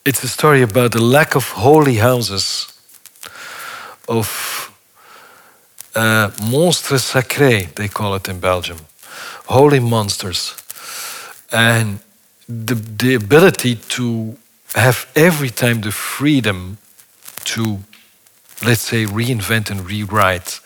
it's 0.05 0.25
a 0.25 0.29
story 0.29 0.63
about 0.63 0.93
the 0.93 1.01
lack 1.01 1.37
of 1.37 1.49
holy 1.51 1.95
houses, 1.95 2.72
of 4.09 4.71
uh, 5.95 6.31
monstres 6.51 7.03
sacrés, 7.13 7.75
they 7.75 7.89
call 7.89 8.15
it 8.15 8.29
in 8.29 8.41
Belgium, 8.41 8.79
holy 9.47 9.81
monsters, 9.81 10.55
and 11.51 11.99
the 12.49 12.75
the 12.75 13.15
ability 13.15 13.77
to 13.77 14.37
have 14.75 15.07
every 15.15 15.51
time 15.51 15.81
the 15.81 15.93
freedom 15.93 16.79
to, 17.45 17.79
let's 18.65 18.81
say, 18.81 19.05
reinvent 19.05 19.71
and 19.71 19.89
rewrite. 19.89 20.61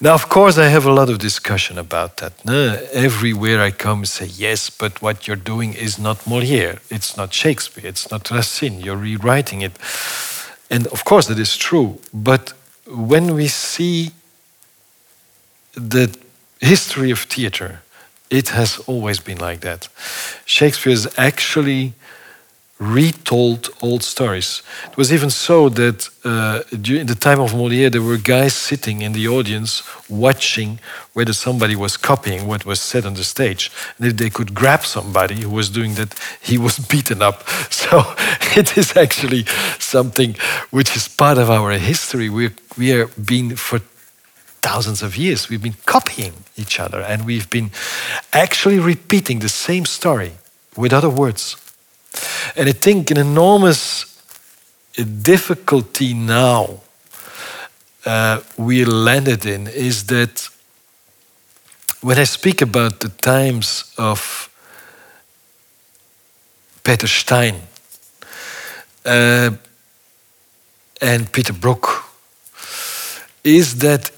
Now, 0.00 0.14
of 0.14 0.28
course, 0.28 0.58
I 0.58 0.68
have 0.68 0.84
a 0.84 0.92
lot 0.92 1.08
of 1.08 1.18
discussion 1.18 1.78
about 1.78 2.16
that. 2.18 2.32
everywhere 2.92 3.62
I 3.62 3.70
come, 3.70 4.00
I 4.00 4.04
say 4.04 4.26
yes, 4.26 4.68
but 4.68 5.00
what 5.00 5.26
you're 5.26 5.36
doing 5.36 5.72
is 5.72 5.98
not 5.98 6.18
Molière, 6.26 6.78
it's 6.90 7.16
not 7.16 7.32
Shakespeare, 7.32 7.86
it's 7.86 8.10
not 8.10 8.30
Racine. 8.30 8.80
You're 8.80 8.96
rewriting 8.96 9.62
it, 9.62 9.78
and 10.74 10.88
of 10.88 11.04
course, 11.04 11.28
that 11.28 11.38
is 11.38 11.56
true. 11.56 12.00
But 12.12 12.52
when 12.84 13.34
we 13.36 13.46
see 13.46 14.10
the 15.74 16.12
history 16.60 17.12
of 17.12 17.20
theater, 17.20 17.82
it 18.28 18.48
has 18.48 18.80
always 18.88 19.20
been 19.20 19.38
like 19.38 19.60
that. 19.60 19.88
Shakespeare 20.44 20.92
is 20.92 21.06
actually 21.16 21.92
retold 22.80 23.70
old 23.80 24.02
stories. 24.02 24.62
It 24.90 24.96
was 24.96 25.12
even 25.12 25.30
so 25.30 25.68
that 25.68 26.08
uh, 26.24 26.62
during 26.80 27.06
the 27.06 27.14
time 27.14 27.40
of 27.40 27.52
Molière, 27.52 27.92
there 27.92 28.02
were 28.02 28.16
guys 28.16 28.52
sitting 28.54 29.02
in 29.02 29.12
the 29.12 29.28
audience 29.28 29.82
watching 30.08 30.80
whether 31.12 31.32
somebody 31.32 31.76
was 31.76 31.96
copying 31.96 32.46
what 32.48 32.66
was 32.66 32.80
said 32.80 33.06
on 33.06 33.14
the 33.14 33.22
stage. 33.22 33.70
And 33.96 34.08
if 34.08 34.16
they 34.16 34.28
could 34.28 34.54
grab 34.54 34.84
somebody 34.84 35.42
who 35.42 35.50
was 35.50 35.70
doing 35.70 35.94
that, 35.94 36.14
he 36.42 36.58
was 36.58 36.78
beaten 36.90 37.22
up. 37.22 37.44
So 37.84 38.14
it 38.56 38.78
is 38.78 38.96
actually 38.96 39.44
something 39.78 40.36
which 40.70 40.96
is 40.96 41.06
part 41.06 41.38
of 41.38 41.50
our 41.50 41.72
history. 41.72 42.30
We're, 42.30 42.54
we 42.78 42.92
are 42.92 43.06
being 43.06 43.56
for 43.56 43.80
thousands 44.62 45.02
of 45.02 45.16
years, 45.16 45.50
we've 45.50 45.62
been 45.62 45.76
copying 45.84 46.32
each 46.56 46.80
other 46.80 47.00
and 47.02 47.26
we've 47.26 47.50
been 47.50 47.70
actually 48.32 48.78
repeating 48.78 49.40
the 49.40 49.48
same 49.48 49.84
story 49.84 50.32
with 50.76 50.92
other 50.92 51.10
words. 51.10 51.56
And 52.56 52.68
I 52.68 52.72
think 52.72 53.10
an 53.10 53.18
enormous 53.18 54.06
difficulty 55.22 56.14
now 56.14 56.80
uh, 58.06 58.40
we 58.56 58.84
landed 58.84 59.46
in 59.46 59.66
is 59.66 60.04
that 60.04 60.48
when 62.00 62.18
I 62.18 62.24
speak 62.24 62.62
about 62.62 63.00
the 63.00 63.08
times 63.08 63.94
of 63.96 64.50
Peter 66.82 67.06
Stein 67.06 67.54
uh, 69.06 69.50
and 71.00 71.32
Peter 71.32 71.54
Brook, 71.54 72.04
is 73.42 73.78
that 73.78 74.10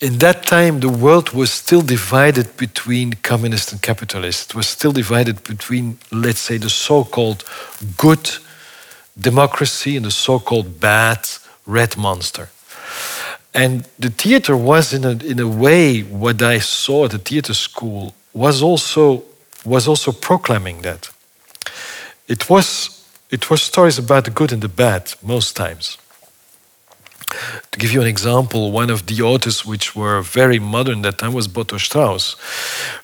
in 0.00 0.18
that 0.18 0.46
time, 0.46 0.80
the 0.80 0.88
world 0.88 1.30
was 1.30 1.52
still 1.52 1.82
divided 1.82 2.56
between 2.56 3.12
communist 3.22 3.72
and 3.72 3.82
capitalist. 3.82 4.50
It 4.50 4.56
was 4.56 4.66
still 4.66 4.92
divided 4.92 5.44
between, 5.44 5.98
let's 6.10 6.40
say, 6.40 6.56
the 6.56 6.70
so 6.70 7.04
called 7.04 7.44
good 7.98 8.30
democracy 9.18 9.96
and 9.96 10.06
the 10.06 10.10
so 10.10 10.38
called 10.38 10.80
bad 10.80 11.28
red 11.66 11.98
monster. 11.98 12.48
And 13.52 13.84
the 13.98 14.10
theater 14.10 14.56
was, 14.56 14.94
in 14.94 15.04
a, 15.04 15.10
in 15.10 15.38
a 15.38 15.48
way, 15.48 16.00
what 16.00 16.40
I 16.40 16.60
saw 16.60 17.04
at 17.04 17.10
the 17.10 17.18
theater 17.18 17.52
school 17.52 18.14
was 18.32 18.62
also, 18.62 19.24
was 19.66 19.86
also 19.86 20.12
proclaiming 20.12 20.80
that. 20.82 21.10
It 22.26 22.48
was, 22.48 23.04
it 23.30 23.50
was 23.50 23.60
stories 23.60 23.98
about 23.98 24.24
the 24.24 24.30
good 24.30 24.52
and 24.52 24.62
the 24.62 24.68
bad, 24.68 25.12
most 25.22 25.56
times. 25.56 25.98
To 27.70 27.78
give 27.78 27.92
you 27.92 28.00
an 28.00 28.06
example, 28.06 28.72
one 28.72 28.90
of 28.90 29.06
the 29.06 29.22
authors 29.22 29.64
which 29.64 29.94
were 29.94 30.22
very 30.22 30.58
modern 30.58 31.02
that 31.02 31.18
time 31.18 31.32
was 31.32 31.48
Botho 31.48 31.78
Strauss. 31.78 32.36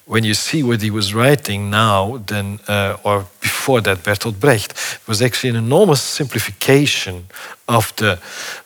When 0.07 0.25
you 0.25 0.35
see 0.35 0.63
what 0.63 0.83
he 0.83 0.91
was 0.91 1.15
writing 1.15 1.71
now, 1.71 2.23
then 2.27 2.59
uh, 2.69 2.97
or 3.05 3.27
before 3.41 3.81
that, 3.83 3.99
Bertolt 3.99 4.39
Brecht, 4.39 4.75
was 5.07 5.21
actually 5.23 5.51
an 5.51 5.57
enormous 5.57 6.03
simplification 6.03 7.27
of 7.69 7.95
the 7.97 8.19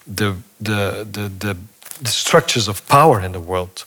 the 0.07 0.37
the 0.61 1.07
the, 1.11 1.29
the, 1.39 1.57
the 2.03 2.11
structures 2.11 2.69
of 2.69 2.87
power 2.89 3.21
in 3.21 3.33
the 3.33 3.41
world, 3.41 3.85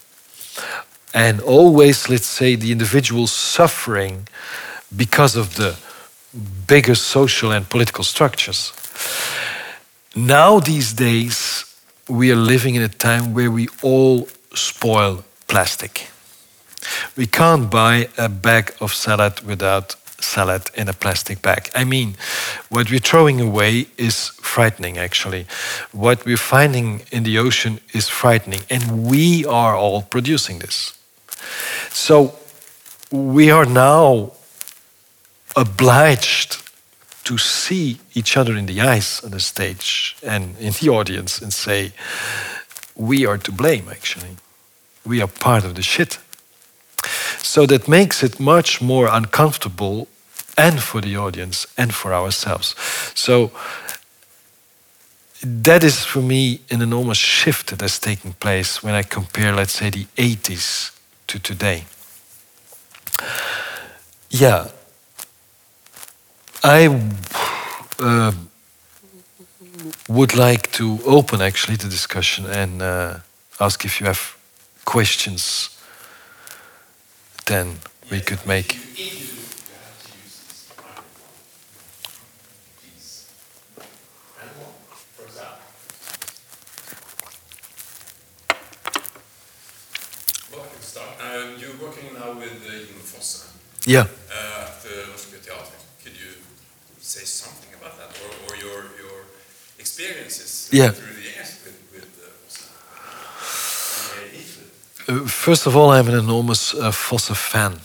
and 1.12 1.40
always, 1.40 2.08
let's 2.08 2.26
say, 2.26 2.56
the 2.56 2.72
individual 2.72 3.26
suffering 3.26 4.28
because 4.96 5.36
of 5.36 5.54
the 5.54 5.76
bigger 6.66 6.94
social 6.94 7.52
and 7.52 7.68
political 7.68 8.04
structures. 8.04 8.72
Now, 10.16 10.60
these 10.60 10.92
days, 10.92 11.64
we 12.08 12.30
are 12.30 12.36
living 12.36 12.76
in 12.76 12.82
a 12.82 12.88
time 12.88 13.34
where 13.34 13.50
we 13.50 13.68
all 13.82 14.28
spoil 14.54 15.24
plastic. 15.48 16.08
We 17.16 17.26
can't 17.26 17.68
buy 17.68 18.08
a 18.16 18.28
bag 18.28 18.74
of 18.80 18.94
salad 18.94 19.40
without 19.40 19.96
salad 20.20 20.70
in 20.74 20.88
a 20.88 20.92
plastic 20.92 21.42
bag. 21.42 21.68
I 21.74 21.84
mean, 21.84 22.16
what 22.68 22.90
we're 22.90 23.00
throwing 23.00 23.40
away 23.40 23.88
is 23.98 24.28
frightening, 24.40 24.98
actually. 24.98 25.46
What 25.90 26.24
we're 26.24 26.36
finding 26.36 27.02
in 27.10 27.24
the 27.24 27.38
ocean 27.38 27.80
is 27.92 28.08
frightening, 28.08 28.60
and 28.70 29.04
we 29.04 29.44
are 29.44 29.76
all 29.76 30.02
producing 30.02 30.60
this. 30.60 30.96
So 31.90 32.36
we 33.10 33.50
are 33.50 33.66
now 33.66 34.32
obliged 35.56 36.63
to 37.24 37.38
see 37.38 37.98
each 38.14 38.36
other 38.36 38.56
in 38.56 38.66
the 38.66 38.80
eyes 38.80 39.20
on 39.24 39.30
the 39.30 39.40
stage 39.40 40.16
and 40.22 40.56
in 40.58 40.72
the 40.72 40.88
audience 40.88 41.40
and 41.40 41.52
say, 41.52 41.92
we 42.94 43.26
are 43.26 43.38
to 43.38 43.52
blame, 43.52 43.88
actually. 43.88 44.36
We 45.04 45.20
are 45.20 45.28
part 45.28 45.64
of 45.64 45.74
the 45.74 45.82
shit. 45.82 46.18
So 47.38 47.66
that 47.66 47.88
makes 47.88 48.22
it 48.22 48.40
much 48.40 48.80
more 48.80 49.08
uncomfortable 49.10 50.08
and 50.56 50.80
for 50.80 51.00
the 51.00 51.16
audience 51.16 51.66
and 51.76 51.94
for 51.94 52.14
ourselves. 52.14 52.74
So 53.14 53.50
that 55.42 55.84
is 55.84 56.04
for 56.04 56.22
me 56.22 56.60
an 56.70 56.80
enormous 56.80 57.18
shift 57.18 57.70
that 57.70 57.80
has 57.80 57.98
taken 57.98 58.32
place 58.34 58.82
when 58.82 58.94
I 58.94 59.02
compare, 59.02 59.54
let's 59.54 59.74
say, 59.74 59.90
the 59.90 60.06
80s 60.16 60.92
to 61.26 61.38
today. 61.38 61.84
Yeah, 64.30 64.68
I 66.64 66.86
uh, 67.98 68.32
would 70.08 70.34
like 70.34 70.72
to 70.72 70.98
open 71.04 71.42
actually 71.42 71.76
the 71.76 71.88
discussion 71.90 72.46
and 72.46 72.80
uh, 72.80 73.18
ask 73.60 73.84
if 73.84 74.00
you 74.00 74.06
have 74.06 74.34
questions. 74.86 75.68
Then 77.44 77.80
we 78.10 78.20
could 78.20 78.46
make. 78.46 78.78
Uh, 91.20 91.50
you're 91.58 91.76
working 91.82 92.14
now 92.14 92.32
with 92.32 92.62
uh, 92.66 93.44
Yeah. 93.86 94.06
Yeah. 100.74 100.90
First 105.28 105.66
of 105.66 105.76
all, 105.76 105.90
I'm 105.92 106.08
an 106.08 106.18
enormous 106.18 106.74
uh, 106.74 106.90
Fosse 106.90 107.30
fan. 107.30 107.78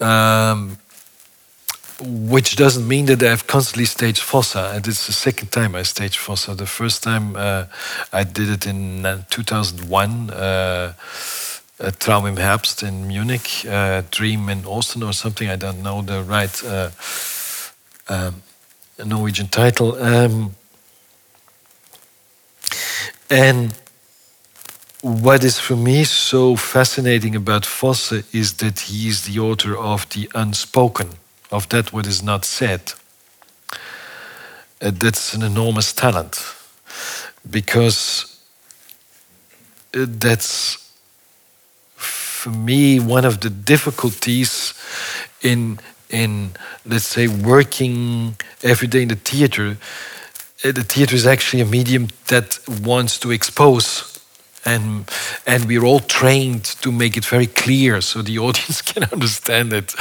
Um, 0.00 0.78
which 2.00 2.56
doesn't 2.56 2.88
mean 2.88 3.04
that 3.06 3.22
I've 3.22 3.46
constantly 3.46 3.84
staged 3.84 4.22
Fosse. 4.22 4.56
And 4.56 4.88
it's 4.88 5.06
the 5.06 5.12
second 5.12 5.52
time 5.52 5.74
I 5.74 5.82
staged 5.82 6.16
Fosse. 6.16 6.46
The 6.46 6.64
first 6.64 7.02
time 7.02 7.36
uh, 7.36 7.66
I 8.10 8.24
did 8.24 8.48
it 8.48 8.66
in 8.66 9.04
uh, 9.04 9.24
2001, 9.28 10.30
uh, 10.30 10.94
Traum 11.98 12.26
im 12.26 12.36
Herbst 12.36 12.82
in 12.82 13.06
Munich, 13.06 13.66
uh, 13.68 14.02
Dream 14.10 14.48
in 14.48 14.64
Autumn 14.64 15.02
or 15.02 15.12
something. 15.12 15.50
I 15.50 15.56
don't 15.56 15.82
know 15.82 16.00
the 16.00 16.22
right 16.22 16.64
uh, 16.64 16.90
um, 18.08 18.42
Norwegian 19.04 19.48
title. 19.48 20.02
Um, 20.02 20.54
and 23.32 23.72
what 25.00 25.42
is 25.42 25.58
for 25.58 25.74
me 25.74 26.04
so 26.04 26.54
fascinating 26.54 27.34
about 27.34 27.64
Fosse 27.64 28.22
is 28.34 28.52
that 28.58 28.80
he 28.80 29.08
is 29.08 29.22
the 29.22 29.40
author 29.40 29.74
of 29.74 30.06
the 30.10 30.30
unspoken, 30.34 31.08
of 31.50 31.66
that 31.70 31.94
what 31.94 32.06
is 32.06 32.22
not 32.22 32.44
said. 32.44 32.92
Uh, 34.82 34.90
that's 34.92 35.32
an 35.32 35.42
enormous 35.42 35.94
talent 35.94 36.44
because 37.50 38.38
uh, 39.94 40.04
that's 40.06 40.92
for 41.96 42.50
me 42.50 43.00
one 43.00 43.24
of 43.24 43.40
the 43.40 43.48
difficulties 43.48 44.74
in 45.40 45.78
in 46.10 46.50
let's 46.84 47.06
say 47.06 47.28
working 47.28 48.36
every 48.62 48.88
day 48.88 49.02
in 49.02 49.08
the 49.08 49.16
theater. 49.16 49.78
Uh, 50.64 50.72
the 50.72 50.84
theater 50.84 51.14
is 51.14 51.26
actually 51.26 51.62
a 51.62 51.66
medium 51.66 52.08
that 52.28 52.58
wants 52.82 53.18
to 53.18 53.30
expose 53.30 54.12
and 54.64 55.10
and 55.46 55.64
we're 55.66 55.84
all 55.84 56.00
trained 56.00 56.64
to 56.64 56.92
make 56.92 57.16
it 57.16 57.24
very 57.24 57.46
clear 57.46 58.00
so 58.00 58.22
the 58.22 58.38
audience 58.46 58.82
can 58.82 59.04
understand 59.04 59.72
it. 59.72 59.94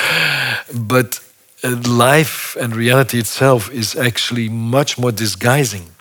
But 0.73 1.19
uh, 1.63 1.81
life 1.87 2.55
and 2.59 2.75
reality 2.75 3.19
itself 3.19 3.71
is 3.71 3.95
actually 3.95 4.49
much 4.49 4.97
more 4.97 5.11
disguising. 5.11 5.91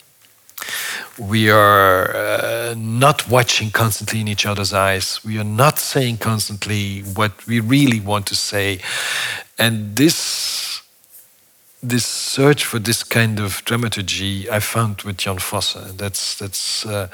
We 1.19 1.51
are 1.51 2.15
uh, 2.15 2.75
not 2.77 3.29
watching 3.29 3.71
constantly 3.71 4.21
in 4.21 4.29
each 4.29 4.47
other's 4.47 4.73
eyes. 4.73 5.21
We 5.25 5.39
are 5.39 5.45
not 5.45 5.79
saying 5.79 6.19
constantly 6.19 7.01
what 7.01 7.47
we 7.47 7.61
really 7.61 8.01
want 8.01 8.27
to 8.27 8.35
say. 8.35 8.81
And 9.59 9.97
this 9.97 10.70
this 11.83 12.05
search 12.07 12.65
for 12.65 12.79
this 12.79 13.03
kind 13.03 13.41
of 13.41 13.63
dramaturgy 13.65 14.51
I 14.51 14.61
found 14.61 15.03
with 15.03 15.17
Jon 15.17 15.39
Fosse. 15.39 15.93
That's 15.97 16.37
that's 16.37 16.85
uh, 16.87 17.09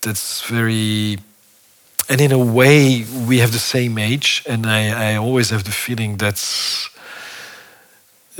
that's 0.00 0.42
very 0.42 1.18
and 2.08 2.20
in 2.20 2.32
a 2.32 2.38
way 2.38 3.04
we 3.26 3.38
have 3.38 3.52
the 3.52 3.58
same 3.58 3.98
age 3.98 4.42
and 4.46 4.66
i, 4.66 5.12
I 5.12 5.16
always 5.16 5.50
have 5.50 5.64
the 5.64 5.70
feeling 5.70 6.16
that's 6.16 6.88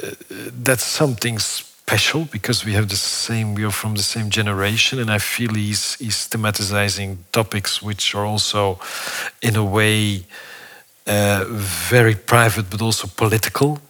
uh, 0.03 0.11
that's 0.63 0.85
something 0.85 1.39
special 1.39 2.25
because 2.27 2.65
we 2.65 2.73
have 2.73 2.89
the 2.89 2.97
same 2.97 3.55
we 3.55 3.65
are 3.65 3.71
from 3.71 3.95
the 3.95 4.03
same 4.03 4.31
generation 4.31 4.99
and 4.99 5.11
i 5.11 5.19
feel 5.19 5.55
he's 5.55 5.95
he's 5.95 6.29
thematizing 6.29 7.19
topics 7.33 7.83
which 7.83 8.15
are 8.15 8.25
also 8.25 8.79
in 9.43 9.57
a 9.57 9.65
way 9.65 10.25
uh, 11.07 11.45
very 11.49 12.15
private 12.15 12.71
but 12.71 12.81
also 12.81 13.09
political 13.17 13.81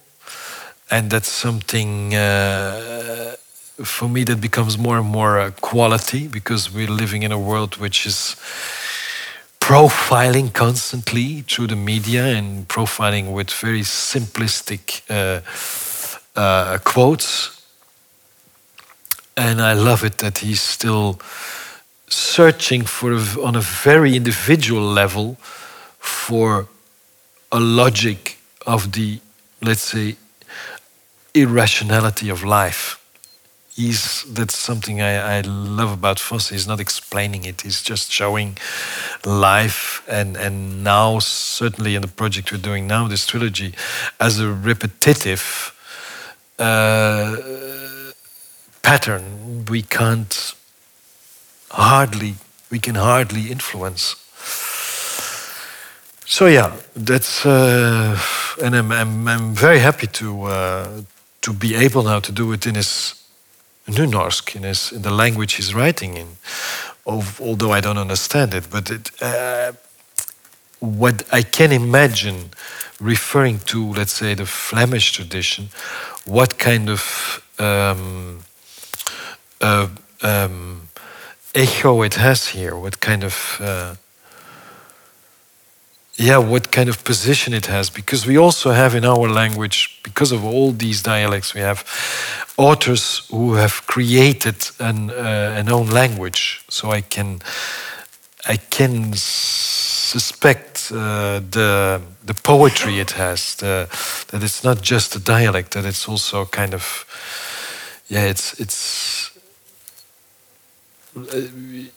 and 0.91 1.09
that's 1.11 1.29
something 1.29 2.15
uh, 2.15 3.35
for 3.83 4.09
me 4.09 4.23
that 4.23 4.41
becomes 4.41 4.77
more 4.77 4.97
and 4.97 5.07
more 5.07 5.39
a 5.39 5.51
quality 5.51 6.27
because 6.27 6.73
we're 6.73 6.89
living 6.89 7.23
in 7.23 7.31
a 7.31 7.39
world 7.39 7.77
which 7.77 8.05
is 8.05 8.35
profiling 9.59 10.51
constantly 10.51 11.41
through 11.41 11.67
the 11.67 11.75
media 11.75 12.25
and 12.25 12.67
profiling 12.67 13.31
with 13.31 13.51
very 13.51 13.81
simplistic 13.81 15.01
uh, 15.09 15.41
uh, 16.35 16.79
quotes. 16.79 17.61
And 19.37 19.61
I 19.61 19.73
love 19.73 20.03
it 20.03 20.17
that 20.17 20.39
he's 20.39 20.61
still 20.61 21.19
searching 22.07 22.83
for, 22.83 23.13
on 23.43 23.55
a 23.55 23.61
very 23.61 24.15
individual 24.15 24.81
level, 24.81 25.37
for 25.99 26.67
a 27.51 27.59
logic 27.59 28.39
of 28.65 28.91
the, 28.93 29.19
let's 29.61 29.83
say, 29.83 30.15
irrationality 31.33 32.29
of 32.29 32.43
life 32.43 32.99
he's 33.79 34.23
that's 34.33 34.57
something 34.57 35.01
I, 35.01 35.37
I 35.37 35.41
love 35.41 35.91
about 35.93 36.19
Fosse. 36.19 36.49
He's 36.49 36.67
not 36.67 36.79
explaining 36.79 37.45
it. 37.45 37.61
He's 37.61 37.81
just 37.81 38.11
showing 38.11 38.57
life 39.25 40.03
and 40.07 40.37
and 40.37 40.83
now 40.83 41.19
certainly 41.19 41.95
in 41.95 42.01
the 42.01 42.13
project 42.21 42.51
we're 42.51 42.65
doing 42.71 42.87
now, 42.87 43.07
this 43.07 43.25
trilogy, 43.25 43.73
as 44.19 44.39
a 44.39 44.47
repetitive 44.51 45.73
uh, 46.57 47.35
pattern 48.81 49.65
we 49.69 49.81
can't 49.81 50.53
hardly 51.71 52.35
we 52.71 52.79
can 52.79 52.95
hardly 52.95 53.51
influence. 53.51 54.15
So 56.25 56.45
yeah, 56.47 56.75
that's 56.95 57.45
uh, 57.45 58.19
and 58.61 58.75
I'm, 58.75 58.91
I'm 58.91 59.27
I'm 59.27 59.55
very 59.55 59.79
happy 59.79 60.07
to 60.07 60.43
uh, 60.43 61.01
to 61.41 61.53
be 61.53 61.75
able 61.75 62.03
now 62.03 62.19
to 62.19 62.31
do 62.31 62.51
it 62.51 62.65
in 62.65 62.75
his 62.75 63.19
Nynorsk 63.89 64.55
in, 64.55 64.63
his, 64.63 64.91
in 64.91 65.01
the 65.01 65.11
language 65.11 65.53
he's 65.53 65.73
writing 65.73 66.15
in, 66.17 66.27
of, 67.05 67.41
although 67.41 67.71
I 67.71 67.81
don't 67.81 67.97
understand 67.97 68.53
it. 68.53 68.69
But 68.69 68.91
it, 68.91 69.11
uh, 69.21 69.73
what 70.79 71.23
I 71.33 71.41
can 71.41 71.71
imagine 71.71 72.51
referring 72.99 73.59
to, 73.59 73.93
let's 73.93 74.11
say, 74.11 74.33
the 74.33 74.45
Flemish 74.45 75.11
tradition, 75.11 75.69
what 76.25 76.57
kind 76.57 76.89
of 76.89 77.43
um, 77.57 78.41
uh, 79.61 79.87
um, 80.21 80.89
echo 81.55 82.01
it 82.03 82.15
has 82.15 82.49
here, 82.49 82.75
what 82.75 82.99
kind 82.99 83.23
of 83.23 83.57
uh, 83.59 83.95
yeah, 86.19 86.37
what 86.37 86.69
kind 86.71 86.89
of 86.89 87.03
position 87.05 87.53
it 87.53 87.67
has, 87.67 87.89
because 87.89 88.27
we 88.27 88.37
also 88.37 88.71
have 88.71 88.93
in 88.93 89.05
our 89.05 89.29
language, 89.29 90.01
because 90.03 90.33
of 90.33 90.43
all 90.43 90.73
these 90.73 91.01
dialects, 91.01 91.53
we 91.53 91.61
have 91.61 91.85
authors 92.57 93.25
who 93.31 93.53
have 93.53 93.87
created 93.87 94.55
an 94.79 95.11
uh, 95.11 95.55
an 95.57 95.69
own 95.69 95.87
language. 95.87 96.61
So 96.67 96.91
I 96.91 97.01
can 97.01 97.39
I 98.49 98.57
can 98.57 99.13
suspect 99.13 100.91
uh, 100.91 101.39
the 101.51 102.01
the 102.25 102.33
poetry 102.33 102.99
it 102.99 103.11
has, 103.11 103.55
the, 103.55 103.87
that 104.27 104.43
it's 104.43 104.61
not 104.61 104.81
just 104.81 105.15
a 105.15 105.19
dialect, 105.19 105.71
that 105.71 105.85
it's 105.85 106.09
also 106.09 106.45
kind 106.45 106.73
of 106.73 107.05
yeah, 108.09 108.25
it's 108.25 108.59
it's 108.59 109.31
uh, 111.15 111.47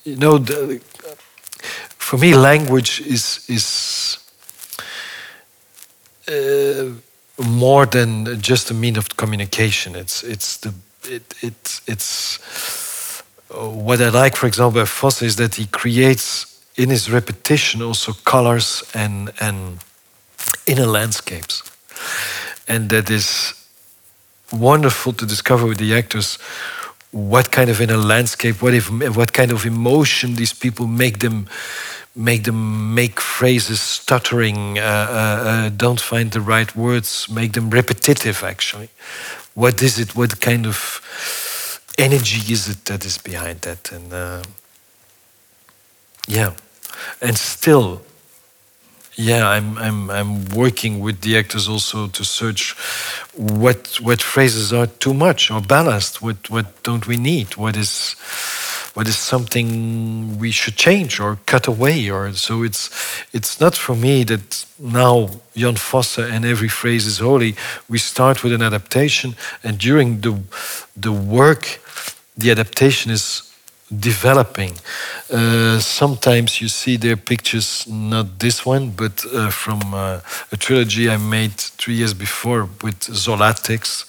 you 0.04 0.16
know. 0.16 0.38
The, 0.38 0.80
for 2.03 2.18
me, 2.18 2.34
language 2.34 3.00
is 3.07 3.44
is 3.48 4.18
uh, 6.28 6.90
more 7.38 7.86
than 7.86 8.40
just 8.40 8.70
a 8.70 8.74
mean 8.74 8.96
of 8.96 9.16
communication. 9.16 9.94
It's 9.96 10.22
it's 10.22 10.57
the 10.59 10.74
it, 11.05 11.34
it 11.40 11.80
it's 11.86 12.38
uh, 13.50 13.68
what 13.68 14.00
I 14.00 14.09
like, 14.09 14.36
for 14.36 14.46
example, 14.46 14.84
Fosse 14.84 15.22
is 15.22 15.36
that 15.36 15.55
he 15.55 15.66
creates 15.66 16.61
in 16.76 16.90
his 16.90 17.09
repetition 17.11 17.82
also 17.82 18.12
colors 18.24 18.82
and 18.94 19.30
and 19.40 19.78
inner 20.66 20.86
landscapes, 20.86 21.62
and 22.66 22.88
that 22.90 23.11
is 23.11 23.55
wonderful 24.50 25.12
to 25.12 25.26
discover 25.26 25.66
with 25.66 25.78
the 25.78 25.94
actors 25.94 26.38
what 27.12 27.50
kind 27.50 27.70
of 27.70 27.80
inner 27.80 27.96
landscape, 27.96 28.62
what 28.62 28.74
if, 28.74 28.90
what 29.16 29.32
kind 29.32 29.52
of 29.52 29.64
emotion 29.64 30.34
these 30.34 30.52
people 30.52 30.86
make 30.86 31.18
them 31.20 31.46
make 32.14 32.44
them 32.44 32.94
make 32.94 33.20
phrases 33.20 33.80
stuttering, 33.80 34.78
uh, 34.78 34.82
uh, 34.82 35.48
uh, 35.48 35.68
don't 35.70 36.00
find 36.00 36.30
the 36.32 36.40
right 36.40 36.74
words, 36.76 37.28
make 37.30 37.52
them 37.52 37.70
repetitive. 37.70 38.42
Actually, 38.42 38.90
what 39.54 39.82
is 39.82 39.98
it? 39.98 40.14
What 40.14 40.40
kind 40.40 40.66
of 40.66 41.00
energy 41.98 42.52
is 42.52 42.68
it 42.68 42.84
that 42.86 43.04
is 43.04 43.18
behind 43.18 43.60
that? 43.62 43.92
And 43.92 44.12
uh, 44.12 44.42
yeah, 46.26 46.52
and 47.20 47.36
still 47.36 48.02
yeah, 49.16 49.48
I'm 49.48 49.76
I'm 49.78 50.10
I'm 50.10 50.44
working 50.50 51.00
with 51.00 51.20
the 51.20 51.36
actors 51.36 51.68
also 51.68 52.08
to 52.08 52.24
search 52.24 52.74
what 53.36 53.98
what 54.00 54.22
phrases 54.22 54.72
are 54.72 54.86
too 54.86 55.14
much 55.14 55.50
or 55.50 55.60
ballast. 55.60 56.22
What 56.22 56.48
what 56.50 56.82
don't 56.82 57.06
we 57.06 57.16
need? 57.16 57.56
What 57.56 57.76
is 57.76 58.16
what 58.94 59.08
is 59.08 59.16
something 59.16 60.38
we 60.38 60.50
should 60.50 60.76
change 60.76 61.20
or 61.20 61.38
cut 61.46 61.66
away? 61.66 62.10
Or 62.10 62.32
so 62.32 62.62
it's 62.62 62.90
it's 63.32 63.60
not 63.60 63.74
for 63.74 63.94
me 63.94 64.24
that 64.24 64.64
now 64.78 65.28
Jon 65.54 65.76
Fosse 65.76 66.18
and 66.18 66.44
every 66.44 66.68
phrase 66.68 67.06
is 67.06 67.18
holy. 67.18 67.54
We 67.88 67.98
start 67.98 68.42
with 68.42 68.52
an 68.54 68.62
adaptation, 68.62 69.36
and 69.62 69.78
during 69.78 70.22
the 70.22 70.40
the 70.96 71.12
work, 71.12 71.80
the 72.36 72.50
adaptation 72.50 73.12
is 73.12 73.51
developing. 73.99 74.72
Uh, 75.30 75.78
sometimes 75.78 76.61
you 76.61 76.68
see 76.68 76.97
their 76.97 77.16
pictures, 77.16 77.86
not 77.88 78.38
this 78.38 78.64
one, 78.64 78.90
but 78.90 79.24
uh, 79.32 79.51
from 79.51 79.80
uh, 79.95 80.20
a 80.51 80.57
trilogy 80.57 81.11
I 81.11 81.16
made 81.16 81.53
three 81.53 81.95
years 81.95 82.14
before 82.14 82.68
with 82.82 83.03
Zola 83.03 83.55
texts. 83.55 84.07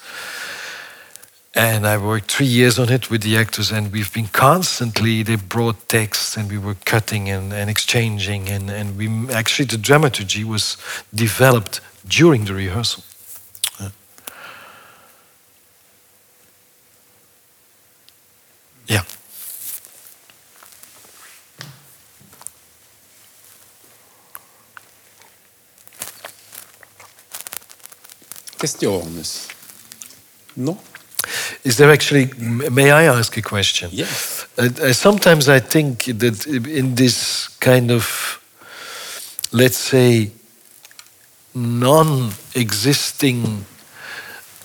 And 1.56 1.86
I 1.86 1.98
worked 1.98 2.32
three 2.32 2.48
years 2.48 2.80
on 2.80 2.90
it 2.90 3.12
with 3.12 3.22
the 3.22 3.38
actors, 3.38 3.72
and 3.72 3.92
we've 3.92 4.12
been 4.12 4.28
constantly, 4.28 5.22
they 5.22 5.36
brought 5.36 5.88
texts 5.88 6.36
and 6.36 6.50
we 6.50 6.58
were 6.58 6.76
cutting 6.84 7.30
and, 7.30 7.54
and 7.54 7.70
exchanging. 7.70 8.50
And, 8.50 8.72
and 8.72 8.98
we 8.98 9.32
actually, 9.32 9.66
the 9.66 9.78
dramaturgy 9.78 10.44
was 10.44 10.78
developed 11.14 11.80
during 12.08 12.46
the 12.46 12.56
rehearsal. 12.56 13.04
Yeah. 18.88 19.04
Questions? 28.64 29.50
No? 30.56 30.78
Is 31.66 31.76
there 31.76 31.92
actually, 31.92 32.32
may 32.72 32.92
I 32.92 33.04
ask 33.04 33.36
a 33.36 33.42
question? 33.42 33.90
Yes. 33.92 34.48
Uh, 34.58 34.70
uh, 34.82 34.94
sometimes 34.94 35.50
I 35.50 35.60
think 35.60 36.06
that 36.06 36.48
in 36.48 36.96
this 36.96 37.50
kind 37.60 37.92
of, 37.92 38.40
let's 39.52 39.76
say, 39.76 40.32
non 41.54 42.32
existing 42.56 43.66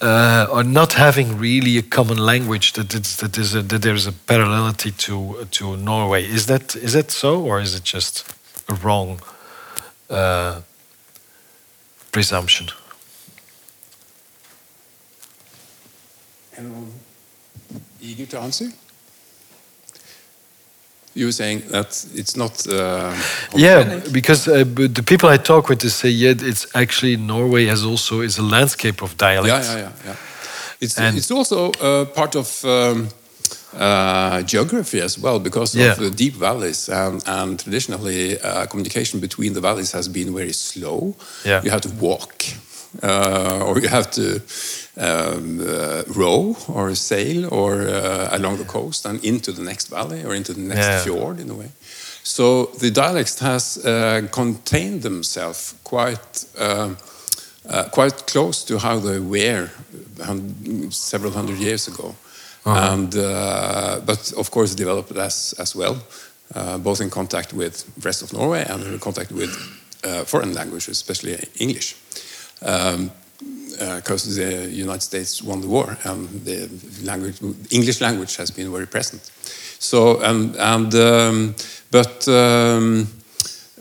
uh, 0.00 0.46
or 0.48 0.62
not 0.62 0.92
having 0.92 1.36
really 1.36 1.76
a 1.76 1.82
common 1.82 2.18
language 2.18 2.74
that 2.74 2.94
it's, 2.94 3.16
that, 3.16 3.36
is 3.36 3.56
a, 3.56 3.62
that 3.62 3.82
there's 3.82 4.06
a 4.06 4.12
parallelity 4.12 4.96
to 4.96 5.44
to 5.50 5.76
Norway. 5.76 6.22
Is 6.22 6.46
that 6.46 6.76
is 6.76 6.92
that 6.92 7.10
so, 7.10 7.42
or 7.42 7.60
is 7.60 7.74
it 7.74 7.82
just 7.82 8.24
a 8.68 8.74
wrong 8.74 9.20
uh, 10.08 10.60
presumption? 12.12 12.68
Anyone 16.58 16.92
eager 18.00 18.26
to 18.26 18.40
answer? 18.40 18.68
You 21.14 21.26
were 21.26 21.32
saying 21.32 21.62
that 21.70 22.06
it's 22.14 22.36
not. 22.36 22.66
Uh, 22.66 23.14
yeah, 23.56 24.00
because 24.12 24.46
uh, 24.48 24.64
but 24.64 24.94
the 24.94 25.02
people 25.02 25.28
I 25.28 25.36
talk 25.38 25.68
with, 25.68 25.80
they 25.80 25.88
say, 25.88 26.08
yeah, 26.10 26.34
it's 26.50 26.66
actually 26.74 27.16
Norway 27.16 27.66
has 27.66 27.84
also 27.84 28.20
is 28.20 28.38
a 28.38 28.42
landscape 28.42 29.02
of 29.02 29.16
dialects. 29.16 29.68
Yeah, 29.68 29.78
yeah, 29.78 29.82
yeah. 30.04 30.06
yeah. 30.06 30.16
It's, 30.80 30.98
And- 30.98 31.16
it's 31.16 31.30
also 31.30 31.70
uh, 31.80 32.04
part 32.04 32.36
of 32.36 32.64
um, 32.64 33.08
uh, 33.76 34.42
geography 34.42 35.00
as 35.00 35.18
well 35.18 35.40
because 35.40 35.74
Yeah. 35.74 35.92
of 35.92 35.98
the 35.98 36.10
deep 36.10 36.34
valleys 36.34 36.88
and, 36.88 37.22
and 37.26 37.58
traditionally 37.58 38.38
uh, 38.40 38.66
communication 38.66 39.20
between 39.20 39.54
the 39.54 39.60
valleys 39.60 39.92
has 39.92 40.08
been 40.08 40.32
very 40.34 40.52
slow. 40.52 41.16
Yeah. 41.44 41.62
You 41.64 41.70
have 41.70 41.80
to 41.82 41.90
walk 42.00 42.44
uh, 43.02 43.64
or 43.66 43.78
you 43.80 43.88
have 43.88 44.10
to 44.12 44.40
um, 44.98 45.60
uh, 45.60 46.02
row 46.08 46.56
or 46.68 46.94
sail 46.94 47.46
or 47.52 47.82
uh, 47.88 48.28
along 48.32 48.58
the 48.58 48.64
coast 48.64 49.06
and 49.06 49.22
into 49.24 49.52
the 49.52 49.62
next 49.62 49.88
valley 49.90 50.24
or 50.24 50.34
into 50.34 50.52
the 50.52 50.60
next 50.60 50.86
Yeah. 50.86 51.02
fjord 51.04 51.38
in 51.40 51.50
a 51.50 51.54
way. 51.54 51.70
So 52.24 52.66
the 52.78 52.90
dialects 52.90 53.38
has 53.40 53.78
uh, 53.78 54.22
contained 54.30 55.02
themselves 55.02 55.74
quite 55.84 56.44
um, 56.58 56.96
uh, 57.68 57.84
quite 57.90 58.26
close 58.26 58.64
to 58.66 58.78
how 58.78 58.98
they 59.00 59.18
were 59.20 59.68
several 60.90 61.32
hundred 61.32 61.58
years 61.58 61.88
ago, 61.88 62.14
and 62.64 63.14
uh, 63.14 64.00
but 64.06 64.32
of 64.36 64.50
course 64.50 64.74
developed 64.74 65.16
as 65.16 65.54
as 65.58 65.74
well, 65.76 65.96
uh, 66.54 66.78
both 66.78 67.00
in 67.00 67.10
contact 67.10 67.52
with 67.52 67.84
the 67.94 68.08
rest 68.08 68.22
of 68.22 68.32
Norway 68.32 68.64
and 68.68 68.82
in 68.82 68.98
contact 68.98 69.30
with 69.32 69.50
uh, 70.04 70.24
foreign 70.24 70.52
languages, 70.54 70.88
especially 70.88 71.38
English. 71.58 71.94
Um, 72.62 73.10
because 73.78 74.34
the 74.36 74.68
United 74.70 75.02
States 75.02 75.42
won 75.42 75.60
the 75.60 75.68
war, 75.68 75.96
and 76.04 76.28
the 76.44 76.68
language, 77.04 77.40
English 77.70 78.00
language 78.00 78.36
has 78.36 78.50
been 78.50 78.70
very 78.72 78.86
present. 78.86 79.30
So, 79.78 80.20
and, 80.20 80.56
and 80.56 80.94
um, 80.94 81.54
but 81.90 82.26
um, 82.28 83.08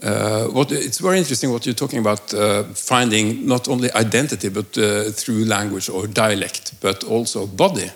uh, 0.04 0.46
what 0.46 0.72
it's 0.72 1.00
very 1.00 1.18
interesting 1.18 1.52
what 1.52 1.66
you're 1.66 1.74
talking 1.74 2.00
about 2.00 2.34
uh, 2.34 2.64
finding 2.76 3.48
not 3.48 3.68
only 3.68 3.92
identity 3.94 4.50
but 4.50 4.78
uh, 4.78 5.12
through 5.12 5.46
language 5.46 5.90
or 5.90 6.08
dialect, 6.08 6.74
but 6.82 7.04
also 7.04 7.48
body, 7.48 7.90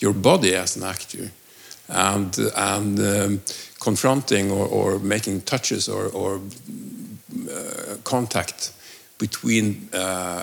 your 0.00 0.12
body 0.12 0.54
as 0.54 0.76
an 0.76 0.82
actor, 0.82 1.30
and 1.88 2.36
and 2.56 2.98
um, 2.98 3.40
confronting 3.80 4.50
or, 4.50 4.66
or 4.66 4.98
making 4.98 5.42
touches 5.42 5.88
or, 5.88 6.06
or 6.06 6.40
uh, 7.50 7.96
contact 8.04 8.72
between 9.26 9.88
uh, 9.92 10.42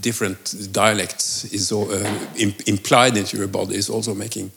different 0.00 0.54
dialects 0.72 1.44
is 1.52 1.72
uh, 1.72 1.84
im- 2.36 2.54
implied 2.66 3.16
into 3.16 3.36
your 3.36 3.48
body 3.48 3.74
is 3.74 3.90
also 3.90 4.14
making 4.14 4.50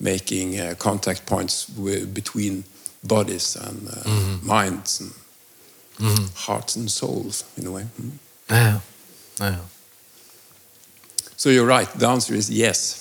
making 0.00 0.58
uh, 0.60 0.74
contact 0.78 1.26
points 1.26 1.66
between 2.14 2.64
bodies 3.02 3.56
and 3.56 3.88
uh, 3.88 4.02
minds 4.42 5.00
and 5.00 5.10
hearts 6.34 6.76
and 6.76 6.90
souls 6.90 7.44
in 7.56 7.66
a 7.66 7.70
way. 7.70 7.84
Mm. 8.00 8.10
Yeah, 8.50 8.80
yeah. 9.40 9.58
So 11.36 11.50
you're 11.50 11.68
right. 11.78 11.88
The 11.98 12.08
answer 12.08 12.34
is 12.34 12.48
yes. 12.48 12.98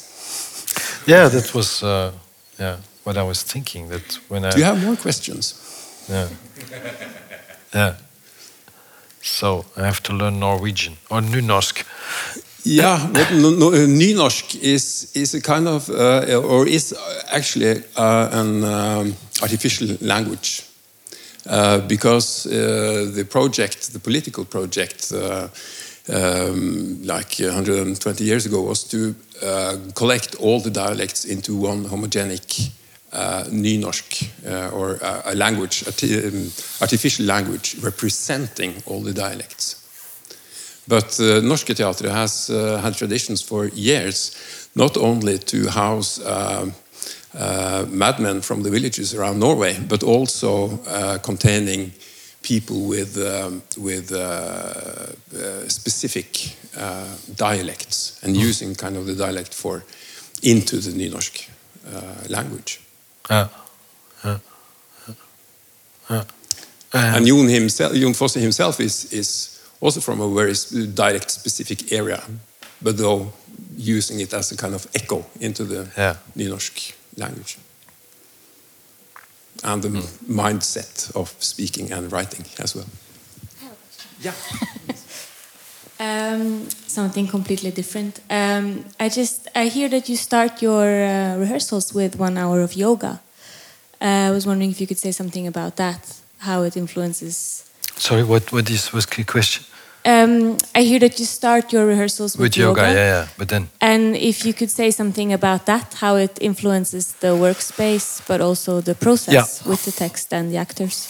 Yeah, 1.07 1.29
that 1.29 1.53
was 1.53 1.81
uh, 1.83 2.11
yeah 2.59 2.77
what 3.05 3.15
I 3.17 3.23
was 3.23 3.43
thinking. 3.43 3.89
That 3.89 4.19
when 4.29 4.43
I 4.45 4.49
Do 4.51 4.57
you 4.57 4.65
have 4.65 4.83
more 4.85 4.97
questions? 4.97 5.55
yeah 6.09 6.27
yeah. 7.73 7.95
So 9.21 9.65
I 9.77 9.81
have 9.81 10.01
to 10.03 10.13
learn 10.13 10.39
Norwegian 10.39 10.97
or 11.09 11.21
Nynorsk. 11.21 11.85
Yeah, 12.63 12.93
uh, 12.93 13.87
Nynorsk 13.87 14.55
is 14.61 15.11
is 15.15 15.33
a 15.33 15.41
kind 15.41 15.67
of 15.67 15.89
uh, 15.89 16.35
or 16.35 16.67
is 16.67 16.93
actually 17.29 17.83
uh, 17.97 18.29
an 18.31 18.63
um, 18.63 19.15
artificial 19.41 19.97
language 20.01 20.63
uh, 21.49 21.79
because 21.87 22.45
uh, 22.45 23.11
the 23.15 23.25
project, 23.25 23.93
the 23.93 23.99
political 23.99 24.45
project, 24.45 25.11
um, 26.07 27.01
like 27.03 27.39
120 27.39 28.23
years 28.23 28.45
ago, 28.45 28.61
was 28.61 28.83
to 28.83 29.15
collect 29.95 30.35
all 30.35 30.59
the 30.59 30.69
dialects 30.69 31.25
into 31.25 31.55
one 31.55 31.85
homogenic 31.85 32.71
uh, 33.13 33.43
Nynorsk, 33.49 34.29
uh, 34.45 34.75
or 34.75 34.97
uh, 35.01 35.21
a 35.25 35.35
language, 35.35 35.83
um, 35.87 36.51
artificial 36.81 37.25
language 37.25 37.75
representing 37.81 38.73
all 38.85 39.01
the 39.01 39.13
dialects. 39.13 39.75
But 40.87 41.19
uh, 41.19 41.41
Norske 41.41 41.73
Teatret 41.73 42.11
has 42.11 42.49
uh, 42.49 42.81
had 42.81 42.95
traditions 42.95 43.41
for 43.41 43.67
years, 43.67 44.69
not 44.75 44.97
only 44.97 45.37
to 45.37 45.69
house 45.69 46.19
uh, 46.19 46.71
uh, 47.33 47.85
madmen 47.89 48.41
from 48.41 48.63
the 48.63 48.69
villages 48.69 49.13
around 49.13 49.39
Norway, 49.39 49.77
but 49.87 50.03
also 50.03 50.79
uh, 50.87 51.17
containing 51.19 51.93
people 52.41 52.87
with, 52.87 53.17
um, 53.17 53.61
with 53.77 54.09
specific 55.69 56.57
uh, 56.77 57.05
dialects 57.35 58.19
and 58.23 58.35
using 58.35 58.75
kind 58.75 58.97
of 58.97 59.05
the 59.05 59.15
dialect 59.15 59.53
for 59.53 59.83
into 60.41 60.77
the 60.77 60.91
Nynorsk 60.91 61.47
uh, 61.87 62.27
language. 62.29 62.80
Yeah. 63.31 63.47
Yeah. 64.25 64.37
Yeah. 66.09 66.23
Yeah. 66.93 67.15
And 67.15 67.25
Jon 67.25 67.47
himself, 67.47 67.93
Jon 67.93 68.13
Fosse 68.13 68.41
himself 68.41 68.79
is, 68.79 69.13
is 69.13 69.59
also 69.79 70.01
from 70.01 70.19
a 70.19 70.27
very 70.33 70.51
s- 70.51 70.69
dialect 70.69 71.31
specific 71.31 71.91
area, 71.93 72.21
but 72.81 72.97
though 72.97 73.31
using 73.77 74.19
it 74.19 74.33
as 74.33 74.51
a 74.51 74.57
kind 74.57 74.75
of 74.75 74.85
echo 74.93 75.25
into 75.39 75.63
the 75.63 75.87
Yeah. 75.97 76.15
Nynorsk 76.35 76.93
language. 77.17 77.57
And 79.63 79.81
the 79.81 79.89
hmm. 79.89 80.39
mindset 80.39 81.15
of 81.15 81.33
speaking 81.39 81.91
and 81.93 82.11
writing 82.11 82.45
as 82.59 82.75
well. 82.75 82.87
Yeah. 84.21 84.33
Um, 86.01 86.67
something 86.87 87.27
completely 87.27 87.69
different. 87.69 88.21
Um, 88.29 88.85
I 88.99 89.07
just 89.09 89.47
I 89.55 89.67
hear 89.67 89.87
that 89.89 90.09
you 90.09 90.15
start 90.15 90.59
your 90.61 90.83
uh, 90.83 91.37
rehearsals 91.37 91.93
with 91.93 92.15
one 92.15 92.39
hour 92.39 92.61
of 92.61 92.73
yoga. 92.75 93.19
Uh, 94.01 94.29
I 94.29 94.31
was 94.31 94.47
wondering 94.47 94.71
if 94.71 94.81
you 94.81 94.87
could 94.87 94.97
say 94.97 95.11
something 95.11 95.45
about 95.45 95.75
that, 95.75 96.01
how 96.39 96.63
it 96.63 96.75
influences. 96.75 97.69
Sorry, 97.97 98.23
what 98.23 98.51
what 98.51 98.67
is 98.69 98.91
was 98.91 99.05
the 99.05 99.23
question? 99.23 99.63
Um, 100.03 100.57
I 100.73 100.81
hear 100.81 100.99
that 100.99 101.19
you 101.19 101.25
start 101.25 101.71
your 101.71 101.85
rehearsals 101.85 102.35
with, 102.35 102.41
With 102.41 102.57
yoga, 102.57 102.81
yeah, 102.81 102.93
yeah. 102.95 103.27
But 103.37 103.49
then 103.49 103.69
And 103.79 104.15
if 104.15 104.43
you 104.43 104.53
could 104.53 104.71
say 104.71 104.89
something 104.91 105.31
about 105.31 105.65
that, 105.67 105.93
how 106.01 106.15
it 106.15 106.37
influences 106.41 107.13
the 107.19 107.35
workspace, 107.35 108.21
but 108.27 108.41
also 108.41 108.81
the 108.81 108.95
process 108.95 109.33
Yeah. 109.33 109.69
with 109.69 109.85
the 109.85 109.91
text 109.91 110.33
and 110.33 110.49
the 110.51 110.57
actors. 110.57 111.07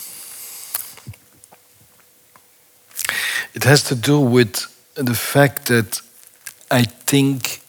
It 3.54 3.64
has 3.64 3.82
to 3.84 3.94
do 3.94 4.20
with 4.20 4.71
the 4.94 5.14
fact 5.14 5.66
that 5.66 6.00
I 6.70 6.82
think, 6.84 7.62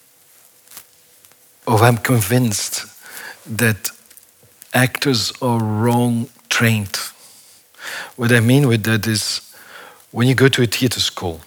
or 1.66 1.80
I'm 1.80 1.98
convinced 1.98 2.86
that 3.46 3.92
actors 4.74 5.32
are 5.42 5.60
wrong 5.62 6.30
trained. 6.50 6.98
What 8.16 8.32
I 8.32 8.40
mean 8.40 8.68
with 8.68 8.84
that 8.84 9.08
is 9.08 9.42
when 10.12 10.28
you 10.28 10.36
go 10.36 10.48
to 10.50 10.64
a 10.64 10.66
theater 10.66 11.00
school, 11.00 11.42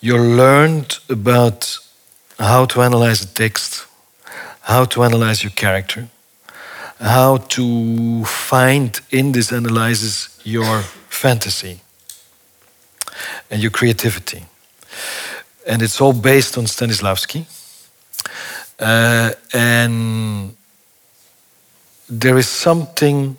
you 0.00 0.18
learned 0.18 0.98
about 1.08 1.78
how 2.38 2.66
to 2.66 2.82
analyze 2.82 3.22
a 3.22 3.26
text, 3.26 3.86
how 4.62 4.84
to 4.86 5.02
analyze 5.02 5.42
your 5.42 5.52
character, 5.52 6.08
how 6.98 7.38
to 7.38 8.24
find 8.24 9.00
in 9.10 9.32
this 9.32 9.52
analysis 9.52 10.40
your 10.44 10.80
fantasy 11.08 11.80
and 13.50 13.62
your 13.62 13.70
creativity. 13.70 14.46
And 15.66 15.82
it's 15.82 16.00
all 16.00 16.12
based 16.12 16.58
on 16.58 16.64
Stanislavski. 16.64 17.46
Uh, 18.78 19.32
and 19.52 20.56
there 22.08 22.36
is 22.36 22.48
something 22.48 23.36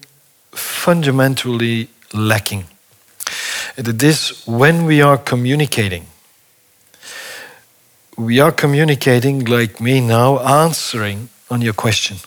fundamentally 0.51 1.89
lacking. 2.13 2.65
And 3.77 3.87
it 3.87 4.01
is 4.01 4.43
when 4.45 4.85
we 4.85 5.01
are 5.01 5.17
communicating, 5.17 6.05
we 8.17 8.39
are 8.39 8.51
communicating 8.51 9.43
like 9.45 9.81
me 9.81 9.99
now, 9.99 10.39
answering 10.39 11.29
on 11.49 11.61
your 11.61 11.73
question. 11.73 12.17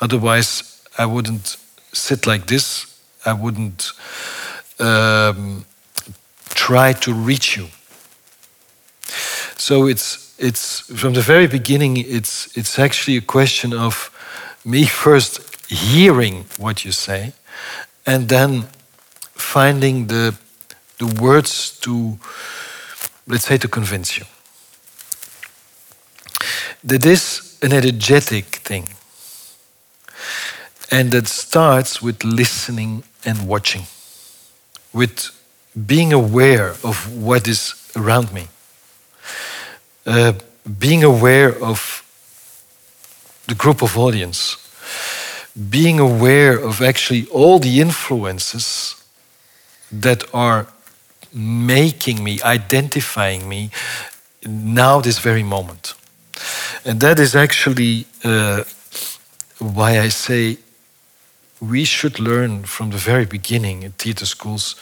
Otherwise, 0.00 0.82
I 0.98 1.06
wouldn't 1.06 1.56
sit 1.92 2.26
like 2.26 2.46
this. 2.46 2.86
I 3.24 3.32
wouldn't 3.32 3.92
um, 4.78 5.64
try 6.54 6.92
to 6.92 7.12
reach 7.12 7.56
you. 7.56 7.68
So 9.56 9.86
it's 9.86 10.34
it's 10.38 10.80
from 10.80 11.14
the 11.14 11.20
very 11.20 11.46
beginning. 11.46 11.96
It's 11.96 12.56
it's 12.56 12.78
actually 12.78 13.16
a 13.16 13.20
question 13.20 13.72
of 13.72 14.10
me 14.64 14.86
first 15.04 15.40
hearing 15.70 16.44
what 16.58 16.84
you 16.84 16.92
say, 16.92 17.32
and 18.06 18.28
then 18.28 18.64
finding 19.34 20.06
the 20.08 20.34
the 20.98 21.06
words 21.22 21.78
to 21.80 22.18
let's 23.26 23.46
say 23.46 23.58
to 23.58 23.68
convince 23.68 24.18
you. 24.18 24.26
That 26.84 27.06
is 27.06 27.58
an 27.62 27.72
energetic 27.72 28.56
thing. 28.64 28.88
And 30.90 31.10
that 31.12 31.28
starts 31.28 32.02
with 32.02 32.24
listening 32.24 33.04
and 33.24 33.46
watching, 33.46 33.86
with 34.92 35.30
being 35.74 36.12
aware 36.12 36.70
of 36.84 37.12
what 37.12 37.48
is 37.48 37.74
around 37.96 38.32
me, 38.32 38.48
uh, 40.06 40.32
being 40.78 41.02
aware 41.02 41.50
of 41.62 42.02
the 43.46 43.54
group 43.54 43.82
of 43.82 43.96
audience, 43.98 44.56
being 45.70 45.98
aware 45.98 46.58
of 46.58 46.80
actually 46.80 47.26
all 47.28 47.58
the 47.58 47.80
influences 47.80 49.02
that 49.90 50.22
are 50.34 50.66
making 51.32 52.22
me, 52.22 52.40
identifying 52.42 53.48
me 53.48 53.70
now, 54.46 55.00
this 55.00 55.18
very 55.18 55.42
moment. 55.42 55.94
And 56.84 57.00
that 57.00 57.18
is 57.18 57.36
actually 57.36 58.06
uh, 58.24 58.64
why 59.58 60.00
I 60.00 60.08
say 60.08 60.58
we 61.60 61.84
should 61.84 62.18
learn 62.18 62.64
from 62.64 62.90
the 62.90 62.96
very 62.96 63.24
beginning 63.24 63.84
in 63.84 63.92
theater 63.92 64.26
schools 64.26 64.74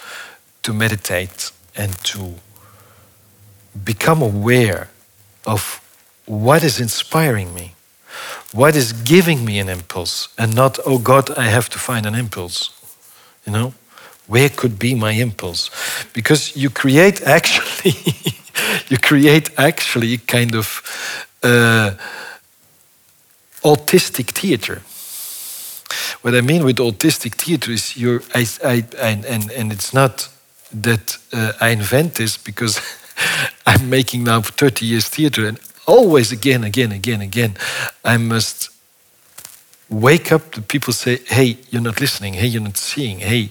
to 0.62 0.72
meditate 0.72 1.50
and 1.76 1.96
to 2.04 2.34
become 3.84 4.22
aware 4.22 4.90
of 5.46 5.80
what 6.26 6.62
is 6.62 6.80
inspiring 6.80 7.54
me, 7.54 7.74
what 8.52 8.76
is 8.76 8.92
giving 8.92 9.44
me 9.44 9.58
an 9.58 9.68
impulse, 9.68 10.28
and 10.36 10.54
not, 10.54 10.78
oh 10.84 10.98
God, 10.98 11.30
I 11.38 11.44
have 11.44 11.68
to 11.70 11.78
find 11.78 12.06
an 12.06 12.14
impulse. 12.14 12.70
You 13.46 13.52
know, 13.52 13.74
where 14.26 14.48
could 14.48 14.78
be 14.78 14.94
my 14.94 15.12
impulse? 15.12 15.70
Because 16.12 16.56
you 16.56 16.70
create 16.70 17.22
actually, 17.36 17.94
you 18.88 18.98
create 18.98 19.50
actually 19.58 20.18
kind 20.18 20.54
of 20.54 20.82
uh, 21.42 21.92
autistic 23.62 24.30
theater. 24.30 24.82
What 26.22 26.34
I 26.34 26.42
mean 26.42 26.64
with 26.64 26.76
autistic 26.76 27.34
theater 27.34 27.72
is 27.72 27.96
you're, 27.96 28.22
I, 28.34 28.46
I, 28.64 28.86
and, 28.98 29.24
and 29.50 29.72
it's 29.72 29.94
not 29.94 30.28
that 30.72 31.18
uh, 31.32 31.52
I 31.60 31.70
invent 31.70 32.14
this 32.14 32.36
because 32.36 32.80
I'm 33.66 33.90
making 33.90 34.24
now 34.24 34.40
for 34.42 34.52
30 34.52 34.86
years 34.86 35.08
theater 35.08 35.46
and 35.46 35.58
always 35.86 36.32
again, 36.32 36.64
again, 36.64 36.92
again, 36.92 37.20
again, 37.20 37.56
I 38.04 38.16
must 38.16 38.70
wake 39.88 40.30
up 40.30 40.52
the 40.52 40.62
people 40.62 40.92
say, 40.92 41.18
hey, 41.26 41.58
you're 41.70 41.82
not 41.82 42.00
listening, 42.00 42.34
hey, 42.34 42.46
you're 42.46 42.62
not 42.62 42.76
seeing, 42.76 43.18
hey, 43.18 43.50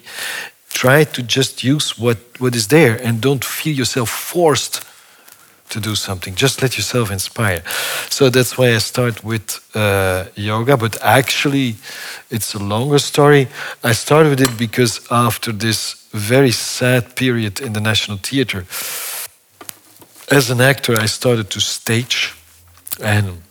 try 0.70 1.03
to 1.03 1.22
just 1.22 1.63
use 1.63 1.97
what, 1.97 2.17
what 2.39 2.55
is 2.55 2.67
there 2.67 2.95
and 2.95 3.22
don't 3.22 3.43
feel 3.43 3.76
yourself 3.76 4.09
forced 4.09 4.84
to 5.70 5.80
do 5.80 5.95
something. 5.95 6.34
Just 6.36 6.61
let 6.61 6.78
yourself 6.78 7.11
inspire. 7.11 7.61
So 8.09 8.30
that's 8.30 8.57
why 8.57 8.74
I 8.74 8.80
start 8.80 9.24
with 9.24 9.59
uh, 9.76 10.26
yoga, 10.36 10.78
but 10.78 10.97
actually, 11.03 11.76
it's 12.32 12.53
a 12.55 12.59
longer 12.59 12.99
story. 12.99 13.47
I 13.84 13.91
started 13.91 14.30
with 14.30 14.41
it 14.41 14.57
because 14.57 15.05
after 15.11 15.51
this 15.51 15.99
very 16.12 16.51
sad 16.51 17.16
period 17.16 17.60
in 17.60 17.74
the 17.74 17.82
National 17.82 18.18
Theatre, 18.18 18.66
as 20.32 20.49
an 20.49 20.62
actor, 20.62 20.99
I 20.99 21.07
started 21.07 21.49
to 21.51 21.60
stage, 21.60 22.36
and 23.01 23.41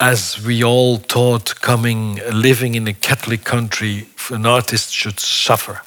as 0.00 0.44
we 0.44 0.64
all 0.64 0.96
thought, 0.96 1.60
coming 1.60 2.20
living 2.32 2.74
in 2.74 2.88
a 2.88 2.92
Catholic 2.92 3.44
country, 3.44 4.08
an 4.30 4.46
artist 4.46 4.92
should 4.92 5.20
suffer 5.20 5.80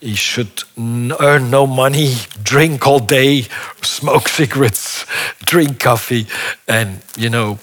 he 0.00 0.14
should 0.14 0.64
earn 0.78 1.50
no 1.50 1.66
money, 1.66 2.14
drink 2.42 2.86
all 2.86 3.00
day, 3.00 3.46
smoke 3.82 4.28
cigarettes, 4.38 5.04
drink 5.44 5.80
coffee, 5.80 6.26
and 6.66 7.02
you 7.16 7.28
know, 7.28 7.58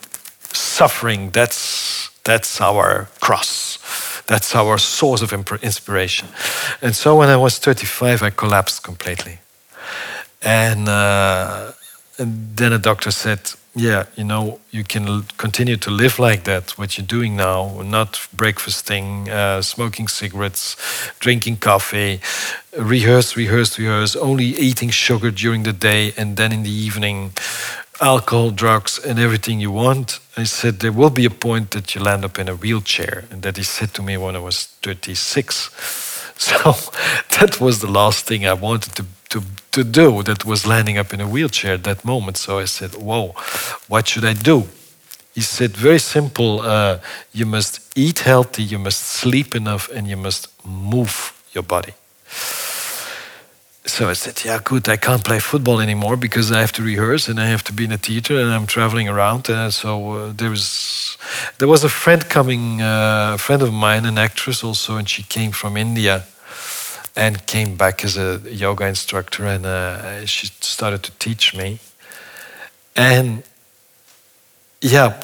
suffering. 0.54 1.32
That's 1.32 2.10
that's 2.24 2.62
our 2.62 3.10
cross. 3.20 3.77
That's 4.28 4.56
our 4.56 4.78
source 4.78 5.22
of 5.22 5.32
inspiration. 5.64 6.28
And 6.82 6.96
so, 6.96 7.16
when 7.16 7.30
I 7.30 7.38
was 7.38 7.60
35, 7.60 8.24
I 8.24 8.30
collapsed 8.30 8.84
completely, 8.84 9.40
and, 10.42 10.88
uh, 10.88 11.72
and 12.20 12.56
then 12.56 12.74
a 12.74 12.78
doctor 12.80 13.12
said, 13.12 13.52
yeah, 13.78 14.06
you 14.16 14.24
know, 14.24 14.60
you 14.72 14.84
can 14.84 15.24
continue 15.38 15.78
to 15.78 15.92
live 15.92 16.18
like 16.18 16.44
that, 16.46 16.72
what 16.78 16.98
you're 16.98 17.06
doing 17.06 17.36
now, 17.36 17.82
not 17.84 18.28
breakfasting, 18.34 19.30
uh, 19.30 19.62
smoking 19.62 20.08
cigarettes, 20.08 20.76
drinking 21.20 21.58
coffee, 21.58 22.20
rehearse, 22.78 23.38
rehearse, 23.38 23.78
rehearse, 23.78 24.16
only 24.16 24.46
eating 24.46 24.90
sugar 24.90 25.30
during 25.30 25.64
the 25.64 25.74
day, 25.74 26.12
and 26.18 26.38
then 26.38 26.52
in 26.52 26.64
the 26.64 26.72
evening, 26.72 27.34
alcohol, 28.02 28.52
drugs, 28.52 29.00
and 29.00 29.20
everything 29.20 29.60
you 29.60 29.72
want. 29.72 30.20
I 30.36 30.44
said, 30.46 30.80
there 30.80 30.92
will 30.92 31.10
be 31.10 31.26
a 31.26 31.30
point 31.30 31.72
that 31.72 31.96
you 31.96 32.02
land 32.02 32.26
up 32.26 32.40
in 32.40 32.50
a 32.50 32.56
wheelchair. 32.56 33.26
And 33.32 33.42
that 33.42 33.58
he 33.58 33.64
said 33.64 33.94
to 33.96 34.04
me 34.04 34.18
when 34.18 34.36
I 34.36 34.40
was 34.40 34.66
36. 34.84 36.04
So 36.40 36.54
that 37.40 37.60
was 37.60 37.80
the 37.80 37.90
last 37.90 38.28
thing 38.28 38.46
I 38.46 38.54
wanted 38.54 38.96
to 38.98 39.06
to, 39.30 39.42
to 39.72 39.84
do 39.84 40.24
that 40.24 40.46
was 40.46 40.66
landing 40.66 40.98
up 40.98 41.14
in 41.14 41.22
a 41.22 41.28
wheelchair 41.28 41.74
at 41.74 41.84
that 41.84 42.06
moment. 42.06 42.38
So 42.38 42.60
I 42.60 42.66
said, 42.66 42.96
Whoa, 42.96 43.34
what 43.88 44.08
should 44.08 44.26
I 44.26 44.34
do? 44.34 44.68
He 45.34 45.42
said, 45.42 45.72
Very 45.72 46.00
simple. 46.00 46.62
Uh, 46.62 47.00
you 47.34 47.46
must 47.46 47.98
eat 47.98 48.20
healthy, 48.20 48.64
you 48.64 48.80
must 48.80 49.02
sleep 49.02 49.56
enough, 49.56 49.90
and 49.90 50.08
you 50.08 50.18
must 50.18 50.48
move 50.66 51.34
your 51.54 51.64
body. 51.64 51.94
So 53.88 54.10
I 54.10 54.14
said, 54.14 54.44
Yeah, 54.46 54.60
good. 54.64 54.88
I 54.90 54.98
can't 54.98 55.24
play 55.24 55.40
football 55.40 55.80
anymore 55.80 56.18
because 56.18 56.52
I 56.52 56.60
have 56.60 56.74
to 56.74 56.84
rehearse 56.84 57.28
and 57.30 57.40
I 57.40 57.48
have 57.48 57.64
to 57.64 57.74
be 57.74 57.86
in 57.86 57.92
a 57.92 57.98
theater 57.98 58.38
and 58.40 58.52
I'm 58.52 58.68
traveling 58.68 59.10
around. 59.10 59.50
Uh, 59.50 59.72
so 59.72 60.12
uh, 60.12 60.34
there 60.36 60.50
was 60.50 61.18
there 61.58 61.68
was 61.68 61.84
a 61.84 61.90
friend 61.90 62.28
coming, 62.30 62.82
uh, 62.82 63.36
a 63.36 63.38
friend 63.38 63.62
of 63.62 63.74
mine, 63.74 64.06
an 64.06 64.18
actress 64.18 64.64
also, 64.64 64.98
and 64.98 65.10
she 65.10 65.24
came 65.24 65.52
from 65.52 65.78
India 65.78 66.26
and 67.16 67.46
came 67.48 67.76
back 67.76 68.04
as 68.04 68.18
a 68.18 68.40
yoga 68.46 68.86
instructor 68.86 69.46
and 69.46 69.66
uh, 69.66 70.26
she 70.26 70.48
started 70.62 71.02
to 71.02 71.12
teach 71.18 71.56
me 71.56 71.80
and 72.96 73.44
yeah 74.82 75.20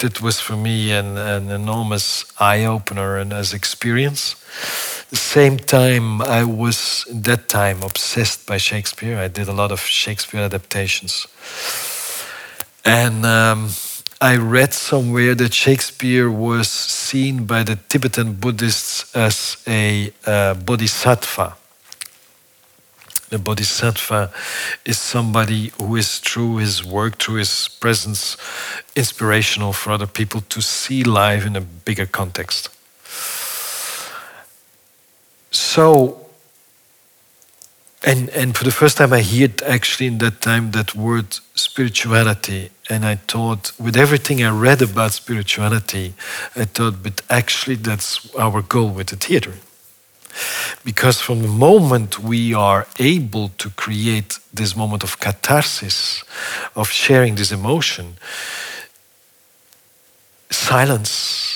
that 0.00 0.20
was 0.20 0.38
for 0.40 0.56
me 0.56 0.92
an, 0.92 1.16
an 1.16 1.48
enormous 1.50 2.24
eye-opener 2.38 3.16
and 3.16 3.32
as 3.32 3.54
experience 3.54 4.36
the 5.10 5.16
same 5.16 5.56
time 5.56 6.20
i 6.22 6.42
was 6.44 7.06
at 7.10 7.24
that 7.24 7.48
time 7.48 7.82
obsessed 7.82 8.46
by 8.46 8.56
shakespeare 8.56 9.18
i 9.18 9.28
did 9.28 9.48
a 9.48 9.52
lot 9.52 9.70
of 9.72 9.80
shakespeare 9.80 10.40
adaptations 10.40 11.26
and 12.84 13.26
um, 13.26 13.70
I 14.20 14.36
read 14.36 14.72
somewhere 14.72 15.34
that 15.34 15.52
Shakespeare 15.52 16.30
was 16.30 16.70
seen 16.70 17.44
by 17.44 17.64
the 17.64 17.76
Tibetan 17.88 18.34
Buddhists 18.34 19.14
as 19.14 19.58
a 19.66 20.12
uh, 20.24 20.54
bodhisattva. 20.54 21.56
The 23.28 23.38
bodhisattva 23.38 24.32
is 24.84 24.98
somebody 24.98 25.72
who 25.78 25.96
is 25.96 26.20
through 26.20 26.58
his 26.58 26.84
work, 26.84 27.18
through 27.18 27.36
his 27.36 27.68
presence, 27.68 28.36
inspirational 28.94 29.72
for 29.72 29.90
other 29.90 30.06
people 30.06 30.40
to 30.42 30.62
see 30.62 31.02
life 31.02 31.44
in 31.44 31.56
a 31.56 31.60
bigger 31.60 32.06
context. 32.06 32.75
So, 35.50 36.26
and 38.04 38.28
and 38.30 38.56
for 38.56 38.64
the 38.64 38.70
first 38.70 38.96
time, 38.98 39.12
I 39.12 39.22
heard 39.22 39.62
actually 39.62 40.06
in 40.06 40.18
that 40.18 40.40
time 40.40 40.70
that 40.72 40.94
word 40.94 41.38
spirituality, 41.54 42.70
and 42.90 43.04
I 43.04 43.16
thought, 43.16 43.72
with 43.78 43.96
everything 43.96 44.42
I 44.42 44.50
read 44.50 44.82
about 44.82 45.12
spirituality, 45.12 46.14
I 46.54 46.64
thought, 46.64 47.02
but 47.02 47.22
actually, 47.30 47.76
that's 47.76 48.34
our 48.36 48.62
goal 48.62 48.90
with 48.90 49.08
the 49.08 49.16
theater. 49.16 49.54
Because 50.84 51.20
from 51.20 51.42
the 51.42 51.48
moment 51.48 52.18
we 52.18 52.52
are 52.52 52.86
able 52.98 53.48
to 53.58 53.70
create 53.70 54.38
this 54.52 54.76
moment 54.76 55.02
of 55.02 55.18
catharsis, 55.18 56.22
of 56.74 56.90
sharing 56.90 57.36
this 57.36 57.50
emotion, 57.50 58.16
silence, 60.50 61.55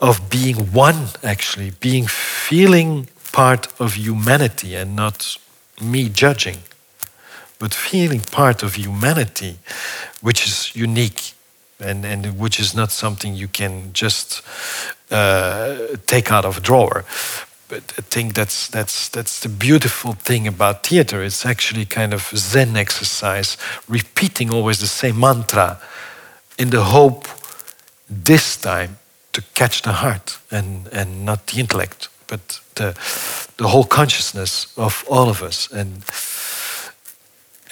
of 0.00 0.30
being 0.30 0.72
one, 0.72 1.08
actually, 1.22 1.72
being 1.80 2.06
feeling 2.06 3.08
part 3.32 3.68
of 3.80 3.94
humanity 3.94 4.74
and 4.74 4.96
not 4.96 5.36
me 5.80 6.08
judging, 6.08 6.58
but 7.58 7.74
feeling 7.74 8.20
part 8.20 8.62
of 8.62 8.74
humanity, 8.74 9.58
which 10.20 10.46
is 10.46 10.74
unique 10.74 11.34
and, 11.78 12.04
and 12.04 12.38
which 12.38 12.58
is 12.58 12.74
not 12.74 12.90
something 12.90 13.34
you 13.34 13.48
can 13.48 13.92
just 13.92 14.42
uh, 15.10 15.76
take 16.06 16.30
out 16.32 16.44
of 16.44 16.58
a 16.58 16.60
drawer 16.60 17.04
but 17.70 17.94
I 17.96 18.02
think 18.02 18.34
that's 18.34 18.66
that's 18.68 19.08
that's 19.08 19.40
the 19.40 19.48
beautiful 19.48 20.14
thing 20.14 20.48
about 20.48 20.82
theater. 20.82 21.22
It's 21.22 21.46
actually 21.46 21.84
kind 21.84 22.12
of 22.12 22.22
Zen 22.34 22.76
exercise, 22.76 23.56
repeating 23.88 24.52
always 24.52 24.80
the 24.80 24.88
same 24.88 25.20
mantra, 25.20 25.78
in 26.58 26.70
the 26.70 26.82
hope 26.82 27.28
this 28.08 28.56
time 28.56 28.98
to 29.32 29.42
catch 29.54 29.82
the 29.82 29.92
heart 29.92 30.38
and 30.50 30.88
and 30.92 31.24
not 31.24 31.46
the 31.46 31.60
intellect, 31.60 32.08
but 32.26 32.60
the 32.74 32.94
the 33.56 33.68
whole 33.68 33.84
consciousness 33.84 34.66
of 34.76 35.04
all 35.08 35.28
of 35.28 35.42
us. 35.42 35.68
And 35.72 36.04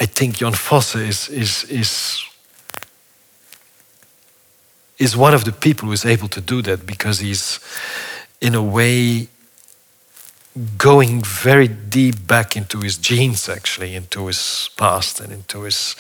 I 0.01 0.07
think 0.07 0.37
Jon 0.37 0.55
Fosse 0.55 0.97
is 1.09 1.29
is 1.29 1.65
is 1.65 2.25
is 4.99 5.17
one 5.17 5.35
of 5.35 5.45
the 5.45 5.53
people 5.53 5.87
who 5.87 5.93
is 5.93 6.05
able 6.05 6.29
to 6.29 6.41
do 6.41 6.63
that 6.63 6.87
because 6.87 7.21
he's 7.21 7.61
in 8.41 8.55
a 8.55 8.63
way 8.63 9.29
going 10.77 11.23
very 11.23 11.69
deep 11.69 12.27
back 12.27 12.57
into 12.57 12.81
his 12.81 12.97
genes, 12.99 13.49
actually, 13.49 13.95
into 13.95 14.27
his 14.27 14.71
past 14.77 15.21
and 15.21 15.33
into 15.33 15.63
his 15.63 15.95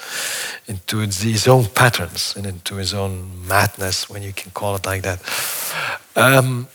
into 0.67 0.99
his 0.99 1.47
own 1.47 1.67
patterns 1.67 2.35
and 2.37 2.47
into 2.47 2.77
his 2.77 2.93
own 2.93 3.47
madness, 3.47 4.11
when 4.11 4.23
you 4.23 4.33
can 4.33 4.51
call 4.53 4.75
it 4.75 4.87
like 4.87 5.03
that. 5.03 5.21
Um, 6.17 6.69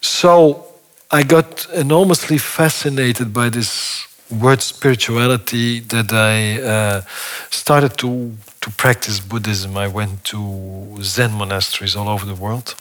so 0.00 0.66
I 1.10 1.22
got 1.22 1.66
enormously 1.72 2.38
fascinated 2.38 3.32
by 3.32 3.48
this 3.48 4.06
word 4.30 4.62
spirituality 4.62 5.80
that 5.80 6.12
I 6.12 6.62
uh, 6.62 7.02
started 7.50 7.96
to 7.98 8.36
to 8.60 8.70
practice 8.70 9.20
Buddhism. 9.20 9.76
I 9.76 9.88
went 9.88 10.24
to 10.24 10.96
Zen 11.02 11.32
monasteries 11.32 11.96
all 11.96 12.08
over 12.08 12.24
the 12.24 12.34
world. 12.34 12.74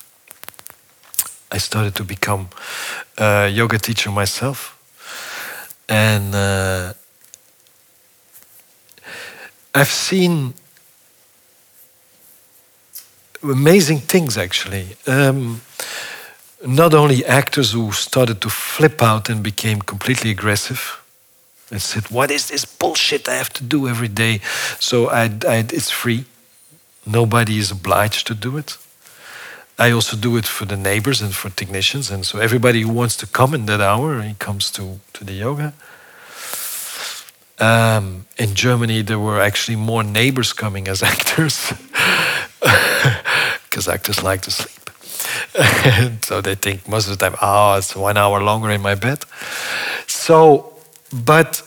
I 1.54 1.60
started 1.60 1.94
to 1.96 2.04
become 2.04 2.50
a 3.18 3.48
yoga 3.48 3.78
teacher 3.78 4.10
myself. 4.10 4.76
And 5.88 6.34
uh, 6.34 6.94
I've 9.76 9.92
seen 9.92 10.56
amazing 13.44 14.00
things 14.00 14.38
actually. 14.38 14.96
Um, 15.06 15.62
not 16.66 16.94
only 16.94 17.24
actors 17.26 17.74
who 17.74 17.92
started 17.92 18.42
to 18.42 18.50
flip 18.50 19.02
out 19.04 19.30
and 19.30 19.44
became 19.44 19.82
completely 19.82 20.32
aggressive 20.32 21.02
and 21.70 21.82
said, 21.82 22.10
What 22.10 22.32
is 22.32 22.48
this 22.48 22.66
bullshit 22.66 23.28
I 23.30 23.36
have 23.36 23.54
to 23.54 23.64
do 23.64 23.88
every 23.88 24.08
day? 24.08 24.40
So 24.80 25.10
I, 25.10 25.26
I, 25.48 25.66
it's 25.70 25.92
free. 25.92 26.26
Nobody 27.06 27.60
is 27.60 27.70
obliged 27.70 28.26
to 28.28 28.34
do 28.34 28.58
it. 28.58 28.78
I 29.78 29.92
also 29.92 30.16
do 30.16 30.38
it 30.38 30.46
for 30.46 30.66
the 30.66 30.78
neighbors 30.78 31.22
and 31.22 31.34
for 31.34 31.50
technicians. 31.50 32.12
And 32.12 32.26
so 32.26 32.40
everybody 32.40 32.82
who 32.82 32.90
wants 32.90 33.18
to 33.18 33.28
come 33.28 33.54
in 33.54 33.66
that 33.66 33.82
hour, 33.82 34.22
he 34.22 34.36
comes 34.36 34.70
to, 34.72 35.00
to 35.14 35.24
the 35.24 35.34
yoga. 35.34 35.74
Um, 37.60 38.26
in 38.38 38.56
Germany, 38.56 39.02
there 39.02 39.20
were 39.20 39.40
actually 39.40 39.78
more 39.78 40.04
neighbors 40.04 40.54
coming 40.54 40.88
as 40.88 41.02
actors 41.14 41.74
because 43.64 43.88
actors 43.88 44.22
like 44.24 44.42
to 44.42 44.52
sleep. 44.52 44.84
so 46.24 46.42
they 46.42 46.56
think 46.56 46.88
most 46.88 47.10
of 47.10 47.18
the 47.18 47.30
time, 47.30 47.38
oh, 47.42 47.78
it's 47.78 47.96
one 47.96 48.18
hour 48.18 48.42
longer 48.42 48.70
in 48.70 48.82
my 48.82 48.96
bed. 48.96 49.26
So, 50.08 50.74
but 51.12 51.62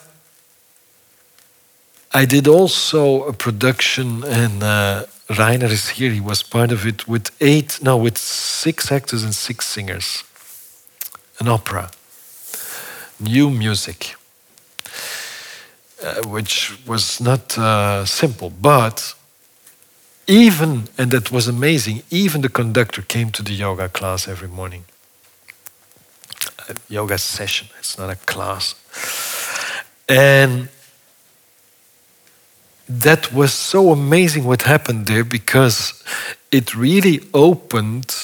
I 2.12 2.24
did 2.24 2.48
also 2.48 3.24
a 3.24 3.32
production 3.32 4.24
in 4.24 4.62
uh, 4.62 5.06
Rainer 5.28 5.66
is 5.66 5.88
here. 5.90 6.10
He 6.10 6.20
was 6.20 6.42
part 6.42 6.70
of 6.70 6.86
it 6.86 7.08
with 7.08 7.30
eight, 7.40 7.80
no, 7.82 7.96
with 7.96 8.16
six 8.16 8.92
actors 8.92 9.24
and 9.24 9.34
six 9.34 9.66
singers. 9.66 10.22
An 11.40 11.48
opera, 11.48 11.90
new 13.20 13.50
music, 13.50 14.14
uh, 16.02 16.22
which 16.26 16.78
was 16.86 17.20
not 17.20 17.58
uh, 17.58 18.04
simple, 18.06 18.50
but 18.50 19.14
even, 20.26 20.88
and 20.96 21.10
that 21.10 21.30
was 21.30 21.48
amazing, 21.48 22.02
even 22.10 22.40
the 22.40 22.48
conductor 22.48 23.02
came 23.02 23.30
to 23.32 23.42
the 23.42 23.52
yoga 23.52 23.88
class 23.88 24.26
every 24.26 24.48
morning. 24.48 24.84
A 26.68 26.74
yoga 26.88 27.18
session, 27.18 27.68
it's 27.78 27.98
not 27.98 28.10
a 28.10 28.16
class. 28.16 28.74
And 30.08 30.68
that 32.88 33.32
was 33.32 33.52
so 33.52 33.90
amazing 33.90 34.44
what 34.44 34.62
happened 34.62 35.06
there 35.06 35.24
because 35.24 36.02
it 36.52 36.74
really 36.74 37.20
opened 37.34 38.14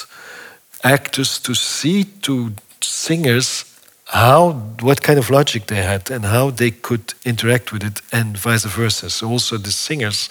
actors 0.83 1.39
to 1.39 1.53
see 1.53 2.05
to 2.21 2.53
singers 2.81 3.65
how 4.05 4.51
what 4.81 5.01
kind 5.01 5.17
of 5.17 5.29
logic 5.29 5.65
they 5.67 5.81
had 5.81 6.11
and 6.11 6.25
how 6.25 6.51
they 6.51 6.71
could 6.71 7.13
interact 7.25 7.71
with 7.71 7.83
it 7.83 8.01
and 8.11 8.37
vice 8.37 8.65
versa. 8.65 9.09
So 9.09 9.29
also 9.29 9.57
the 9.57 9.71
singers 9.71 10.29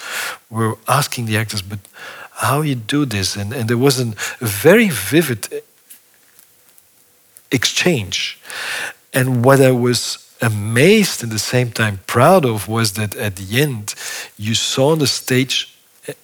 were 0.50 0.78
asking 0.86 1.26
the 1.26 1.36
actors 1.36 1.62
but 1.62 1.80
how 2.32 2.62
you 2.62 2.74
do 2.74 3.04
this? 3.04 3.36
And, 3.36 3.52
and 3.52 3.68
there 3.68 3.78
was 3.78 4.00
a 4.00 4.14
very 4.40 4.88
vivid 4.88 5.62
exchange. 7.50 8.38
And 9.12 9.44
what 9.44 9.60
i 9.60 9.70
was 9.70 10.31
amazed 10.42 11.22
and 11.22 11.30
at 11.30 11.34
the 11.34 11.38
same 11.38 11.70
time 11.70 12.00
proud 12.06 12.44
of 12.44 12.68
was 12.68 12.92
that 12.94 13.14
at 13.16 13.36
the 13.36 13.60
end 13.60 13.94
you 14.36 14.54
saw 14.54 14.90
on 14.90 14.98
the 14.98 15.06
stage, 15.06 15.76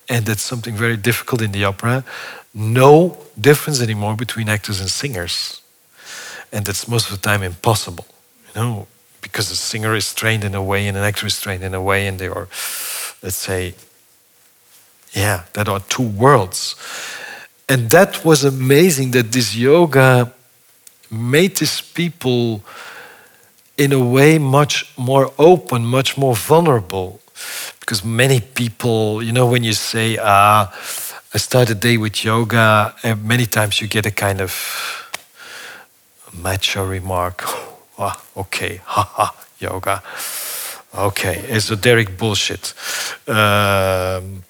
and 0.08 0.26
that's 0.26 0.42
something 0.42 0.74
very 0.74 0.96
difficult 0.96 1.40
in 1.40 1.52
the 1.52 1.64
opera, 1.64 2.04
no 2.52 3.16
difference 3.40 3.80
anymore 3.80 4.16
between 4.16 4.48
actors 4.48 4.80
and 4.80 4.90
singers. 4.90 5.62
And 6.52 6.66
that's 6.66 6.88
most 6.88 7.10
of 7.10 7.20
the 7.20 7.28
time 7.28 7.42
impossible, 7.42 8.06
you 8.46 8.60
know, 8.60 8.86
because 9.20 9.48
the 9.50 9.56
singer 9.56 9.94
is 9.94 10.14
trained 10.14 10.44
in 10.44 10.54
a 10.54 10.62
way 10.62 10.86
and 10.88 10.96
an 10.96 11.04
actor 11.04 11.26
is 11.26 11.40
trained 11.40 11.62
in 11.62 11.74
a 11.74 11.82
way, 11.82 12.06
and 12.06 12.18
they 12.18 12.28
are, 12.28 12.48
let's 13.22 13.36
say, 13.36 13.74
yeah, 15.12 15.44
that 15.52 15.68
are 15.68 15.80
two 15.80 16.08
worlds. 16.08 16.74
And 17.68 17.90
that 17.90 18.24
was 18.24 18.44
amazing 18.44 19.10
that 19.12 19.32
this 19.32 19.54
yoga 19.54 20.32
made 21.10 21.56
these 21.56 21.80
people 21.80 22.62
in 23.78 23.92
a 23.92 24.04
way 24.04 24.38
much 24.38 24.92
more 24.98 25.32
open, 25.38 25.86
much 25.86 26.18
more 26.18 26.34
vulnerable. 26.34 27.20
Because 27.80 28.04
many 28.04 28.40
people, 28.40 29.22
you 29.22 29.32
know, 29.32 29.46
when 29.46 29.64
you 29.64 29.72
say, 29.72 30.18
ah, 30.20 30.70
I 31.32 31.38
start 31.38 31.70
a 31.70 31.74
day 31.74 31.96
with 31.96 32.24
yoga, 32.24 32.94
and 33.02 33.24
many 33.24 33.46
times 33.46 33.80
you 33.80 33.86
get 33.86 34.04
a 34.04 34.10
kind 34.10 34.40
of 34.40 34.52
macho 36.34 36.84
remark. 36.84 37.44
ah, 37.98 38.20
okay, 38.36 38.80
haha, 38.84 39.30
yoga. 39.58 40.02
Okay, 40.94 41.44
esoteric 41.48 42.18
bullshit. 42.18 42.74
Um, 43.28 44.42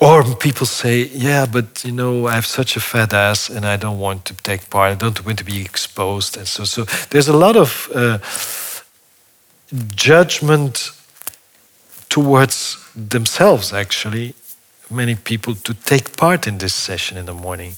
or 0.00 0.22
people 0.36 0.66
say, 0.66 1.04
yeah, 1.12 1.46
but 1.46 1.84
you 1.84 1.92
know, 1.92 2.26
I 2.26 2.34
have 2.34 2.46
such 2.46 2.76
a 2.76 2.80
fat 2.80 3.12
ass 3.14 3.48
and 3.48 3.64
I 3.64 3.76
don't 3.76 3.98
want 3.98 4.24
to 4.26 4.34
take 4.34 4.68
part, 4.68 4.92
I 4.92 4.94
don't 4.94 5.24
want 5.24 5.38
to 5.38 5.44
be 5.44 5.62
exposed. 5.62 6.36
And 6.36 6.46
so, 6.46 6.64
so 6.64 6.84
there's 7.10 7.28
a 7.28 7.36
lot 7.36 7.56
of 7.56 7.88
uh, 7.94 8.18
judgment 9.94 10.90
towards 12.08 12.76
themselves, 12.94 13.72
actually, 13.72 14.34
many 14.90 15.14
people 15.14 15.54
to 15.54 15.74
take 15.74 16.16
part 16.16 16.46
in 16.46 16.58
this 16.58 16.74
session 16.74 17.16
in 17.16 17.26
the 17.26 17.34
morning. 17.34 17.72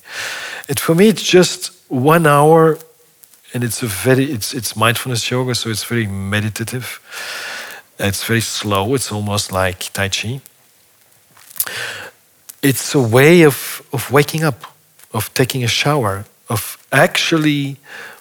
And 0.69 0.79
for 0.79 0.95
me, 0.95 1.09
it's 1.09 1.23
just 1.23 1.73
one 1.89 2.27
hour 2.27 2.79
and 3.55 3.65
it's 3.65 3.83
a 3.83 3.87
very 3.87 4.25
it's 4.25 4.53
it's 4.53 4.77
mindfulness 4.77 5.31
yoga, 5.31 5.55
so 5.55 5.71
it's 5.71 5.85
very 5.85 6.07
meditative. 6.07 7.01
It's 7.99 8.23
very 8.25 8.41
slow. 8.41 8.95
It's 8.95 9.11
almost 9.11 9.53
like 9.53 9.93
Tai 9.93 10.09
Chi. 10.09 10.41
It's 12.63 12.95
a 12.95 13.01
way 13.01 13.43
of, 13.43 13.83
of 13.93 14.11
waking 14.11 14.45
up, 14.45 14.65
of 15.13 15.33
taking 15.35 15.63
a 15.63 15.69
shower, 15.69 16.25
of 16.49 16.77
actually 16.91 17.77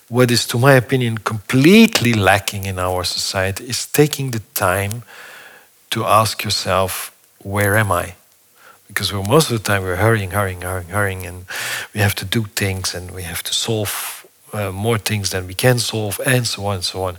what 0.09 0.31
is, 0.31 0.45
to 0.47 0.57
my 0.57 0.73
opinion, 0.73 1.17
completely 1.17 2.13
lacking 2.13 2.65
in 2.65 2.79
our 2.79 3.03
society 3.03 3.65
is 3.65 3.85
taking 3.85 4.31
the 4.31 4.39
time 4.53 5.03
to 5.89 6.05
ask 6.05 6.43
yourself, 6.43 7.15
where 7.43 7.75
am 7.75 7.91
I? 7.91 8.15
Because 8.87 9.11
we're, 9.11 9.23
most 9.23 9.51
of 9.51 9.57
the 9.57 9.63
time 9.63 9.83
we're 9.83 9.97
hurrying, 9.97 10.31
hurrying, 10.31 10.61
hurrying, 10.61 10.89
hurrying, 10.89 11.25
and 11.25 11.45
we 11.93 11.99
have 11.99 12.15
to 12.15 12.25
do 12.25 12.43
things 12.43 12.95
and 12.95 13.11
we 13.11 13.23
have 13.23 13.43
to 13.43 13.53
solve 13.53 14.25
uh, 14.53 14.71
more 14.71 14.97
things 14.97 15.31
than 15.31 15.45
we 15.45 15.53
can 15.53 15.77
solve, 15.77 16.21
and 16.25 16.47
so 16.47 16.65
on 16.65 16.75
and 16.75 16.83
so 16.83 17.03
on. 17.03 17.17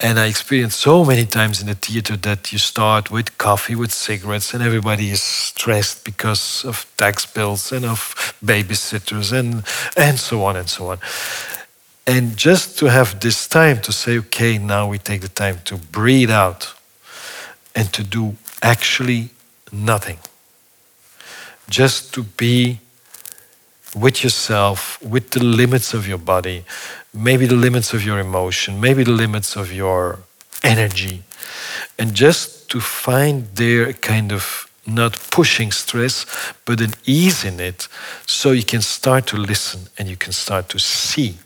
And 0.00 0.18
I 0.18 0.26
experienced 0.26 0.80
so 0.80 1.04
many 1.04 1.24
times 1.24 1.60
in 1.60 1.68
the 1.68 1.74
theater 1.74 2.16
that 2.16 2.52
you 2.52 2.58
start 2.58 3.10
with 3.10 3.38
coffee, 3.38 3.76
with 3.76 3.92
cigarettes, 3.92 4.52
and 4.52 4.62
everybody 4.62 5.10
is 5.10 5.22
stressed 5.22 6.04
because 6.04 6.64
of 6.64 6.86
tax 6.96 7.24
bills 7.26 7.72
and 7.72 7.84
of 7.84 8.34
babysitters 8.44 9.32
and, 9.32 9.64
and 9.96 10.18
so 10.18 10.44
on 10.44 10.56
and 10.56 10.68
so 10.68 10.90
on. 10.90 10.98
And 12.06 12.36
just 12.36 12.78
to 12.78 12.86
have 12.86 13.20
this 13.20 13.48
time 13.48 13.80
to 13.82 13.92
say, 13.92 14.18
okay, 14.18 14.58
now 14.58 14.88
we 14.88 14.98
take 14.98 15.22
the 15.22 15.28
time 15.28 15.60
to 15.64 15.76
breathe 15.76 16.30
out 16.30 16.74
and 17.74 17.92
to 17.92 18.02
do 18.02 18.36
actually 18.62 19.30
nothing. 19.72 20.18
Just 21.70 22.12
to 22.14 22.24
be 22.24 22.80
with 23.94 24.24
yourself, 24.24 25.00
with 25.02 25.30
the 25.30 25.42
limits 25.42 25.94
of 25.94 26.08
your 26.08 26.18
body, 26.18 26.64
maybe 27.12 27.46
the 27.46 27.56
limits 27.56 27.94
of 27.94 28.04
your 28.04 28.18
emotion, 28.18 28.80
maybe 28.80 29.04
the 29.04 29.12
limits 29.12 29.56
of 29.56 29.72
your 29.72 30.18
energy, 30.62 31.22
and 31.98 32.14
just 32.14 32.68
to 32.70 32.80
find 32.80 33.46
there 33.54 33.88
a 33.88 33.92
kind 33.92 34.32
of 34.32 34.68
not 34.86 35.18
pushing 35.30 35.70
stress, 35.72 36.26
but 36.64 36.80
an 36.80 36.92
ease 37.06 37.44
in 37.44 37.60
it, 37.60 37.88
so 38.26 38.52
you 38.52 38.64
can 38.64 38.82
start 38.82 39.26
to 39.26 39.36
listen 39.36 39.88
and 39.98 40.08
you 40.08 40.16
can 40.16 40.32
start 40.32 40.68
to 40.68 40.78
see 40.78 41.38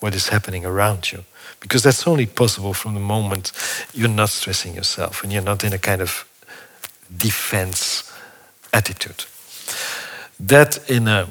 what 0.00 0.14
is 0.14 0.28
happening 0.28 0.64
around 0.64 1.10
you. 1.10 1.24
Because 1.60 1.82
that's 1.82 2.06
only 2.06 2.26
possible 2.26 2.72
from 2.72 2.94
the 2.94 3.00
moment 3.00 3.50
you're 3.92 4.08
not 4.08 4.28
stressing 4.28 4.74
yourself 4.74 5.24
and 5.24 5.32
you're 5.32 5.42
not 5.42 5.64
in 5.64 5.72
a 5.72 5.78
kind 5.78 6.00
of 6.00 6.24
defense 7.16 8.12
attitude. 8.72 9.24
That, 10.38 10.88
in 10.88 11.08
a 11.08 11.28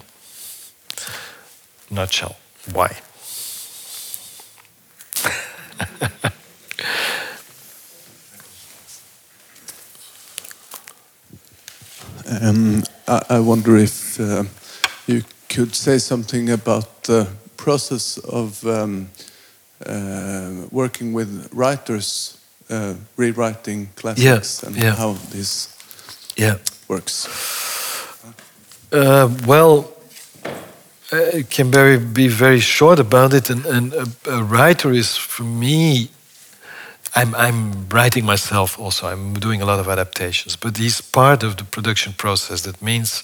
nutshell, 1.90 2.36
why? 2.74 2.98
um, 12.42 12.84
I, 13.08 13.22
I, 13.30 13.40
wonder 13.40 13.78
if 13.78 14.20
uh, 14.20 14.44
you 15.06 15.24
could 15.50 15.76
say 15.76 15.98
something 15.98 16.50
about 16.50 17.04
the 17.04 17.28
process 17.56 18.18
of 18.18 18.66
um, 18.66 19.10
uh, 19.86 20.68
working 20.72 21.14
with 21.14 21.50
writers, 21.54 22.38
uh, 22.70 22.96
rewriting 23.16 23.90
classics, 23.96 24.64
yeah, 24.64 24.68
and 24.68 24.78
yeah. 24.78 24.96
how 24.96 25.14
this 25.32 25.74
yeah. 26.36 26.58
works. 26.88 27.28
Uh, 28.92 29.30
well, 29.46 29.97
Uh, 31.12 31.38
I 31.38 31.44
can 31.44 31.72
very, 31.72 31.98
be 31.98 32.28
very 32.28 32.60
short 32.60 33.00
about 33.00 33.34
it. 33.34 33.50
And, 33.50 33.66
and 33.66 33.94
a, 33.94 34.08
a, 34.30 34.44
writer 34.44 34.92
is, 34.92 35.16
for 35.16 35.44
me, 35.44 36.10
I'm, 37.16 37.34
I'm 37.36 37.88
writing 37.88 38.26
myself 38.26 38.78
also. 38.78 39.08
I'm 39.08 39.36
doing 39.36 39.62
a 39.62 39.66
lot 39.66 39.80
of 39.80 39.88
adaptations, 39.88 40.58
but 40.58 40.76
he's 40.76 41.00
part 41.00 41.44
of 41.44 41.56
the 41.56 41.64
production 41.64 42.14
process. 42.14 42.62
That 42.62 42.82
means 42.82 43.24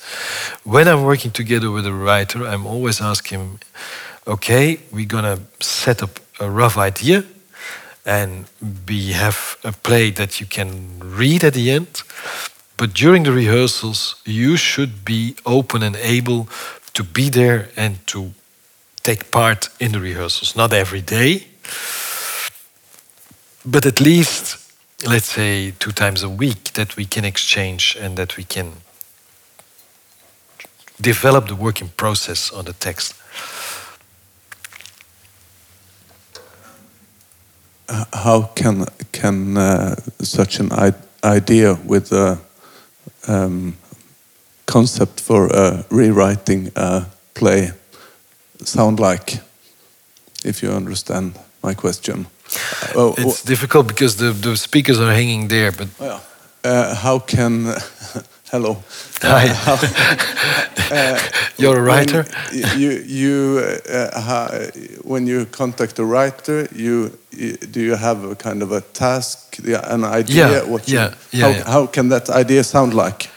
when 0.63 0.87
I'm 0.87 1.03
working 1.03 1.31
together 1.31 1.71
with 1.71 1.85
a 1.85 1.93
writer, 1.93 2.47
I'm 2.47 2.65
always 2.65 3.01
asking 3.01 3.59
okay, 4.25 4.79
we're 4.91 5.05
going 5.05 5.25
to 5.25 5.41
set 5.59 6.01
up 6.01 6.19
a 6.39 6.49
rough 6.49 6.77
idea 6.77 7.25
and 8.05 8.45
we 8.87 9.11
have 9.11 9.57
a 9.63 9.71
play 9.71 10.11
that 10.11 10.39
you 10.39 10.45
can 10.45 10.99
read 10.99 11.43
at 11.43 11.53
the 11.53 11.71
end. 11.71 12.03
But 12.77 12.93
during 12.93 13.23
the 13.23 13.31
rehearsals, 13.31 14.15
you 14.25 14.57
should 14.57 15.05
be 15.05 15.35
open 15.45 15.83
and 15.83 15.95
able 15.97 16.47
to 16.93 17.03
be 17.03 17.29
there 17.29 17.69
and 17.75 18.05
to 18.07 18.33
take 19.03 19.31
part 19.31 19.69
in 19.79 19.91
the 19.91 19.99
rehearsals. 19.99 20.55
Not 20.55 20.73
every 20.73 21.01
day, 21.01 21.47
but 23.65 23.85
at 23.85 23.99
least, 23.99 24.57
let's 25.07 25.31
say, 25.31 25.71
two 25.79 25.91
times 25.91 26.23
a 26.23 26.29
week 26.29 26.73
that 26.73 26.95
we 26.95 27.05
can 27.05 27.25
exchange 27.25 27.97
and 27.99 28.17
that 28.17 28.37
we 28.37 28.43
can 28.43 28.73
develop 31.01 31.47
the 31.47 31.55
working 31.55 31.89
process 31.97 32.51
on 32.51 32.65
the 32.65 32.73
text. 32.73 33.15
Uh, 37.89 38.05
how 38.13 38.43
can 38.55 38.85
can 39.11 39.57
uh, 39.57 39.95
such 40.21 40.59
an 40.59 40.71
idea 41.23 41.77
with 41.85 42.11
a 42.11 42.39
um, 43.27 43.75
concept 44.65 45.21
for 45.21 45.55
uh, 45.55 45.83
rewriting 45.89 46.71
a 46.75 47.05
play 47.33 47.71
sound 48.63 48.99
like? 48.99 49.39
If 50.45 50.61
you 50.61 50.71
understand 50.71 51.33
my 51.63 51.73
question. 51.73 52.27
Uh, 52.95 53.13
it's 53.17 53.43
difficult 53.43 53.87
because 53.87 54.17
the, 54.17 54.31
the 54.31 54.57
speakers 54.57 54.99
are 54.99 55.13
hanging 55.13 55.47
there, 55.47 55.71
but. 55.71 55.87
Oh, 55.99 56.05
yeah. 56.05 56.19
Uh, 56.71 56.95
how 56.95 57.19
can. 57.19 57.65
hello. 58.51 58.83
Hi. 59.21 59.47
How, 59.47 59.77
uh, 60.91 61.19
You're 61.57 61.79
a 61.79 61.81
writer? 61.81 62.25
You, 62.51 62.91
you, 63.05 63.79
uh, 63.89 64.67
when 65.03 65.27
you 65.27 65.45
contact 65.45 65.99
a 65.99 66.05
writer, 66.05 66.67
you, 66.75 67.17
you, 67.31 67.57
do 67.57 67.81
you 67.81 67.95
have 67.95 68.23
a 68.23 68.35
kind 68.35 68.61
of 68.61 68.71
a 68.71 68.81
task, 68.81 69.57
an 69.65 70.03
idea? 70.03 70.49
Yeah, 70.49 70.63
what 70.65 70.87
you, 70.87 70.97
yeah, 70.97 71.13
yeah, 71.31 71.41
how, 71.41 71.49
yeah. 71.49 71.63
how 71.71 71.87
can 71.87 72.09
that 72.09 72.29
idea 72.29 72.63
sound 72.63 72.93
like? 72.93 73.29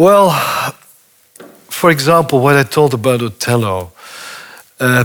Well, 0.00 0.30
for 1.68 1.90
example, 1.90 2.40
what 2.40 2.56
I 2.56 2.62
told 2.62 2.94
about 2.94 3.20
Othello, 3.20 3.92
uh, 4.80 5.04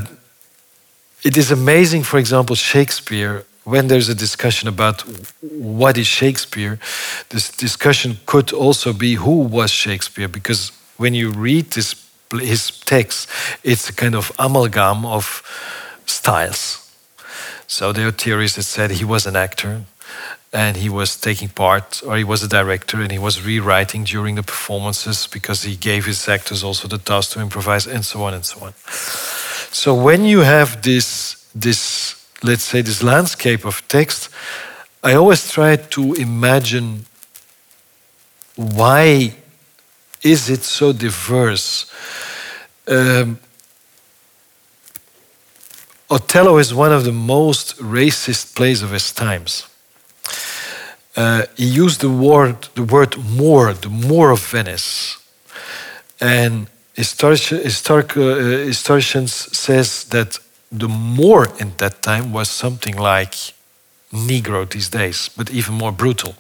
it 1.21 1.35
is 1.35 1.51
amazing, 1.51 2.03
for 2.03 2.17
example, 2.17 2.55
Shakespeare, 2.55 3.43
when 3.65 3.89
there's 3.89 4.07
a 4.07 4.15
discussion 4.15 4.69
about 4.69 5.01
what 5.41 5.97
is 5.97 6.07
Shakespeare, 6.07 6.79
this 7.27 7.51
discussion 7.51 8.19
could 8.25 8.53
also 8.53 8.93
be 8.93 9.15
who 9.15 9.41
was 9.41 9.69
Shakespeare, 9.69 10.29
because 10.29 10.71
when 10.95 11.13
you 11.13 11.29
read 11.29 11.71
this, 11.71 11.93
his 12.31 12.71
text, 12.85 13.27
it's 13.63 13.89
a 13.89 13.93
kind 13.93 14.15
of 14.15 14.31
amalgam 14.39 15.05
of 15.05 15.43
styles. 16.05 16.89
So 17.67 17.91
there 17.91 18.07
are 18.07 18.11
theories 18.11 18.55
that 18.55 18.63
said 18.63 18.91
he 18.91 19.03
was 19.03 19.25
an 19.25 19.35
actor, 19.35 19.81
and 20.55 20.77
he 20.77 20.89
was 20.89 21.17
taking 21.17 21.49
part, 21.49 22.01
or 22.07 22.15
he 22.15 22.23
was 22.23 22.41
a 22.41 22.47
director, 22.47 23.01
and 23.01 23.11
he 23.11 23.19
was 23.19 23.45
rewriting 23.45 24.05
during 24.05 24.35
the 24.35 24.43
performances 24.43 25.27
because 25.27 25.63
he 25.63 25.75
gave 25.75 26.05
his 26.05 26.29
actors 26.29 26.63
also 26.63 26.87
the 26.87 26.97
task 26.97 27.31
to 27.31 27.41
improvise, 27.41 27.85
and 27.85 28.05
so 28.05 28.23
on 28.23 28.33
and 28.33 28.45
so 28.45 28.65
on. 28.65 28.73
So 29.71 29.93
when 29.93 30.23
you 30.23 30.39
have 30.39 30.81
this, 30.81 31.45
this 31.53 32.25
let's 32.41 32.63
say, 32.63 32.81
this 32.81 33.03
landscape 33.03 33.65
of 33.65 33.85
text, 33.89 34.29
I 35.03 35.13
always 35.15 35.51
try 35.51 35.75
to 35.75 36.13
imagine 36.13 37.05
why 38.55 39.35
is 40.23 40.49
it 40.49 40.63
so 40.63 40.93
diverse. 40.93 41.91
Um, 42.87 43.39
Othello 46.09 46.57
is 46.57 46.73
one 46.73 46.93
of 46.93 47.03
the 47.03 47.11
most 47.11 47.77
racist 47.79 48.55
plays 48.55 48.81
of 48.81 48.91
his 48.91 49.11
times. 49.11 49.67
Uh, 51.15 51.43
he 51.55 51.65
used 51.65 52.01
the 52.01 52.09
word, 52.09 52.67
the 52.75 52.83
word 52.83 53.17
Moor, 53.17 53.73
the 53.73 53.89
Moor 53.89 54.31
of 54.31 54.45
Venice. 54.45 55.17
And 56.19 56.67
historic, 56.93 58.17
uh, 58.17 58.21
historians 58.67 59.33
says 59.57 60.05
that 60.05 60.39
the 60.71 60.87
Moor 60.89 61.47
in 61.59 61.73
that 61.77 62.01
time 62.01 62.33
was 62.33 62.49
something 62.49 62.97
like 62.97 63.35
Negro 64.11 64.69
these 64.69 64.89
days, 64.89 65.29
but 65.37 65.49
even 65.51 65.75
more 65.75 65.91
brutal. 65.91 66.35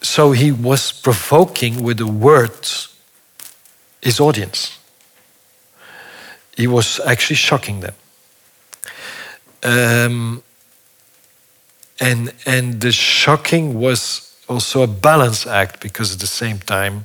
So 0.00 0.32
he 0.32 0.52
was 0.52 0.92
provoking 0.92 1.82
with 1.82 1.98
the 1.98 2.06
words 2.06 2.88
his 4.00 4.20
audience. 4.20 4.78
He 6.56 6.66
was 6.66 7.00
actually 7.00 7.36
shocking 7.36 7.80
them. 7.80 7.94
Um, 9.62 10.42
and, 12.00 12.32
and 12.46 12.80
the 12.80 12.92
shocking 12.92 13.78
was 13.78 14.34
also 14.48 14.82
a 14.82 14.86
balance 14.86 15.46
act 15.46 15.80
because 15.80 16.12
at 16.12 16.20
the 16.20 16.26
same 16.26 16.58
time 16.58 17.04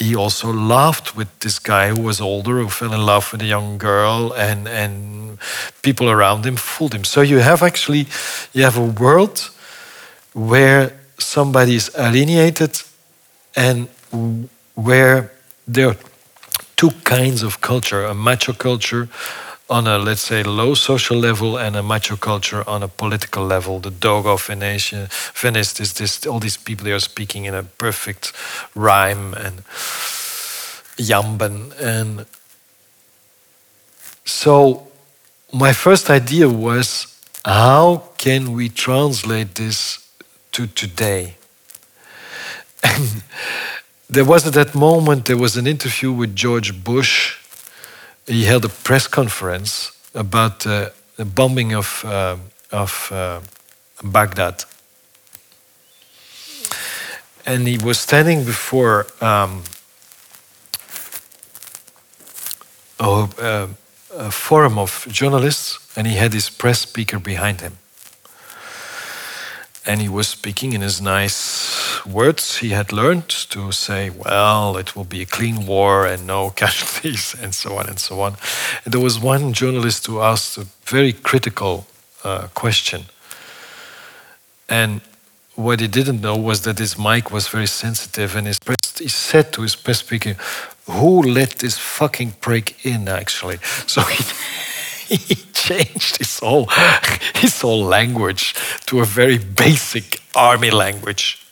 he 0.00 0.16
also 0.16 0.50
laughed 0.50 1.14
with 1.14 1.28
this 1.40 1.58
guy 1.58 1.90
who 1.90 2.00
was 2.00 2.20
older, 2.20 2.58
who 2.58 2.68
fell 2.68 2.94
in 2.94 3.04
love 3.04 3.30
with 3.32 3.42
a 3.42 3.46
young 3.46 3.76
girl, 3.76 4.32
and 4.32 4.66
and 4.66 5.38
people 5.82 6.08
around 6.08 6.46
him 6.46 6.56
fooled 6.56 6.94
him. 6.94 7.04
So 7.04 7.20
you 7.20 7.38
have 7.38 7.62
actually 7.62 8.06
you 8.54 8.64
have 8.64 8.78
a 8.78 8.86
world 9.04 9.50
where 10.32 10.92
somebody 11.18 11.74
is 11.74 11.90
alienated, 11.94 12.80
and 13.54 13.88
where 14.74 15.30
there 15.68 15.88
are 15.88 15.96
two 16.76 16.92
kinds 17.04 17.42
of 17.42 17.60
culture: 17.60 18.06
a 18.06 18.14
macho 18.14 18.54
culture 18.54 19.08
on 19.70 19.86
a 19.86 19.98
let's 19.98 20.22
say 20.22 20.42
low 20.42 20.74
social 20.74 21.16
level 21.16 21.56
and 21.56 21.76
a 21.76 21.82
macho 21.82 22.16
culture 22.16 22.68
on 22.68 22.82
a 22.82 22.88
political 22.88 23.46
level. 23.46 23.78
The 23.78 23.90
Dogo 23.90 24.36
Venice, 24.36 24.92
Venice 25.34 25.80
is 25.80 25.94
this 25.94 26.26
all 26.26 26.40
these 26.40 26.56
people 26.56 26.84
they 26.84 26.92
are 26.92 26.98
speaking 26.98 27.44
in 27.44 27.54
a 27.54 27.62
perfect 27.62 28.32
rhyme 28.74 29.32
and 29.34 29.64
jamben 30.98 31.72
and 31.80 32.26
so 34.24 34.88
my 35.52 35.72
first 35.72 36.10
idea 36.10 36.48
was 36.48 37.06
how 37.44 38.10
can 38.18 38.52
we 38.52 38.68
translate 38.68 39.54
this 39.54 39.98
to 40.52 40.66
today? 40.66 41.36
And 42.82 43.22
there 44.08 44.24
was 44.24 44.46
at 44.46 44.54
that 44.54 44.74
moment 44.74 45.26
there 45.26 45.36
was 45.36 45.56
an 45.56 45.66
interview 45.66 46.12
with 46.12 46.34
George 46.34 46.82
Bush 46.82 47.39
he 48.30 48.44
held 48.44 48.64
a 48.64 48.68
press 48.68 49.08
conference 49.08 49.92
about 50.14 50.66
uh, 50.66 50.90
the 51.16 51.24
bombing 51.24 51.74
of, 51.74 52.04
uh, 52.04 52.36
of 52.70 53.10
uh, 53.12 53.40
Baghdad. 54.02 54.64
And 57.44 57.66
he 57.66 57.78
was 57.78 57.98
standing 57.98 58.44
before 58.44 59.06
um, 59.20 59.64
a, 63.00 63.28
uh, 63.38 63.66
a 64.16 64.30
forum 64.30 64.78
of 64.78 65.06
journalists, 65.10 65.78
and 65.96 66.06
he 66.06 66.14
had 66.14 66.32
his 66.32 66.48
press 66.50 66.80
speaker 66.80 67.18
behind 67.18 67.60
him. 67.60 67.79
And 69.86 70.00
he 70.00 70.08
was 70.08 70.28
speaking 70.28 70.74
in 70.74 70.82
his 70.82 71.00
nice 71.00 72.04
words 72.04 72.58
he 72.58 72.70
had 72.70 72.92
learned 72.92 73.28
to 73.28 73.72
say, 73.72 74.10
well, 74.10 74.76
it 74.76 74.94
will 74.94 75.04
be 75.04 75.22
a 75.22 75.26
clean 75.26 75.66
war 75.66 76.06
and 76.06 76.26
no 76.26 76.50
casualties, 76.62 77.34
and 77.40 77.54
so 77.54 77.76
on 77.76 77.88
and 77.88 77.98
so 77.98 78.20
on. 78.20 78.36
And 78.84 78.92
there 78.92 79.00
was 79.00 79.18
one 79.18 79.52
journalist 79.52 80.06
who 80.06 80.20
asked 80.20 80.58
a 80.58 80.66
very 80.84 81.12
critical 81.12 81.86
uh, 82.24 82.48
question. 82.54 83.06
And 84.68 85.00
what 85.56 85.80
he 85.80 85.88
didn't 85.88 86.20
know 86.20 86.36
was 86.36 86.62
that 86.62 86.78
his 86.78 86.98
mic 86.98 87.30
was 87.30 87.48
very 87.48 87.66
sensitive, 87.66 88.36
and 88.36 88.46
his 88.46 88.58
press, 88.58 88.98
he 88.98 89.08
said 89.08 89.52
to 89.52 89.62
his 89.62 89.76
press 89.76 89.98
speaker, 89.98 90.36
Who 90.86 91.22
let 91.22 91.58
this 91.58 91.78
fucking 91.78 92.32
prick 92.40 92.84
in, 92.84 93.08
actually? 93.08 93.58
So 93.86 94.02
he 94.02 94.24
he 95.28 95.34
changed 95.52 96.18
his 96.18 96.38
whole, 96.38 96.66
his 97.34 97.60
whole 97.60 97.82
language 97.82 98.54
to 98.86 99.00
a 99.00 99.04
very 99.04 99.38
basic 99.38 100.20
army 100.36 100.70
language. 100.70 101.44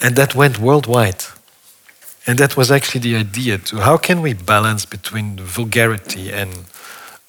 And 0.00 0.14
that 0.16 0.34
went 0.34 0.58
worldwide. 0.58 1.24
And 2.26 2.38
that 2.38 2.56
was 2.56 2.70
actually 2.70 3.00
the 3.00 3.16
idea 3.16 3.58
to 3.58 3.78
how 3.78 3.96
can 3.96 4.22
we 4.22 4.34
balance 4.34 4.86
between 4.86 5.36
vulgarity 5.36 6.30
and 6.30 6.64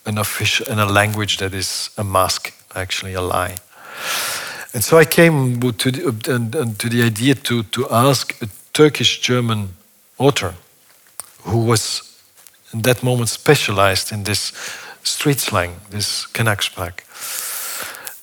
an 0.05 0.17
official 0.19 0.67
and 0.69 0.79
a 0.79 0.85
language 0.85 1.37
that 1.37 1.53
is 1.53 1.89
a 1.97 2.03
mask, 2.03 2.53
actually 2.75 3.13
a 3.13 3.21
lie. 3.21 3.55
And 4.73 4.83
so 4.83 4.97
I 4.99 5.05
came 5.05 5.59
to 5.59 5.91
the, 5.91 6.07
uh, 6.07 6.77
to 6.77 6.89
the 6.89 7.03
idea 7.03 7.35
to, 7.35 7.63
to 7.63 7.89
ask 7.89 8.39
a 8.43 8.47
Turkish 8.73 9.21
German 9.21 9.69
author 10.19 10.53
who 11.43 11.65
was 11.65 12.10
in 12.73 12.81
that 12.81 13.03
moment 13.03 13.29
specialized 13.29 14.11
in 14.11 14.23
this 14.23 14.51
street 15.03 15.39
slang, 15.39 15.75
this 15.89 16.25
Kanaksprak. 16.27 17.03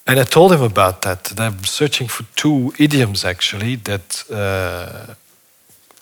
And 0.07 0.19
I 0.19 0.25
told 0.25 0.53
him 0.53 0.63
about 0.63 1.03
that. 1.03 1.25
that 1.25 1.41
I'm 1.41 1.65
searching 1.65 2.09
for 2.09 2.25
two 2.35 2.73
idioms 2.79 3.25
actually 3.25 3.77
that 3.77 4.25
uh, 4.31 5.15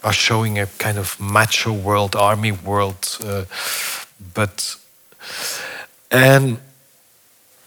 are 0.05 0.13
showing 0.13 0.59
a 0.59 0.67
kind 0.79 0.99
of 0.99 1.19
macho 1.19 1.73
world, 1.73 2.15
army 2.15 2.53
world, 2.53 3.19
uh, 3.25 3.45
but 4.35 4.77
and 6.11 6.59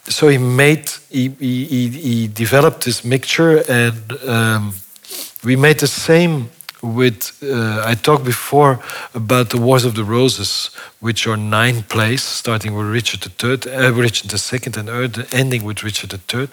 so 0.07 0.27
he 0.29 0.37
made 0.37 0.89
he, 1.09 1.29
he, 1.39 1.89
he 1.89 2.27
developed 2.27 2.85
this 2.85 3.03
mixture 3.03 3.63
and 3.69 4.13
um, 4.27 4.73
we 5.43 5.55
made 5.55 5.79
the 5.79 5.87
same 5.87 6.49
with 6.81 7.37
uh, 7.43 7.83
I 7.85 7.95
talked 7.95 8.23
before 8.23 8.79
about 9.13 9.49
the 9.49 9.57
Wars 9.57 9.83
of 9.85 9.95
the 9.95 10.03
Roses, 10.03 10.71
which 10.99 11.27
are 11.27 11.35
nine 11.35 11.83
plays, 11.83 12.23
starting 12.23 12.73
with 12.73 12.87
Richard 12.87 13.27
III, 13.43 13.73
uh, 13.73 13.91
Richard 13.91 14.33
II, 14.33 14.59
and 14.77 15.27
ending 15.33 15.63
with 15.63 15.83
Richard 15.83 16.13
III. 16.13 16.47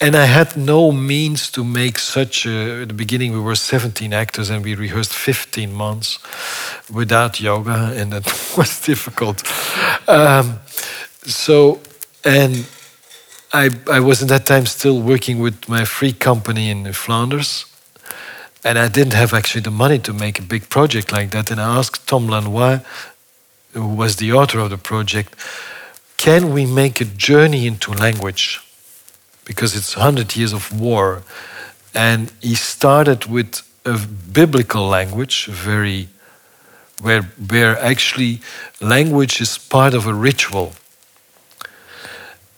And 0.00 0.14
I 0.14 0.26
had 0.26 0.56
no 0.56 0.92
means 0.92 1.50
to 1.52 1.64
make 1.64 1.98
such. 1.98 2.46
A, 2.46 2.82
at 2.82 2.88
the 2.88 2.94
beginning, 2.94 3.32
we 3.32 3.40
were 3.40 3.54
17 3.54 4.12
actors, 4.12 4.50
and 4.50 4.64
we 4.64 4.74
rehearsed 4.74 5.12
15 5.12 5.72
months 5.72 6.18
without 6.92 7.40
yoga, 7.40 7.92
and 7.96 8.12
that 8.12 8.26
was 8.56 8.80
difficult. 8.80 9.42
Um, 10.06 10.60
so, 11.22 11.80
and 12.24 12.66
I, 13.52 13.70
I 13.90 14.00
was 14.00 14.22
at 14.22 14.28
that 14.28 14.46
time 14.46 14.66
still 14.66 15.00
working 15.00 15.38
with 15.38 15.68
my 15.68 15.84
free 15.84 16.12
company 16.12 16.70
in 16.70 16.92
Flanders 16.92 17.69
and 18.64 18.78
I 18.78 18.88
didn't 18.88 19.14
have 19.14 19.32
actually 19.32 19.62
the 19.62 19.70
money 19.70 19.98
to 20.00 20.12
make 20.12 20.38
a 20.38 20.42
big 20.42 20.68
project 20.68 21.12
like 21.12 21.30
that. 21.30 21.50
And 21.50 21.60
I 21.60 21.78
asked 21.78 22.06
Tom 22.06 22.28
Lanoye, 22.28 22.84
who 23.72 23.86
was 23.86 24.16
the 24.16 24.32
author 24.32 24.58
of 24.58 24.70
the 24.70 24.78
project, 24.78 25.34
can 26.16 26.52
we 26.52 26.66
make 26.66 27.00
a 27.00 27.04
journey 27.04 27.66
into 27.66 27.92
language? 27.92 28.60
Because 29.44 29.74
it's 29.74 29.96
100 29.96 30.36
years 30.36 30.52
of 30.52 30.78
war. 30.78 31.22
And 31.94 32.32
he 32.40 32.54
started 32.54 33.26
with 33.26 33.62
a 33.84 33.98
biblical 34.32 34.86
language, 34.86 35.46
very 35.46 36.08
where 37.00 37.22
where 37.48 37.78
actually 37.78 38.40
language 38.80 39.40
is 39.40 39.56
part 39.56 39.94
of 39.94 40.06
a 40.06 40.12
ritual. 40.12 40.72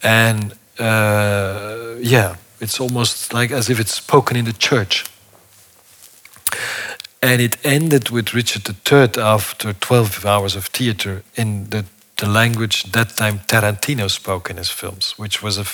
And 0.03 0.53
uh, 0.77 1.95
yeah, 1.99 2.35
it's 2.59 2.79
almost 2.79 3.33
like 3.33 3.51
as 3.51 3.69
if 3.69 3.79
it's 3.79 3.93
spoken 3.93 4.35
in 4.35 4.45
the 4.45 4.53
church. 4.53 5.05
And 7.21 7.41
it 7.41 7.57
ended 7.65 8.09
with 8.09 8.33
Richard 8.33 8.67
III 8.67 9.23
after 9.23 9.71
12 9.71 10.25
hours 10.25 10.55
of 10.55 10.65
theater 10.65 11.23
in 11.35 11.69
the, 11.69 11.85
the 12.17 12.27
language 12.27 12.83
that 12.91 13.15
time 13.15 13.39
Tarantino 13.47 14.09
spoke 14.09 14.49
in 14.49 14.57
his 14.57 14.69
films, 14.69 15.17
which 15.17 15.41
was 15.41 15.57
a, 15.57 15.65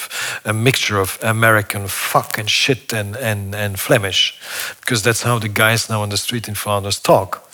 a 0.47 0.53
mixture 0.53 0.99
of 0.99 1.17
American 1.23 1.87
fuck 1.87 2.37
and 2.37 2.49
shit 2.49 2.93
and, 2.93 3.17
and, 3.17 3.55
and 3.55 3.79
Flemish, 3.79 4.39
because 4.79 5.01
that's 5.01 5.23
how 5.23 5.39
the 5.39 5.49
guys 5.49 5.89
now 5.89 6.03
on 6.03 6.09
the 6.09 6.17
street 6.17 6.47
in 6.47 6.53
Flanders 6.53 6.99
talk. 6.99 7.49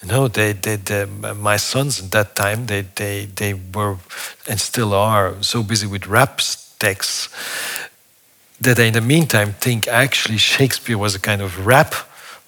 You 0.00 0.08
know, 0.08 0.28
they, 0.28 0.52
they, 0.52 0.76
they, 0.76 1.06
my 1.06 1.56
sons 1.56 2.00
at 2.00 2.12
that 2.12 2.36
time, 2.36 2.66
they, 2.66 2.82
they, 2.94 3.24
they 3.24 3.54
were 3.54 3.96
and 4.48 4.60
still 4.60 4.94
are 4.94 5.42
so 5.42 5.64
busy 5.64 5.88
with 5.88 6.06
rap 6.06 6.40
texts 6.78 7.28
that 8.60 8.76
they, 8.76 8.88
in 8.88 8.94
the 8.94 9.00
meantime, 9.00 9.52
think 9.52 9.86
actually 9.88 10.38
Shakespeare 10.38 10.98
was 10.98 11.14
a 11.14 11.20
kind 11.20 11.42
of 11.42 11.66
rap 11.66 11.94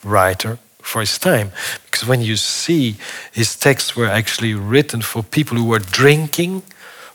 writer 0.02 0.59
for 0.80 1.01
his 1.01 1.18
time. 1.18 1.52
Because 1.85 2.06
when 2.06 2.20
you 2.22 2.36
see 2.36 2.97
his 3.32 3.56
texts 3.56 3.94
were 3.94 4.06
actually 4.06 4.55
written 4.55 5.02
for 5.02 5.22
people 5.22 5.56
who 5.56 5.66
were 5.66 5.78
drinking, 5.78 6.62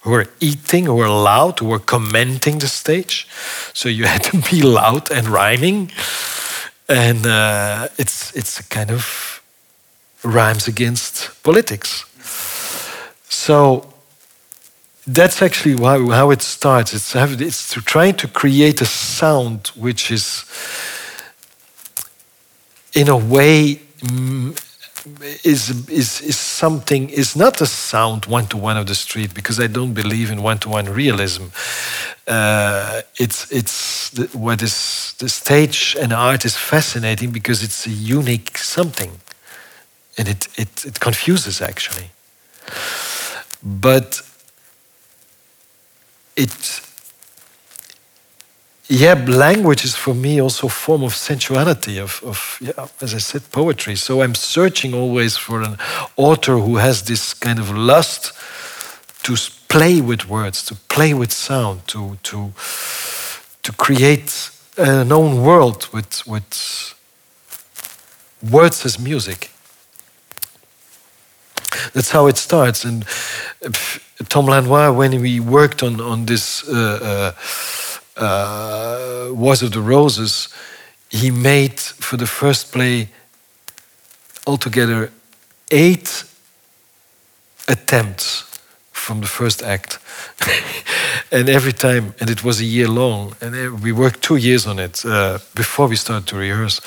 who 0.02 0.11
were 0.11 0.28
eating, 0.40 0.86
who 0.86 0.95
were 0.95 1.07
loud, 1.07 1.60
who 1.60 1.68
were 1.68 1.80
commenting 1.80 2.60
the 2.60 2.68
stage. 2.68 3.28
So 3.74 3.90
you 3.90 4.06
had 4.14 4.24
to 4.26 4.41
be 4.52 4.61
loud 4.61 5.11
and 5.11 5.28
rhyming. 5.28 5.91
And 6.88 7.26
uh, 7.26 7.88
it's, 7.98 8.36
it's 8.36 8.60
a 8.60 8.64
kind 8.64 8.91
of 8.91 9.41
rhymes 10.24 10.68
against 10.68 11.41
politics. 11.44 12.06
So 13.30 13.93
that's 15.06 15.42
actually 15.42 15.76
how, 15.84 16.10
how 16.10 16.32
it 16.32 16.42
starts. 16.42 16.94
It's, 16.94 17.16
it's 17.16 17.74
to 17.74 17.82
try 17.82 18.12
to 18.12 18.28
create 18.28 18.82
a 18.82 18.86
sound 18.86 19.68
which 19.76 20.12
is 20.12 20.46
in 22.94 23.10
a 23.10 23.18
way 23.18 23.82
mm, 24.00 24.58
is, 25.44 25.90
is, 25.90 26.22
is 26.22 26.38
something, 26.38 27.10
is 27.10 27.36
not 27.36 27.60
a 27.60 27.66
sound 27.66 28.26
one 28.26 28.48
to 28.48 28.58
one 28.58 28.78
of 28.78 28.88
the 28.88 28.96
street 28.96 29.34
because 29.34 29.60
I 29.60 29.68
don't 29.68 29.94
believe 29.94 30.32
in 30.32 30.42
one 30.42 30.60
to 30.60 30.70
one 30.70 30.86
realism. 30.86 31.46
Uh, 32.26 33.02
it's 33.20 33.52
it's 33.52 34.10
the, 34.12 34.28
what 34.38 34.62
is 34.62 35.14
the 35.20 35.28
stage 35.28 35.98
and 36.00 36.14
art 36.14 36.46
is 36.46 36.56
fascinating 36.56 37.32
because 37.32 37.62
it's 37.62 37.86
a 37.86 37.90
unique 37.90 38.58
something 38.58 39.20
and 40.18 40.30
it, 40.30 40.48
it, 40.58 40.86
it 40.86 41.00
confuses 41.02 41.62
actually. 41.62 42.12
But 43.62 44.22
it 46.35 46.81
yeah, 48.89 49.14
language 49.27 49.85
is 49.85 49.95
for 49.95 50.14
me 50.14 50.41
also 50.41 50.68
a 50.68 50.69
form 50.69 51.03
of 51.03 51.15
sensuality, 51.15 51.99
of, 51.99 52.22
of 52.23 52.57
yeah, 52.61 52.88
as 53.01 53.15
I 53.15 53.18
said, 53.19 53.49
poetry. 53.51 53.95
So 53.95 54.22
I'm 54.22 54.35
searching 54.35 54.93
always 54.93 55.38
for 55.38 55.61
an 55.61 55.77
author 56.18 56.57
who 56.57 56.76
has 56.76 57.03
this 57.03 57.34
kind 57.34 57.60
of 57.60 57.76
lust 57.76 58.34
to 59.23 59.35
play 59.69 60.01
with 60.01 60.27
words, 60.27 60.65
to 60.65 60.76
play 60.89 61.14
with 61.14 61.31
sound, 61.31 61.88
to 61.88 62.18
to 62.23 62.51
to 63.64 63.72
create 63.72 64.51
an 64.77 65.11
own 65.11 65.41
world 65.41 65.88
with 65.93 66.27
with 66.27 66.93
words 68.51 68.85
as 68.85 68.99
music. 68.99 69.49
That's 71.93 72.11
how 72.11 72.27
it 72.27 72.38
starts. 72.38 72.84
And 72.85 73.05
uh, 73.65 73.72
Tom 74.30 74.48
Lanoye, 74.48 74.95
when 74.95 75.22
we 75.22 75.40
worked 75.40 75.84
on 75.84 76.02
on 76.02 76.26
this. 76.26 76.68
Uh, 76.68 77.34
uh, 77.36 77.74
uh, 78.18 79.30
Wars 79.32 79.62
of 79.64 79.72
the 79.72 79.82
Roses, 79.82 80.50
he 81.10 81.32
made 81.32 81.80
for 81.80 82.18
the 82.18 82.26
first 82.26 82.72
play 82.72 83.10
altogether 84.45 85.12
eight 85.72 86.24
attempts 87.68 88.60
from 88.91 89.22
the 89.22 89.28
first 89.28 89.64
act. 89.64 90.00
and 91.32 91.50
every 91.50 91.74
time, 91.74 92.14
and 92.20 92.30
it 92.30 92.44
was 92.44 92.60
a 92.62 92.66
year 92.66 92.88
long, 92.88 93.36
and 93.41 93.82
we 93.82 93.91
worked 93.91 94.22
two 94.22 94.36
years 94.36 94.68
on 94.68 94.80
it 94.80 95.04
uh, 95.06 95.40
before 95.56 95.88
we 95.88 95.95
started 95.95 96.28
to 96.28 96.36
rehearse. 96.36 96.82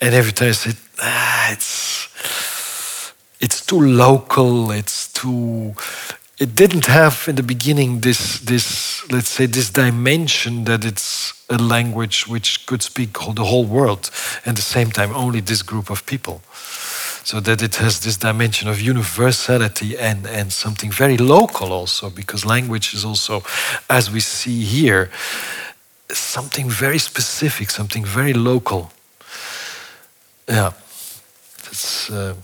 And 0.00 0.14
every 0.14 0.32
time 0.32 0.48
I 0.48 0.52
said, 0.52 0.76
ah, 1.00 1.52
it's, 1.52 2.08
it's 3.40 3.64
too 3.64 3.80
local, 3.80 4.70
it's 4.70 5.12
too 5.12 5.74
it 6.38 6.54
didn't 6.54 6.86
have 6.86 7.24
in 7.28 7.36
the 7.36 7.42
beginning 7.42 8.00
this 8.00 8.40
this 8.40 9.10
let's 9.10 9.28
say 9.28 9.46
this 9.46 9.70
dimension 9.70 10.64
that 10.64 10.84
it's 10.84 11.32
a 11.48 11.56
language 11.56 12.26
which 12.26 12.66
could 12.66 12.82
speak 12.82 13.12
the 13.34 13.44
whole 13.44 13.64
world 13.64 14.10
and 14.44 14.50
at 14.52 14.56
the 14.56 14.62
same 14.62 14.90
time 14.90 15.14
only 15.14 15.40
this 15.40 15.62
group 15.62 15.90
of 15.90 16.04
people. 16.04 16.40
So 17.24 17.40
that 17.40 17.60
it 17.60 17.76
has 17.76 18.00
this 18.00 18.16
dimension 18.16 18.68
of 18.68 18.80
universality 18.80 19.96
and 19.98 20.26
and 20.26 20.52
something 20.52 20.92
very 20.92 21.16
local 21.16 21.72
also 21.72 22.10
because 22.10 22.44
language 22.44 22.94
is 22.94 23.04
also 23.04 23.42
as 23.88 24.10
we 24.10 24.20
see 24.20 24.62
here 24.62 25.10
something 26.10 26.70
very 26.70 26.98
specific 26.98 27.70
something 27.70 28.04
very 28.04 28.34
local. 28.34 28.90
Yeah. 30.48 30.72
It's 31.70 32.10
uh, 32.10 32.34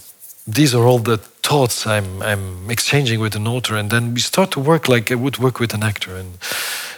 these 0.46 0.74
are 0.74 0.84
all 0.84 0.98
the 0.98 1.18
thoughts 1.18 1.86
I'm, 1.86 2.22
I'm 2.22 2.70
exchanging 2.70 3.20
with 3.20 3.36
an 3.36 3.46
author, 3.46 3.76
and 3.76 3.90
then 3.90 4.14
we 4.14 4.20
start 4.20 4.50
to 4.52 4.60
work 4.60 4.88
like 4.88 5.12
I 5.12 5.14
would 5.14 5.38
work 5.38 5.60
with 5.60 5.74
an 5.74 5.82
actor 5.82 6.16
and 6.16 6.38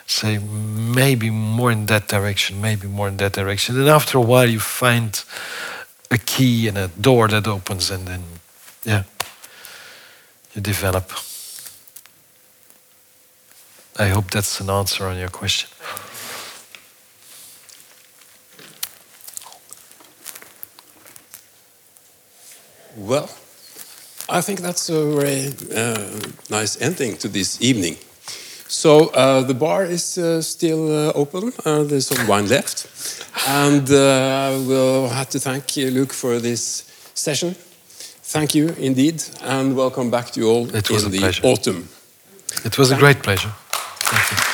say 0.06 0.38
maybe 0.38 1.30
more 1.30 1.72
in 1.72 1.86
that 1.86 2.08
direction, 2.08 2.60
maybe 2.60 2.86
more 2.86 3.08
in 3.08 3.16
that 3.18 3.32
direction. 3.32 3.78
And 3.78 3.88
after 3.88 4.18
a 4.18 4.20
while, 4.20 4.48
you 4.48 4.60
find 4.60 5.22
a 6.10 6.18
key 6.18 6.68
and 6.68 6.78
a 6.78 6.88
door 6.88 7.28
that 7.28 7.46
opens, 7.46 7.90
and 7.90 8.06
then, 8.06 8.22
yeah, 8.84 9.04
you 10.54 10.60
develop. 10.60 11.10
I 13.98 14.08
hope 14.08 14.30
that's 14.30 14.60
an 14.60 14.70
answer 14.70 15.06
on 15.06 15.18
your 15.18 15.30
question. 15.30 15.70
Well, 22.96 23.28
I 24.28 24.40
think 24.40 24.60
that's 24.60 24.88
a 24.88 25.04
very 25.16 25.52
uh, 25.74 26.20
nice 26.48 26.80
ending 26.80 27.16
to 27.18 27.28
this 27.28 27.60
evening. 27.60 27.96
So 28.68 29.08
uh, 29.08 29.42
the 29.42 29.54
bar 29.54 29.84
is 29.84 30.16
uh, 30.16 30.40
still 30.42 30.90
uh, 30.90 31.12
open. 31.14 31.52
Uh, 31.64 31.84
there's 31.84 32.06
some 32.06 32.26
wine 32.26 32.48
left, 32.48 32.86
and 33.48 33.88
uh, 33.90 34.58
we'll 34.66 35.08
have 35.08 35.28
to 35.30 35.38
thank 35.40 35.76
you 35.76 35.90
Luk 35.90 36.12
for 36.12 36.38
this 36.40 36.84
session. 37.14 37.54
Thank 38.22 38.54
you 38.54 38.68
indeed, 38.78 39.22
and 39.42 39.76
welcome 39.76 40.10
back 40.10 40.30
to 40.32 40.40
you 40.40 40.48
all 40.48 40.74
it 40.74 40.90
was 40.90 41.02
in 41.02 41.08
a 41.08 41.12
the 41.12 41.18
pleasure. 41.18 41.46
autumn. 41.46 41.88
It 42.64 42.78
was 42.78 42.90
a 42.90 42.96
great 42.96 43.22
pleasure. 43.22 43.52
Thank 43.70 44.30
you. 44.48 44.53